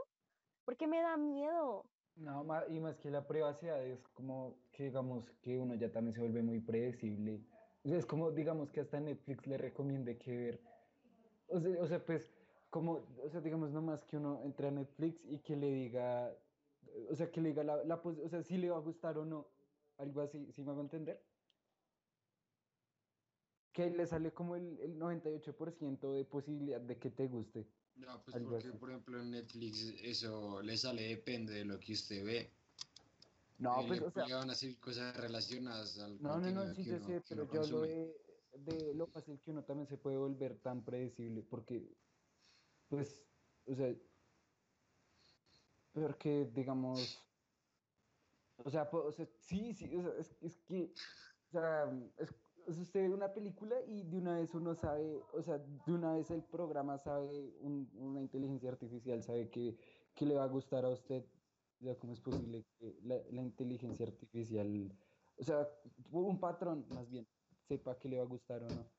porque 0.67 0.85
me 0.85 1.01
da 1.01 1.15
miedo. 1.15 1.85
No, 2.17 2.45
y 2.67 2.81
más 2.81 2.97
que 2.97 3.09
la 3.09 3.25
privacidad 3.25 3.81
es 3.85 4.05
como 4.09 4.57
que 4.73 4.83
digamos 4.83 5.31
que 5.41 5.57
uno 5.57 5.75
ya 5.75 5.89
también 5.93 6.13
se 6.13 6.19
vuelve 6.19 6.43
muy 6.43 6.59
predecible. 6.59 7.39
Es 7.85 8.05
como 8.05 8.31
digamos 8.31 8.69
que 8.69 8.81
hasta 8.81 8.99
Netflix 8.99 9.47
le 9.47 9.57
recomiende 9.57 10.17
que 10.17 10.35
ver. 10.35 10.61
O 11.47 11.61
sea, 11.61 11.81
o 11.81 11.87
sea, 11.87 12.05
pues 12.05 12.33
como, 12.69 13.05
o 13.23 13.29
sea, 13.29 13.39
digamos 13.39 13.71
nomás 13.71 14.03
que 14.03 14.17
uno 14.17 14.41
entre 14.43 14.67
a 14.67 14.71
Netflix 14.71 15.23
y 15.23 15.39
que 15.39 15.55
le 15.55 15.71
diga, 15.71 16.35
o 17.09 17.15
sea, 17.15 17.31
que 17.31 17.39
le 17.39 17.49
diga 17.49 17.63
la, 17.63 17.85
la 17.85 17.95
o 18.03 18.27
sea, 18.27 18.43
si 18.43 18.57
le 18.57 18.69
va 18.69 18.75
a 18.75 18.81
gustar 18.81 19.17
o 19.17 19.23
no, 19.23 19.47
algo 19.97 20.19
así, 20.19 20.51
¿sí 20.51 20.63
me 20.63 20.71
hago 20.71 20.81
entender? 20.81 21.23
Que 23.71 23.89
le 23.89 24.05
sale 24.05 24.33
como 24.33 24.57
el, 24.57 24.77
el 24.81 24.99
98% 24.99 26.11
de 26.11 26.25
posibilidad 26.25 26.81
de 26.81 26.99
que 26.99 27.09
te 27.09 27.29
guste. 27.29 27.69
No, 27.97 28.23
pues 28.23 28.35
Algo 28.35 28.49
porque, 28.49 28.67
así. 28.69 28.77
por 28.79 28.89
ejemplo, 28.91 29.21
en 29.21 29.31
Netflix 29.31 29.81
eso 30.01 30.61
le 30.61 30.77
sale 30.77 31.03
depende 31.03 31.53
de 31.53 31.65
lo 31.65 31.79
que 31.79 31.93
usted 31.93 32.23
ve. 32.25 32.53
No, 33.57 33.81
Y 33.81 33.87
pues, 33.87 34.01
o 34.01 34.11
sea, 34.11 34.27
van 34.37 34.49
a 34.49 34.53
hacer 34.53 34.79
cosas 34.79 35.15
relacionadas 35.17 35.97
al 35.99 36.21
No, 36.21 36.39
no, 36.39 36.51
no, 36.51 36.67
sí, 36.73 36.85
yo 36.85 36.95
uno, 36.97 37.05
sé, 37.05 37.21
pero 37.21 37.47
yo 37.49 37.49
consume. 37.49 37.87
de, 37.87 38.15
de 38.51 38.93
lo 38.93 39.07
fácil 39.07 39.39
que 39.41 39.51
uno 39.51 39.65
también 39.65 39.87
se 39.87 39.97
puede 39.97 40.17
volver 40.17 40.61
tan 40.61 40.83
predecible, 40.85 41.43
porque, 41.43 41.97
pues, 42.87 43.27
o 43.65 43.75
sea, 43.75 43.95
porque, 45.91 46.45
digamos, 46.53 47.27
o 48.57 48.69
sea, 48.69 48.89
o 48.91 49.11
sea, 49.11 49.25
sí, 49.25 49.73
sí, 49.73 49.95
o 49.95 50.01
sea, 50.01 50.13
es, 50.19 50.37
es 50.41 50.61
que, 50.61 50.93
o 51.47 51.51
sea, 51.51 51.85
es, 52.17 52.46
o 52.67 52.73
sea, 52.73 52.83
usted 52.83 53.01
ve 53.07 53.13
una 53.13 53.33
película 53.33 53.81
y 53.85 54.03
de 54.03 54.17
una 54.17 54.35
vez 54.37 54.53
uno 54.55 54.75
sabe, 54.75 55.25
o 55.33 55.41
sea, 55.41 55.57
de 55.59 55.93
una 55.93 56.13
vez 56.13 56.31
el 56.31 56.45
programa 56.45 56.97
sabe, 56.97 57.57
un- 57.59 57.89
una 57.95 58.21
inteligencia 58.21 58.69
artificial 58.69 59.23
sabe 59.23 59.49
que, 59.49 59.77
que 60.13 60.25
le 60.25 60.35
va 60.35 60.43
a 60.43 60.47
gustar 60.47 60.85
a 60.85 60.89
usted, 60.89 61.31
o 61.79 61.83
sea, 61.85 61.97
¿cómo 61.99 62.13
es 62.13 62.21
posible 62.21 62.65
que 62.79 62.99
la, 63.03 63.17
la 63.31 63.41
inteligencia 63.43 64.05
artificial, 64.05 64.97
o 65.37 65.43
sea, 65.43 65.67
un 66.11 66.39
patrón 66.39 66.87
más 66.89 67.09
bien, 67.09 67.27
sepa 67.61 67.97
que 67.99 68.09
le 68.09 68.17
va 68.17 68.23
a 68.23 68.27
gustar 68.27 68.63
o 68.63 68.71
no? 68.71 68.96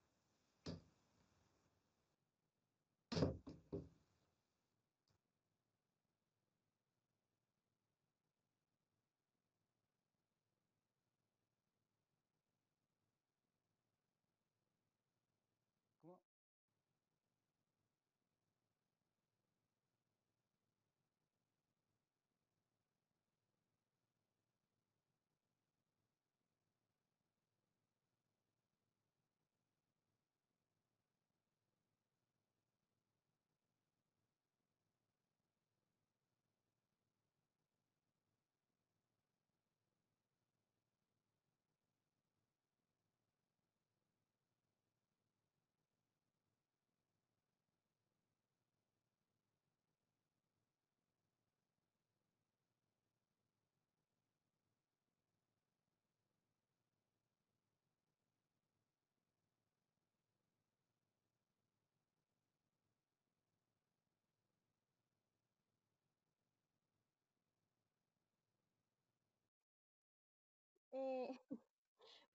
Eh, 70.98 71.40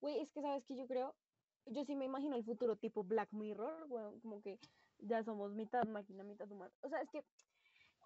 es 0.01 0.31
que 0.31 0.41
sabes 0.41 0.65
que 0.65 0.75
yo 0.75 0.87
creo, 0.87 1.15
yo 1.65 1.83
sí 1.85 1.95
me 1.95 2.05
imagino 2.05 2.35
el 2.35 2.43
futuro 2.43 2.75
tipo 2.75 3.03
Black 3.03 3.31
Mirror, 3.31 3.87
bueno, 3.87 4.13
como 4.21 4.41
que 4.41 4.59
ya 4.99 5.23
somos 5.23 5.53
mitad 5.53 5.85
máquina, 5.85 6.23
mitad 6.23 6.49
humano. 6.51 6.73
O 6.81 6.89
sea, 6.89 7.01
es 7.01 7.09
que, 7.09 7.23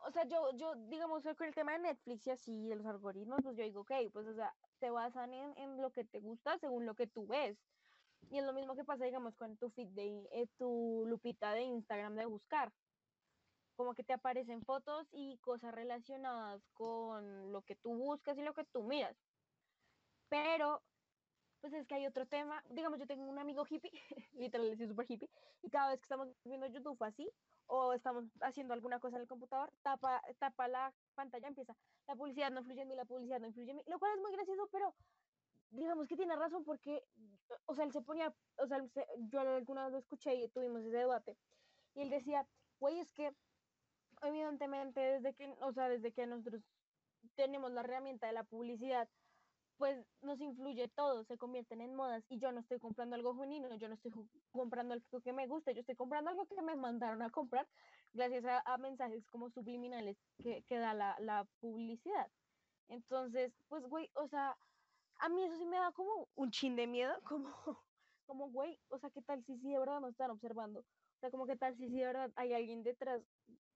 o 0.06 0.12
sea, 0.12 0.26
yo, 0.26 0.52
yo, 0.58 0.74
digamos, 0.90 1.24
con 1.38 1.48
el 1.48 1.56
tema 1.56 1.74
de 1.74 1.80
Netflix 1.80 2.28
y 2.28 2.32
así, 2.32 2.68
de 2.68 2.76
los 2.76 2.86
algoritmos, 2.86 3.40
pues 3.44 3.58
yo 3.58 3.64
digo, 3.64 3.82
ok, 3.82 3.92
pues, 4.14 4.28
o 4.28 4.34
sea, 4.34 4.54
se 4.80 4.90
basan 4.90 5.34
en, 5.34 5.58
en 5.58 5.82
lo 5.82 5.92
que 5.92 6.06
te 6.06 6.20
gusta 6.20 6.58
según 6.60 6.86
lo 6.86 6.96
que 6.96 7.08
tú 7.08 7.28
ves. 7.28 7.58
Y 8.30 8.40
es 8.40 8.46
lo 8.46 8.54
mismo 8.54 8.76
que 8.76 8.84
pasa, 8.84 9.06
digamos, 9.06 9.36
con 9.36 9.58
tu 9.58 9.70
feed 9.70 9.88
de, 9.90 10.28
eh, 10.32 10.48
tu 10.58 11.06
lupita 11.08 11.54
de 11.54 11.62
Instagram 11.62 12.16
de 12.16 12.26
buscar. 12.26 12.74
Como 13.76 13.94
que 13.94 14.04
te 14.04 14.14
aparecen 14.14 14.64
fotos 14.64 15.08
y 15.12 15.38
cosas 15.38 15.74
relacionadas 15.74 16.62
con 16.74 17.52
lo 17.52 17.62
que 17.62 17.76
tú 17.76 17.96
buscas 17.96 18.38
y 18.38 18.42
lo 18.42 18.54
que 18.54 18.66
tú 18.66 18.84
miras. 18.84 19.16
Pero 20.30 20.82
pues 21.62 21.74
es 21.74 21.88
que 21.88 21.96
hay 21.96 22.06
otro 22.06 22.26
tema. 22.26 22.64
Digamos, 22.70 23.00
yo 23.00 23.08
tengo 23.08 23.24
un 23.30 23.40
amigo 23.40 23.66
hippie, 23.70 23.92
literal, 24.34 24.70
es 24.70 24.88
súper 24.88 25.06
hippie, 25.10 25.30
y 25.62 25.70
cada 25.70 25.90
vez 25.90 26.00
que 26.00 26.06
estamos 26.06 26.30
viendo 26.44 26.68
YouTube 26.68 27.02
así, 27.04 27.30
o 27.68 27.94
estamos 27.94 28.26
haciendo 28.42 28.74
alguna 28.74 29.00
cosa 29.00 29.18
en 29.18 29.24
el 29.24 29.28
computador, 29.28 29.72
tapa, 29.82 30.22
tapa 30.40 30.68
la 30.68 30.94
pantalla, 31.16 31.48
empieza, 31.48 31.76
la 32.08 32.16
publicidad 32.16 32.52
no 32.52 32.60
influye 32.60 32.82
en 32.82 32.88
mí, 32.88 32.96
la 32.96 33.06
publicidad 33.06 33.40
no 33.40 33.48
influye 33.48 33.72
en 33.72 33.78
mí, 33.78 33.84
lo 33.88 34.00
cual 34.00 34.14
es 34.16 34.22
muy 34.22 34.32
gracioso, 34.32 34.70
pero 34.72 34.96
digamos 35.72 36.08
que 36.08 36.16
tiene 36.16 36.36
razón 36.36 36.64
porque, 36.64 37.04
o 37.66 37.76
sea, 37.76 37.84
él 37.84 37.92
se 37.92 38.02
ponía, 38.02 38.34
o 38.58 38.68
sea, 38.68 38.82
yo 39.30 39.42
alguna 39.42 39.84
vez 39.84 39.94
lo 39.94 40.00
escuché 40.00 40.36
y 40.36 40.48
tuvimos 40.50 40.82
ese 40.82 40.98
debate, 40.98 41.38
y 41.96 42.02
él 42.02 42.10
decía, 42.10 42.48
güey, 42.80 43.00
es 43.00 43.12
que 43.12 43.36
evidentemente 44.22 45.00
desde 45.00 45.34
que, 45.34 45.54
o 45.62 45.74
sea, 45.74 45.90
desde 45.90 46.12
que 46.12 46.26
nosotros 46.26 46.62
tenemos 47.36 47.72
la 47.72 47.82
herramienta 47.82 48.28
de 48.28 48.34
la 48.34 48.44
publicidad, 48.44 49.10
pues 49.78 50.06
nos 50.22 50.40
influye 50.42 50.88
todo, 50.90 51.24
se 51.24 51.38
convierten 51.38 51.82
en 51.82 51.96
modas 51.96 52.24
y 52.30 52.40
yo 52.40 52.52
no 52.52 52.60
estoy 52.60 52.80
comprando 52.80 53.16
algo 53.16 53.36
genuino, 53.36 53.76
yo 53.76 53.88
no 53.88 53.96
estoy 53.96 54.12
comprando 54.52 54.94
algo 54.94 55.22
que 55.22 55.34
me 55.34 55.48
guste, 55.48 55.74
yo 55.74 55.82
estoy 55.82 55.96
comprando 55.96 56.32
algo 56.32 56.46
que 56.48 56.62
me 56.62 56.76
mandaron 56.76 57.22
a 57.22 57.30
comprar 57.30 57.68
gracias 58.14 58.44
a, 58.66 58.78
mensajes 58.78 59.26
como 59.28 59.50
subliminales 59.52 60.18
que, 60.42 60.64
que 60.64 60.78
da 60.78 60.94
la, 60.94 61.16
la 61.20 61.46
publicidad. 61.60 62.28
Entonces, 62.90 63.54
pues, 63.68 63.84
güey, 63.86 64.10
o 64.16 64.28
sea, 64.28 64.58
a 65.20 65.30
mí 65.30 65.44
eso 65.44 65.58
sí 65.58 65.66
me 65.66 65.78
da 65.78 65.92
como 65.92 66.28
un 66.36 66.52
chin 66.52 66.76
de 66.76 66.88
miedo, 66.88 67.14
como, 67.24 67.54
como, 68.26 68.50
güey, 68.50 68.80
o 68.90 69.00
sea, 69.00 69.10
¿qué 69.10 69.22
tal 69.22 69.44
si 69.46 69.58
sí 69.58 69.72
de 69.72 69.80
verdad 69.80 70.00
nos 70.00 70.12
están 70.12 70.32
observando? 70.32 70.80
O 70.80 71.20
sea, 71.20 71.32
como 71.32 71.46
qué 71.48 71.56
tal 71.56 71.76
si 71.78 71.88
sí 71.88 71.98
de 71.98 72.06
verdad 72.06 72.32
hay 72.36 72.54
alguien 72.54 72.84
detrás, 72.84 73.22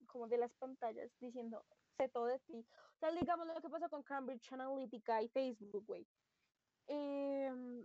como 0.06 0.28
de 0.28 0.38
las 0.38 0.52
pantallas, 0.54 1.10
diciendo, 1.20 1.64
sé 1.96 2.08
todo 2.08 2.26
de 2.26 2.38
ti. 2.40 2.66
Sea, 3.02 3.10
digamos 3.10 3.48
lo 3.48 3.60
que 3.60 3.68
pasó 3.68 3.88
con 3.88 4.04
Cambridge 4.04 4.52
Analytica 4.52 5.20
y 5.22 5.28
Facebook, 5.28 5.84
güey. 5.84 6.06
Em, 6.86 7.84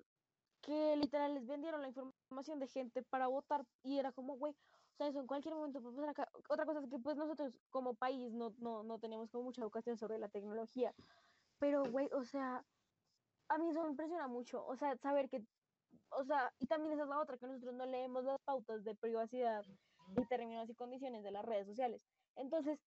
que 0.62 0.96
literal 0.96 1.34
les 1.34 1.48
vendieron 1.48 1.82
la 1.82 1.88
información 1.88 2.60
de 2.60 2.68
gente 2.68 3.02
para 3.02 3.26
votar 3.26 3.66
y 3.82 3.98
era 3.98 4.12
como, 4.12 4.38
güey, 4.38 4.54
o 4.54 4.96
sea, 4.96 5.08
eso 5.08 5.20
en 5.20 5.26
cualquier 5.26 5.56
momento 5.56 5.82
puede 5.82 5.96
pasar 5.96 6.10
acá. 6.10 6.30
Otra 6.50 6.68
cosa 6.68 6.82
es 6.82 6.88
que 6.88 7.00
pues 7.00 7.18
nosotros 7.18 7.58
como 7.72 7.96
país 7.96 8.32
no, 8.32 8.54
no, 8.60 8.84
no 8.84 9.00
tenemos 9.00 9.32
como 9.32 9.46
mucha 9.46 9.64
educación 9.64 9.98
sobre 9.98 10.20
la 10.20 10.30
tecnología 10.30 10.94
pero, 11.60 11.84
güey, 11.86 12.10
o 12.14 12.24
sea, 12.24 12.64
a 13.50 13.58
mí 13.58 13.70
eso 13.70 13.84
me 13.84 13.90
impresiona 13.90 14.28
mucho, 14.28 14.64
o 14.66 14.76
sea, 14.76 14.96
saber 14.98 15.30
que, 15.30 15.44
o 16.12 16.24
sea, 16.24 16.54
y 16.60 16.68
también 16.68 16.94
esa 16.94 17.04
es 17.04 17.10
la 17.10 17.20
otra, 17.20 17.38
que 17.38 17.48
nosotros 17.48 17.74
no 17.74 17.88
leemos 17.88 18.24
las 18.24 18.40
pautas 18.42 18.84
de 18.84 18.94
privacidad 18.96 19.66
y 20.16 20.26
términos 20.28 20.70
y 20.70 20.76
condiciones 20.76 21.24
de 21.24 21.32
las 21.32 21.44
redes 21.44 21.68
sociales. 21.68 22.02
Entonces, 22.36 22.80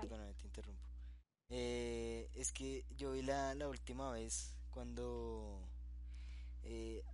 Perdóname, 0.00 0.34
te 0.34 0.46
interrumpo. 0.46 0.82
Eh, 1.50 2.30
es 2.34 2.50
que 2.52 2.86
yo 2.96 3.12
vi 3.12 3.22
la, 3.22 3.54
la 3.54 3.68
última 3.68 4.10
vez 4.10 4.56
cuando... 4.70 5.60
Eh, 6.62 7.04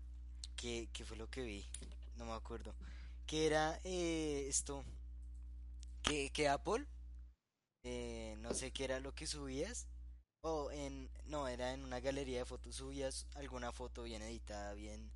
¿qué, 0.54 0.88
qué 0.92 1.04
fue 1.04 1.16
lo 1.16 1.28
que 1.28 1.42
vi? 1.42 1.66
No 2.16 2.24
me 2.24 2.32
acuerdo. 2.32 2.74
Que 3.26 3.46
era 3.46 3.80
eh, 3.84 4.46
esto... 4.48 4.84
Que, 6.02 6.30
que 6.30 6.48
Apple... 6.48 6.86
eh, 7.84 8.36
no 8.38 8.54
sé 8.54 8.70
qué 8.70 8.84
era 8.84 9.00
lo 9.00 9.12
que 9.12 9.26
subías. 9.26 9.88
O 10.42 10.70
en... 10.70 11.10
No, 11.26 11.48
era 11.48 11.72
en 11.74 11.82
una 11.82 11.98
galería 11.98 12.38
de 12.38 12.44
fotos. 12.44 12.76
Subías 12.76 13.26
alguna 13.34 13.72
foto 13.72 14.04
bien 14.04 14.22
editada, 14.22 14.74
bien... 14.74 15.10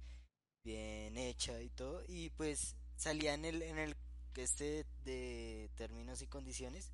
Bien 0.64 1.16
hecha 1.16 1.60
y 1.60 1.68
todo. 1.70 2.02
Y 2.08 2.30
pues 2.30 2.74
salía 2.96 3.34
en 3.34 3.44
el... 3.44 3.62
En 3.62 3.78
el 3.78 3.96
este 4.34 4.86
de 5.04 5.70
términos 5.76 6.22
y 6.22 6.26
condiciones 6.26 6.90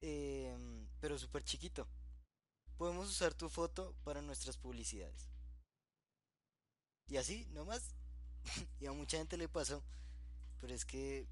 em, 0.00 0.86
pero 1.00 1.18
súper 1.18 1.44
chiquito. 1.44 1.86
Podemos 2.76 3.08
usar 3.08 3.34
tu 3.34 3.48
foto 3.48 3.94
para 4.04 4.22
nuestras 4.22 4.56
publicidades. 4.56 5.28
Y 7.06 7.16
así, 7.16 7.46
nomás. 7.52 7.94
y 8.80 8.86
a 8.86 8.92
mucha 8.92 9.18
gente 9.18 9.36
le 9.36 9.48
pasó. 9.48 9.82
Pero 10.60 10.74
es 10.74 10.84
que, 10.84 11.26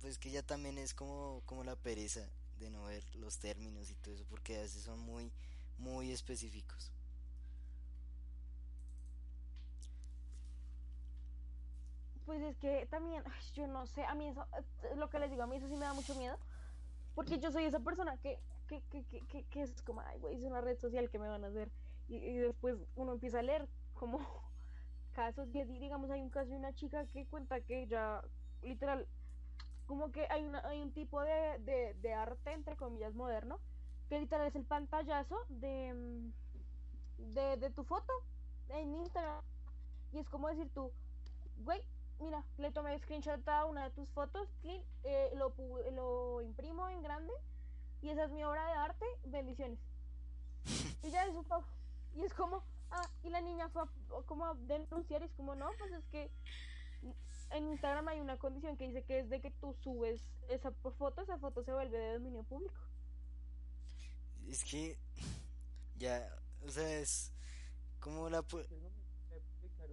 pues 0.00 0.18
que 0.18 0.30
ya 0.30 0.42
también 0.42 0.78
es 0.78 0.94
como, 0.94 1.42
como 1.46 1.64
la 1.64 1.76
pereza 1.76 2.30
de 2.58 2.70
no 2.70 2.84
ver 2.84 3.04
los 3.16 3.38
términos 3.38 3.90
y 3.90 3.94
todo 3.96 4.14
eso, 4.14 4.24
porque 4.28 4.56
a 4.56 4.62
veces 4.62 4.82
son 4.82 4.98
muy, 5.00 5.32
muy 5.78 6.10
específicos. 6.12 6.92
Pues 12.24 12.42
es 12.42 12.56
que 12.56 12.86
también, 12.86 13.22
yo 13.54 13.66
no 13.68 13.86
sé, 13.86 14.04
a 14.04 14.14
mí 14.14 14.28
eso, 14.28 14.44
eh, 14.58 14.96
lo 14.96 15.08
que 15.08 15.18
les 15.20 15.30
digo, 15.30 15.44
a 15.44 15.46
mí 15.46 15.56
eso 15.56 15.68
sí 15.68 15.74
me 15.74 15.84
da 15.84 15.92
mucho 15.92 16.14
miedo, 16.16 16.36
porque 17.16 17.38
yo 17.38 17.50
soy 17.50 17.64
esa 17.64 17.80
persona 17.80 18.18
que, 18.18 18.38
que, 18.68 18.82
que, 18.90 19.02
que, 19.04 19.44
que, 19.44 19.62
es 19.62 19.82
como, 19.82 20.02
ay, 20.02 20.18
güey, 20.18 20.36
es 20.36 20.44
una 20.44 20.60
red 20.60 20.78
social 20.78 21.08
que 21.08 21.18
me 21.18 21.26
van 21.26 21.44
a 21.44 21.48
hacer, 21.48 21.70
y, 22.08 22.36
después 22.36 22.76
uno 22.94 23.14
empieza 23.14 23.38
a 23.38 23.42
leer 23.42 23.66
como 23.94 24.20
casos, 25.12 25.48
y 25.52 25.64
digamos, 25.64 26.10
hay 26.10 26.20
un 26.20 26.28
caso 26.28 26.50
de 26.50 26.58
una 26.58 26.74
chica 26.74 27.06
que 27.06 27.24
cuenta 27.24 27.62
que 27.62 27.86
ya, 27.86 28.22
literal, 28.62 29.08
como 29.86 30.12
que 30.12 30.26
hay, 30.28 30.44
una, 30.44 30.60
hay 30.68 30.82
un 30.82 30.92
tipo 30.92 31.22
de, 31.22 31.58
de, 31.60 31.94
de 32.02 32.12
arte, 32.12 32.52
entre 32.52 32.76
comillas, 32.76 33.14
moderno, 33.14 33.60
que 34.10 34.20
literal 34.20 34.46
es 34.46 34.54
el 34.54 34.66
pantallazo 34.66 35.38
de, 35.48 35.94
mm, 35.94 37.32
de, 37.32 37.56
de 37.56 37.70
tu 37.70 37.82
foto 37.84 38.12
en 38.68 38.94
Instagram, 38.94 39.42
y 40.12 40.18
es 40.18 40.28
como 40.28 40.48
decir 40.48 40.68
tú, 40.74 40.92
güey, 41.64 41.80
mira, 42.20 42.44
le 42.58 42.70
tomé 42.72 42.98
screenshot 42.98 43.46
a 43.48 43.64
una 43.66 43.84
de 43.84 43.90
tus 43.90 44.08
fotos, 44.10 44.48
clic, 44.60 44.82
eh, 45.04 45.30
lo, 45.36 45.54
pu- 45.54 45.90
lo 45.92 46.40
imprimo 46.42 46.88
en 46.88 47.02
grande 47.02 47.32
y 48.02 48.08
esa 48.10 48.24
es 48.24 48.30
mi 48.30 48.44
obra 48.44 48.66
de 48.66 48.72
arte, 48.72 49.06
bendiciones. 49.24 49.78
Y 51.02 51.10
ya 51.10 51.24
eso. 51.26 51.64
Y 52.14 52.22
es 52.24 52.32
como, 52.34 52.64
ah, 52.90 53.08
y 53.22 53.28
la 53.30 53.40
niña 53.40 53.68
fue 53.68 53.82
a, 53.82 53.88
como 54.26 54.46
a 54.46 54.54
denunciar, 54.54 55.22
y 55.22 55.26
es 55.26 55.32
como, 55.34 55.54
no, 55.54 55.68
pues 55.78 55.92
es 55.92 56.04
que 56.06 56.30
en 57.50 57.68
Instagram 57.68 58.08
hay 58.08 58.20
una 58.20 58.36
condición 58.38 58.76
que 58.76 58.88
dice 58.88 59.04
que 59.04 59.20
es 59.20 59.28
de 59.28 59.40
que 59.40 59.50
tú 59.50 59.74
subes 59.82 60.20
esa 60.48 60.72
foto, 60.72 61.20
esa 61.22 61.38
foto 61.38 61.62
se 61.62 61.72
vuelve 61.72 61.96
de 61.98 62.14
dominio 62.14 62.42
público. 62.44 62.74
Es 64.48 64.64
que 64.64 64.98
ya, 65.96 66.28
o 66.64 66.70
sea, 66.70 66.98
es 67.00 67.32
como 68.00 68.28
la... 68.30 68.42
pu- 68.42 68.64
Si 68.66 68.74
uno 68.74 68.88
quiere 69.28 69.40
publicar 69.60 69.90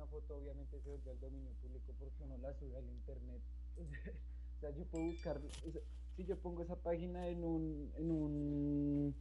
una, 0.00 0.06
foto, 0.06 0.36
obviamente 0.36 0.80
se 0.80 0.88
vuelve 0.88 1.10
al 1.10 1.20
dominio 1.20 1.52
público 1.60 1.92
porque 1.98 2.22
uno 2.24 2.38
la 2.38 2.54
sube 2.54 2.76
al 2.76 2.88
internet. 2.88 3.42
O 4.56 4.60
sea, 4.60 4.70
yo 4.76 4.84
puedo 4.84 5.04
buscar, 5.06 5.38
o 5.66 5.70
sea, 5.72 5.80
si 6.16 6.24
yo 6.26 6.36
pongo 6.38 6.62
esa 6.62 6.76
página 6.76 7.28
en 7.28 7.44
un, 7.44 7.90
en 7.96 8.10
un, 8.10 9.14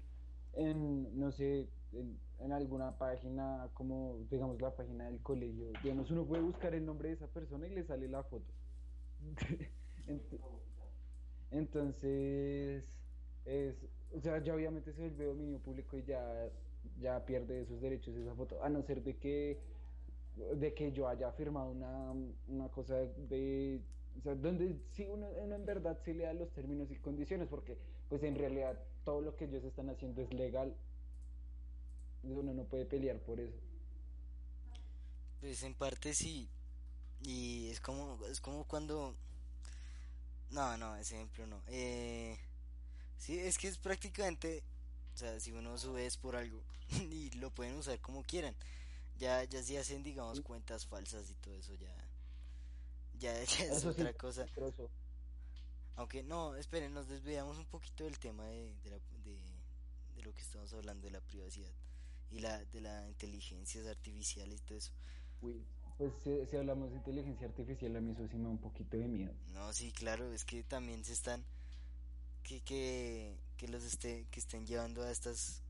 en, 0.51 1.17
no 1.17 1.31
sé, 1.31 1.69
en, 1.93 2.19
en 2.39 2.51
alguna 2.51 2.97
página 2.97 3.69
como, 3.73 4.17
digamos, 4.29 4.59
la 4.61 4.75
página 4.75 5.05
del 5.05 5.21
colegio, 5.21 5.71
digamos, 5.81 6.11
uno 6.11 6.25
puede 6.25 6.43
buscar 6.43 6.73
el 6.75 6.85
nombre 6.85 7.07
de 7.07 7.15
esa 7.15 7.27
persona 7.27 7.67
y 7.67 7.69
le 7.69 7.85
sale 7.85 8.09
la 8.09 8.21
foto. 8.23 8.53
Ent- 10.07 10.39
Entonces, 11.51 12.83
es, 13.45 13.75
o 14.13 14.19
sea, 14.19 14.39
ya 14.43 14.53
obviamente 14.55 14.93
se 14.93 15.01
vuelve 15.01 15.25
dominio 15.25 15.59
público 15.59 15.97
y 15.97 16.03
ya, 16.03 16.49
ya 16.99 17.25
pierde 17.25 17.61
esos 17.61 17.81
derechos 17.81 18.15
esa 18.15 18.35
foto, 18.35 18.63
a 18.63 18.69
no 18.69 18.81
ser 18.83 19.03
de 19.03 19.17
que, 19.17 19.57
de 20.55 20.73
que 20.73 20.91
yo 20.91 21.07
haya 21.07 21.31
firmado 21.33 21.69
una, 21.69 22.13
una 22.47 22.69
cosa 22.69 22.95
de, 22.95 23.81
o 24.17 24.21
sea, 24.21 24.35
donde 24.35 24.75
sí 24.91 25.05
uno, 25.05 25.27
uno 25.29 25.55
en 25.55 25.65
verdad 25.65 25.99
sí 26.03 26.13
lea 26.13 26.33
los 26.33 26.51
términos 26.51 26.89
y 26.91 26.95
condiciones, 26.95 27.47
porque 27.47 27.77
pues 28.09 28.23
en 28.23 28.35
realidad 28.35 28.77
todo 29.03 29.21
lo 29.21 29.35
que 29.35 29.45
ellos 29.45 29.63
están 29.63 29.89
haciendo 29.89 30.21
es 30.21 30.33
legal, 30.33 30.75
uno 32.23 32.53
no 32.53 32.63
puede 32.63 32.85
pelear 32.85 33.19
por 33.19 33.39
eso. 33.39 33.57
Pues 35.39 35.63
en 35.63 35.73
parte 35.73 36.13
sí. 36.13 36.49
Y 37.21 37.69
es 37.69 37.79
como, 37.79 38.19
es 38.27 38.41
como 38.41 38.65
cuando... 38.65 39.15
No, 40.51 40.77
no, 40.77 40.95
ese 40.95 41.15
ejemplo 41.15 41.45
no. 41.47 41.61
Eh, 41.67 42.37
sí, 43.17 43.39
es 43.39 43.57
que 43.57 43.67
es 43.67 43.77
prácticamente... 43.77 44.63
O 45.13 45.17
sea, 45.17 45.39
si 45.39 45.51
uno 45.51 45.77
sube 45.77 46.05
es 46.05 46.17
por 46.17 46.35
algo. 46.35 46.61
y 47.11 47.29
lo 47.31 47.51
pueden 47.51 47.75
usar 47.75 47.99
como 47.99 48.23
quieran. 48.23 48.55
Ya, 49.19 49.43
ya 49.43 49.61
si 49.61 49.75
hacen, 49.77 50.01
digamos, 50.03 50.41
cuentas 50.41 50.85
falsas 50.85 51.29
y 51.29 51.35
todo 51.35 51.53
eso 51.53 51.73
ya... 51.75 51.93
Ya, 53.19 53.33
ya 53.43 53.43
es 53.43 53.59
Eso 53.59 53.93
sí, 53.93 54.01
otra 54.01 54.13
cosa. 54.13 54.45
peligroso. 54.45 54.89
Aunque 55.97 56.23
no, 56.23 56.55
esperen, 56.55 56.93
nos 56.93 57.07
desviamos 57.09 57.57
un 57.57 57.65
poquito 57.65 58.05
del 58.05 58.17
tema 58.17 58.45
de, 58.45 58.73
de, 58.83 58.89
la- 58.91 58.99
de, 59.25 59.37
de 60.15 60.21
lo 60.23 60.33
que 60.33 60.41
estamos 60.41 60.71
hablando 60.73 61.05
de 61.05 61.11
la 61.11 61.19
privacidad 61.21 61.71
y 62.31 62.39
la 62.39 62.63
de 62.65 62.79
las 62.81 63.07
inteligencias 63.09 63.85
artificiales 63.87 64.61
y 64.61 64.63
todo 64.63 64.77
eso. 64.77 64.91
Uy, 65.41 65.65
pues 65.97 66.13
si, 66.23 66.45
si 66.45 66.55
hablamos 66.55 66.91
de 66.91 66.97
inteligencia 66.97 67.47
artificial, 67.47 67.95
a 67.97 67.99
mí 68.01 68.11
eso 68.11 68.25
sí 68.29 68.37
me 68.37 68.43
da 68.43 68.49
un 68.49 68.57
poquito 68.59 68.95
de 68.95 69.07
miedo. 69.07 69.33
No, 69.53 69.73
sí, 69.73 69.91
claro, 69.91 70.31
es 70.31 70.45
que 70.45 70.63
también 70.63 71.03
se 71.03 71.11
están 71.13 71.43
que 72.43 72.61
que, 72.61 73.37
que 73.57 73.67
los 73.67 73.83
esté 73.83 74.25
que 74.31 74.39
estén 74.39 74.65
llevando 74.65 75.03
a 75.03 75.11
estas 75.11 75.61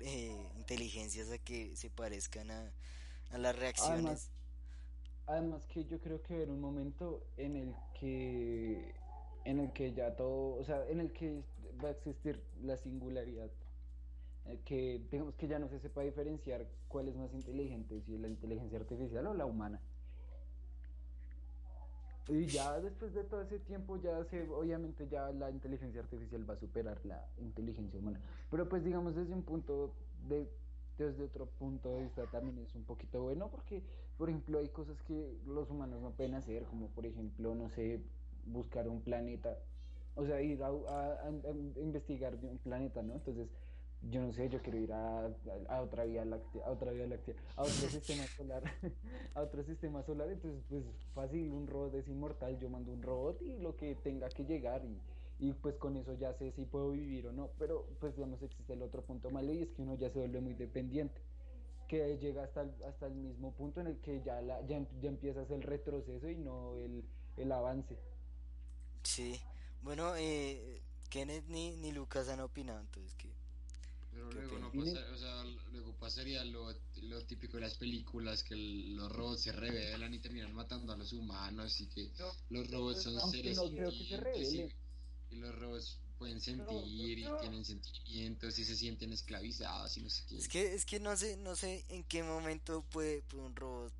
eh, 0.00 0.50
inteligencias 0.56 1.30
a 1.30 1.38
que 1.38 1.76
se 1.76 1.90
parezcan 1.90 2.50
a, 2.50 2.72
a 3.30 3.38
las 3.38 3.56
reacciones. 3.56 4.04
Además, 4.04 4.30
además 5.26 5.66
que 5.66 5.84
yo 5.84 6.00
creo 6.00 6.22
que 6.22 6.34
va 6.34 6.40
a 6.40 6.42
haber 6.42 6.50
un 6.50 6.60
momento 6.60 7.26
en 7.36 7.56
el 7.56 7.74
que 7.98 8.94
en 9.44 9.60
el 9.60 9.72
que 9.72 9.92
ya 9.94 10.14
todo, 10.14 10.56
o 10.56 10.64
sea, 10.64 10.86
en 10.88 11.00
el 11.00 11.12
que 11.12 11.42
va 11.82 11.88
a 11.88 11.92
existir 11.92 12.42
la 12.62 12.76
singularidad, 12.76 13.50
eh, 14.44 14.60
que 14.64 15.06
digamos 15.10 15.34
que 15.36 15.48
ya 15.48 15.58
no 15.58 15.68
se 15.68 15.78
sepa 15.78 16.02
diferenciar 16.02 16.66
cuál 16.88 17.08
es 17.08 17.16
más 17.16 17.32
inteligente, 17.32 18.02
si 18.02 18.18
la 18.18 18.28
inteligencia 18.28 18.78
artificial 18.78 19.26
o 19.26 19.34
la 19.34 19.46
humana. 19.46 19.80
Y 22.28 22.46
ya 22.46 22.78
después 22.80 23.14
de 23.14 23.24
todo 23.24 23.40
ese 23.42 23.58
tiempo 23.58 23.96
ya 23.96 24.22
se, 24.24 24.42
obviamente 24.50 25.08
ya 25.08 25.30
la 25.32 25.50
inteligencia 25.50 26.00
artificial 26.02 26.48
va 26.48 26.54
a 26.54 26.58
superar 26.58 26.98
la 27.06 27.26
inteligencia 27.38 27.98
humana. 27.98 28.20
Pero 28.50 28.68
pues 28.68 28.84
digamos 28.84 29.14
desde 29.16 29.32
un 29.32 29.42
punto 29.42 29.94
de, 30.28 30.46
desde 30.98 31.24
otro 31.24 31.46
punto 31.46 31.88
de 31.90 32.02
vista 32.02 32.26
también 32.26 32.58
es 32.58 32.74
un 32.74 32.84
poquito 32.84 33.22
bueno 33.22 33.48
porque, 33.50 33.82
por 34.18 34.28
ejemplo, 34.28 34.58
hay 34.58 34.68
cosas 34.68 35.00
que 35.02 35.38
los 35.46 35.70
humanos 35.70 36.02
no 36.02 36.10
pueden 36.10 36.34
hacer, 36.34 36.64
como 36.64 36.88
por 36.88 37.06
ejemplo, 37.06 37.54
no 37.54 37.70
sé, 37.70 38.00
buscar 38.44 38.88
un 38.88 39.00
planeta, 39.00 39.56
o 40.14 40.26
sea, 40.26 40.42
ir 40.42 40.62
a, 40.62 40.66
a- 40.68 41.12
a- 41.22 41.28
a 41.28 41.80
investigar 41.80 42.38
de 42.38 42.46
un 42.48 42.58
planeta, 42.58 43.02
¿no? 43.02 43.14
Entonces, 43.14 43.48
yo 44.02 44.20
no 44.22 44.32
sé, 44.32 44.48
yo 44.48 44.60
quiero 44.62 44.78
ir 44.78 44.92
a, 44.92 45.26
a- 45.26 45.32
a 45.68 45.82
otra 45.82 46.04
vía 46.04 46.24
láctea, 46.24 46.64
a 46.66 46.70
otra 46.70 46.92
vía 46.92 47.06
láctea, 47.06 47.34
a 47.56 47.62
otro 47.62 47.72
sistema 47.90 48.24
solar, 48.36 48.62
a 49.34 49.40
otro 49.42 49.62
sistema 49.64 50.02
solar, 50.04 50.30
entonces 50.30 50.62
pues 50.68 50.84
fácil, 51.14 51.50
un 51.52 51.66
robot 51.66 51.94
es 51.94 52.08
inmortal, 52.08 52.58
yo 52.58 52.70
mando 52.70 52.92
un 52.92 53.02
robot 53.02 53.40
y 53.42 53.58
lo 53.58 53.76
que 53.76 53.94
tenga 53.96 54.28
que 54.28 54.44
llegar 54.44 54.84
y, 54.84 55.00
y 55.48 55.52
pues 55.52 55.76
con 55.76 55.96
eso 55.96 56.14
ya 56.14 56.32
sé 56.34 56.52
si 56.52 56.64
puedo 56.64 56.90
vivir 56.92 57.26
o 57.26 57.32
no, 57.32 57.50
pero 57.58 57.86
pues 58.00 58.14
digamos 58.16 58.42
existe 58.42 58.72
el 58.72 58.82
otro 58.82 59.02
punto 59.02 59.30
malo 59.30 59.52
y 59.52 59.62
es 59.62 59.68
que 59.70 59.82
uno 59.82 59.94
ya 59.96 60.10
se 60.10 60.18
vuelve 60.18 60.40
muy 60.40 60.54
dependiente, 60.54 61.20
que 61.88 62.18
llega 62.18 62.44
hasta 62.44 62.62
el, 62.62 62.72
hasta 62.84 63.06
el 63.06 63.14
mismo 63.14 63.52
punto 63.52 63.80
en 63.80 63.88
el 63.88 63.98
que 64.00 64.22
ya, 64.22 64.40
la, 64.42 64.60
ya, 64.66 64.84
ya 65.00 65.08
empiezas 65.08 65.50
el 65.50 65.62
retroceso 65.62 66.28
y 66.28 66.36
no 66.36 66.76
el, 66.76 67.04
el 67.36 67.50
avance. 67.52 67.96
Sí. 69.02 69.40
Bueno, 69.82 70.14
eh, 70.16 70.82
Kenneth 71.08 71.46
ni, 71.48 71.76
ni 71.76 71.92
Lucas 71.92 72.28
han 72.28 72.40
opinado, 72.40 72.80
entonces 72.80 73.14
que 73.14 73.28
Pero 74.18 74.30
¿Qué 74.30 74.34
luego 74.46 74.58
no 74.58 74.72
pasa, 74.72 75.06
o 75.14 75.16
sea, 75.18 75.44
luego 75.72 75.92
pasaría 75.98 76.44
lo, 76.44 76.74
lo 77.02 77.24
típico 77.26 77.56
de 77.56 77.62
las 77.62 77.74
películas, 77.76 78.42
que 78.42 78.54
el- 78.54 78.96
los 78.96 79.10
robots 79.12 79.42
se 79.42 79.52
rebelan 79.52 80.12
y 80.14 80.18
terminan 80.18 80.52
matando 80.54 80.92
a 80.92 80.96
los 80.96 81.12
humanos 81.12 81.80
y 81.80 81.86
que 81.86 82.10
No, 82.18 82.26
los 82.50 82.70
robots 82.70 83.02
son 83.02 83.18
Aunque 83.18 83.36
seres 83.38 83.56
no 83.56 83.70
creo 83.70 83.90
que 83.90 83.96
se 83.96 84.14
y- 84.14 84.16
rebelen. 84.16 84.72
Y 85.30 85.36
los 85.36 85.54
robots 85.58 85.98
pueden 86.18 86.40
sentir 86.40 87.18
y 87.18 87.24
no. 87.24 87.36
tienen 87.36 87.64
sentimientos 87.64 88.58
y 88.58 88.64
se 88.64 88.74
sienten 88.74 89.12
esclavizados 89.12 89.96
y 89.98 90.02
no 90.02 90.10
sé 90.10 90.24
qué. 90.28 90.36
Es 90.38 90.48
que, 90.48 90.74
es 90.74 90.84
que 90.84 90.98
no 90.98 91.16
sé, 91.16 91.36
no 91.36 91.54
sé 91.54 91.84
en 91.90 92.02
qué 92.04 92.22
momento 92.24 92.82
puede, 92.90 93.22
puede 93.22 93.44
un 93.44 93.54
robot 93.54 93.92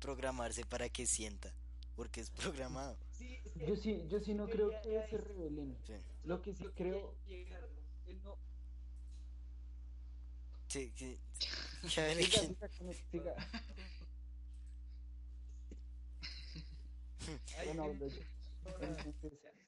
programarse 0.00 0.64
para 0.64 0.88
que 0.88 1.06
sienta, 1.06 1.52
porque 1.96 2.20
es 2.20 2.30
programado. 2.30 2.96
Sí, 3.18 3.38
que- 3.54 3.66
Yo 3.66 3.76
sí, 3.76 4.02
yo 4.08 4.20
sí 4.20 4.34
no 4.34 4.48
creo 4.48 4.70
que 4.82 5.02
se 5.08 5.18
rebelen. 5.18 5.76
Sí, 5.86 5.92
Lo 6.24 6.42
que 6.42 6.52
sí 6.54 6.64
creo, 6.74 7.14
él 7.28 8.20
no- 8.24 8.36
sí, 10.74 10.92
sí. 10.96 11.18
Que 11.94 12.00
a 12.00 12.04
ver, 12.04 12.16
siga, 12.24 12.40
que- 12.40 12.46
siga, 12.48 12.68
con- 12.78 12.94
siga. 13.10 13.34
Ay, 17.58 17.66
Bueno. 17.68 17.90
Entonces, 17.92 18.22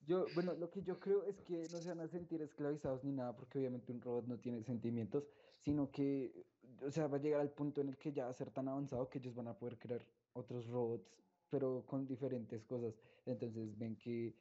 yo, 0.07 0.27
bueno, 0.35 0.55
lo 0.55 0.71
que 0.71 0.83
yo 0.83 0.99
creo 0.99 1.25
es 1.25 1.41
que 1.43 1.69
no 1.71 1.81
se 1.81 1.89
van 1.89 2.01
a 2.01 2.09
sentir 2.09 2.43
esclavizados 2.43 3.05
ni 3.05 3.13
nada, 3.13 3.35
porque 3.37 3.59
obviamente 3.59 3.93
un 3.93 4.01
robot 4.01 4.27
no 4.27 4.39
tiene 4.39 4.63
sentimientos, 4.63 5.25
sino 5.65 5.91
que, 5.91 6.47
o 6.83 6.91
sea, 6.91 7.07
va 7.07 7.19
a 7.19 7.21
llegar 7.21 7.41
al 7.41 7.51
punto 7.51 7.81
en 7.81 7.89
el 7.89 7.97
que 7.99 8.13
ya 8.13 8.25
va 8.25 8.31
a 8.31 8.35
ser 8.35 8.51
tan 8.51 8.69
avanzado 8.69 9.09
que 9.09 9.19
ellos 9.19 9.35
van 9.35 9.49
a 9.49 9.59
poder 9.59 9.79
crear 9.79 10.05
otros 10.33 10.67
robots, 10.67 11.09
pero 11.51 11.85
con 11.87 12.07
diferentes 12.07 12.65
cosas. 12.65 12.95
Entonces 13.27 13.77
ven 13.79 13.97
que, 13.97 14.35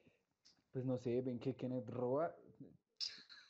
pues 0.71 0.85
no 0.85 0.97
sé, 0.97 1.21
ven 1.21 1.39
que 1.39 1.55
Kenneth 1.55 1.89
roba, 1.89 2.35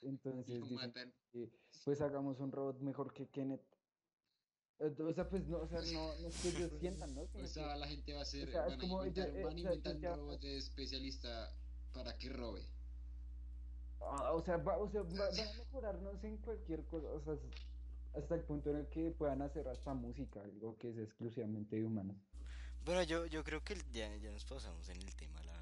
entonces 0.02 0.62
dicen 0.70 1.14
que, 1.32 1.50
pues 1.84 2.02
hagamos 2.02 2.40
un 2.40 2.52
robot 2.52 2.80
mejor 2.82 3.14
que 3.14 3.28
Kenneth. 3.30 3.62
O 4.80 5.14
sea, 5.14 5.30
pues 5.30 5.48
no, 5.48 5.60
o 5.60 5.68
sea, 5.68 5.80
no, 5.94 6.16
no 6.20 6.28
es 6.28 6.42
que 6.42 6.50
ellos 6.50 6.72
sientan, 6.80 7.16
¿no? 7.16 7.22
O 7.24 7.32
que- 7.32 7.48
sea, 7.48 7.76
la 7.78 7.88
gente 7.88 8.14
va 8.14 8.20
a 8.20 8.24
hacer, 8.24 8.48
o 8.50 8.52
sea, 8.52 8.62
es 8.66 8.70
van 8.72 8.80
a 8.80 8.82
como 8.82 9.06
inventar, 9.06 9.30
ella- 9.30 9.40
eh, 9.40 9.44
van 9.44 9.54
a 9.54 9.56
o 9.56 9.60
sea, 9.62 9.74
inventar 9.74 10.00
ya- 10.00 10.12
un 10.14 10.20
robot 10.20 10.42
de 10.42 10.58
especialista 10.58 11.54
para 11.94 12.18
que 12.18 12.30
robe. 12.30 12.62
Ah, 14.02 14.34
o 14.34 14.42
sea, 14.44 14.58
va, 14.58 14.78
o 14.78 14.90
sea, 14.90 15.02
va- 15.04 15.10
van 15.30 15.40
a 15.40 15.54
mejorarnos 15.58 16.24
en 16.24 16.38
cualquier 16.38 16.84
cosa, 16.86 17.08
o 17.10 17.22
sea, 17.22 17.34
s- 17.34 17.48
hasta 18.14 18.36
el 18.36 18.42
punto 18.44 18.70
en 18.70 18.78
el 18.78 18.88
que 18.90 19.12
puedan 19.12 19.42
hacer 19.42 19.68
hasta 19.68 19.94
música, 19.94 20.42
algo 20.44 20.78
que 20.78 20.90
es 20.90 20.98
exclusivamente 20.98 21.78
de 21.78 21.86
humanos. 21.86 22.18
Bueno, 22.84 23.02
yo, 23.04 23.26
yo 23.26 23.44
creo 23.44 23.64
que 23.64 23.76
ya, 23.94 24.16
ya 24.18 24.32
nos 24.32 24.46
pasamos 24.46 24.88
en 24.90 24.98
el 25.02 25.16
tema, 25.16 25.42
la 25.44 25.55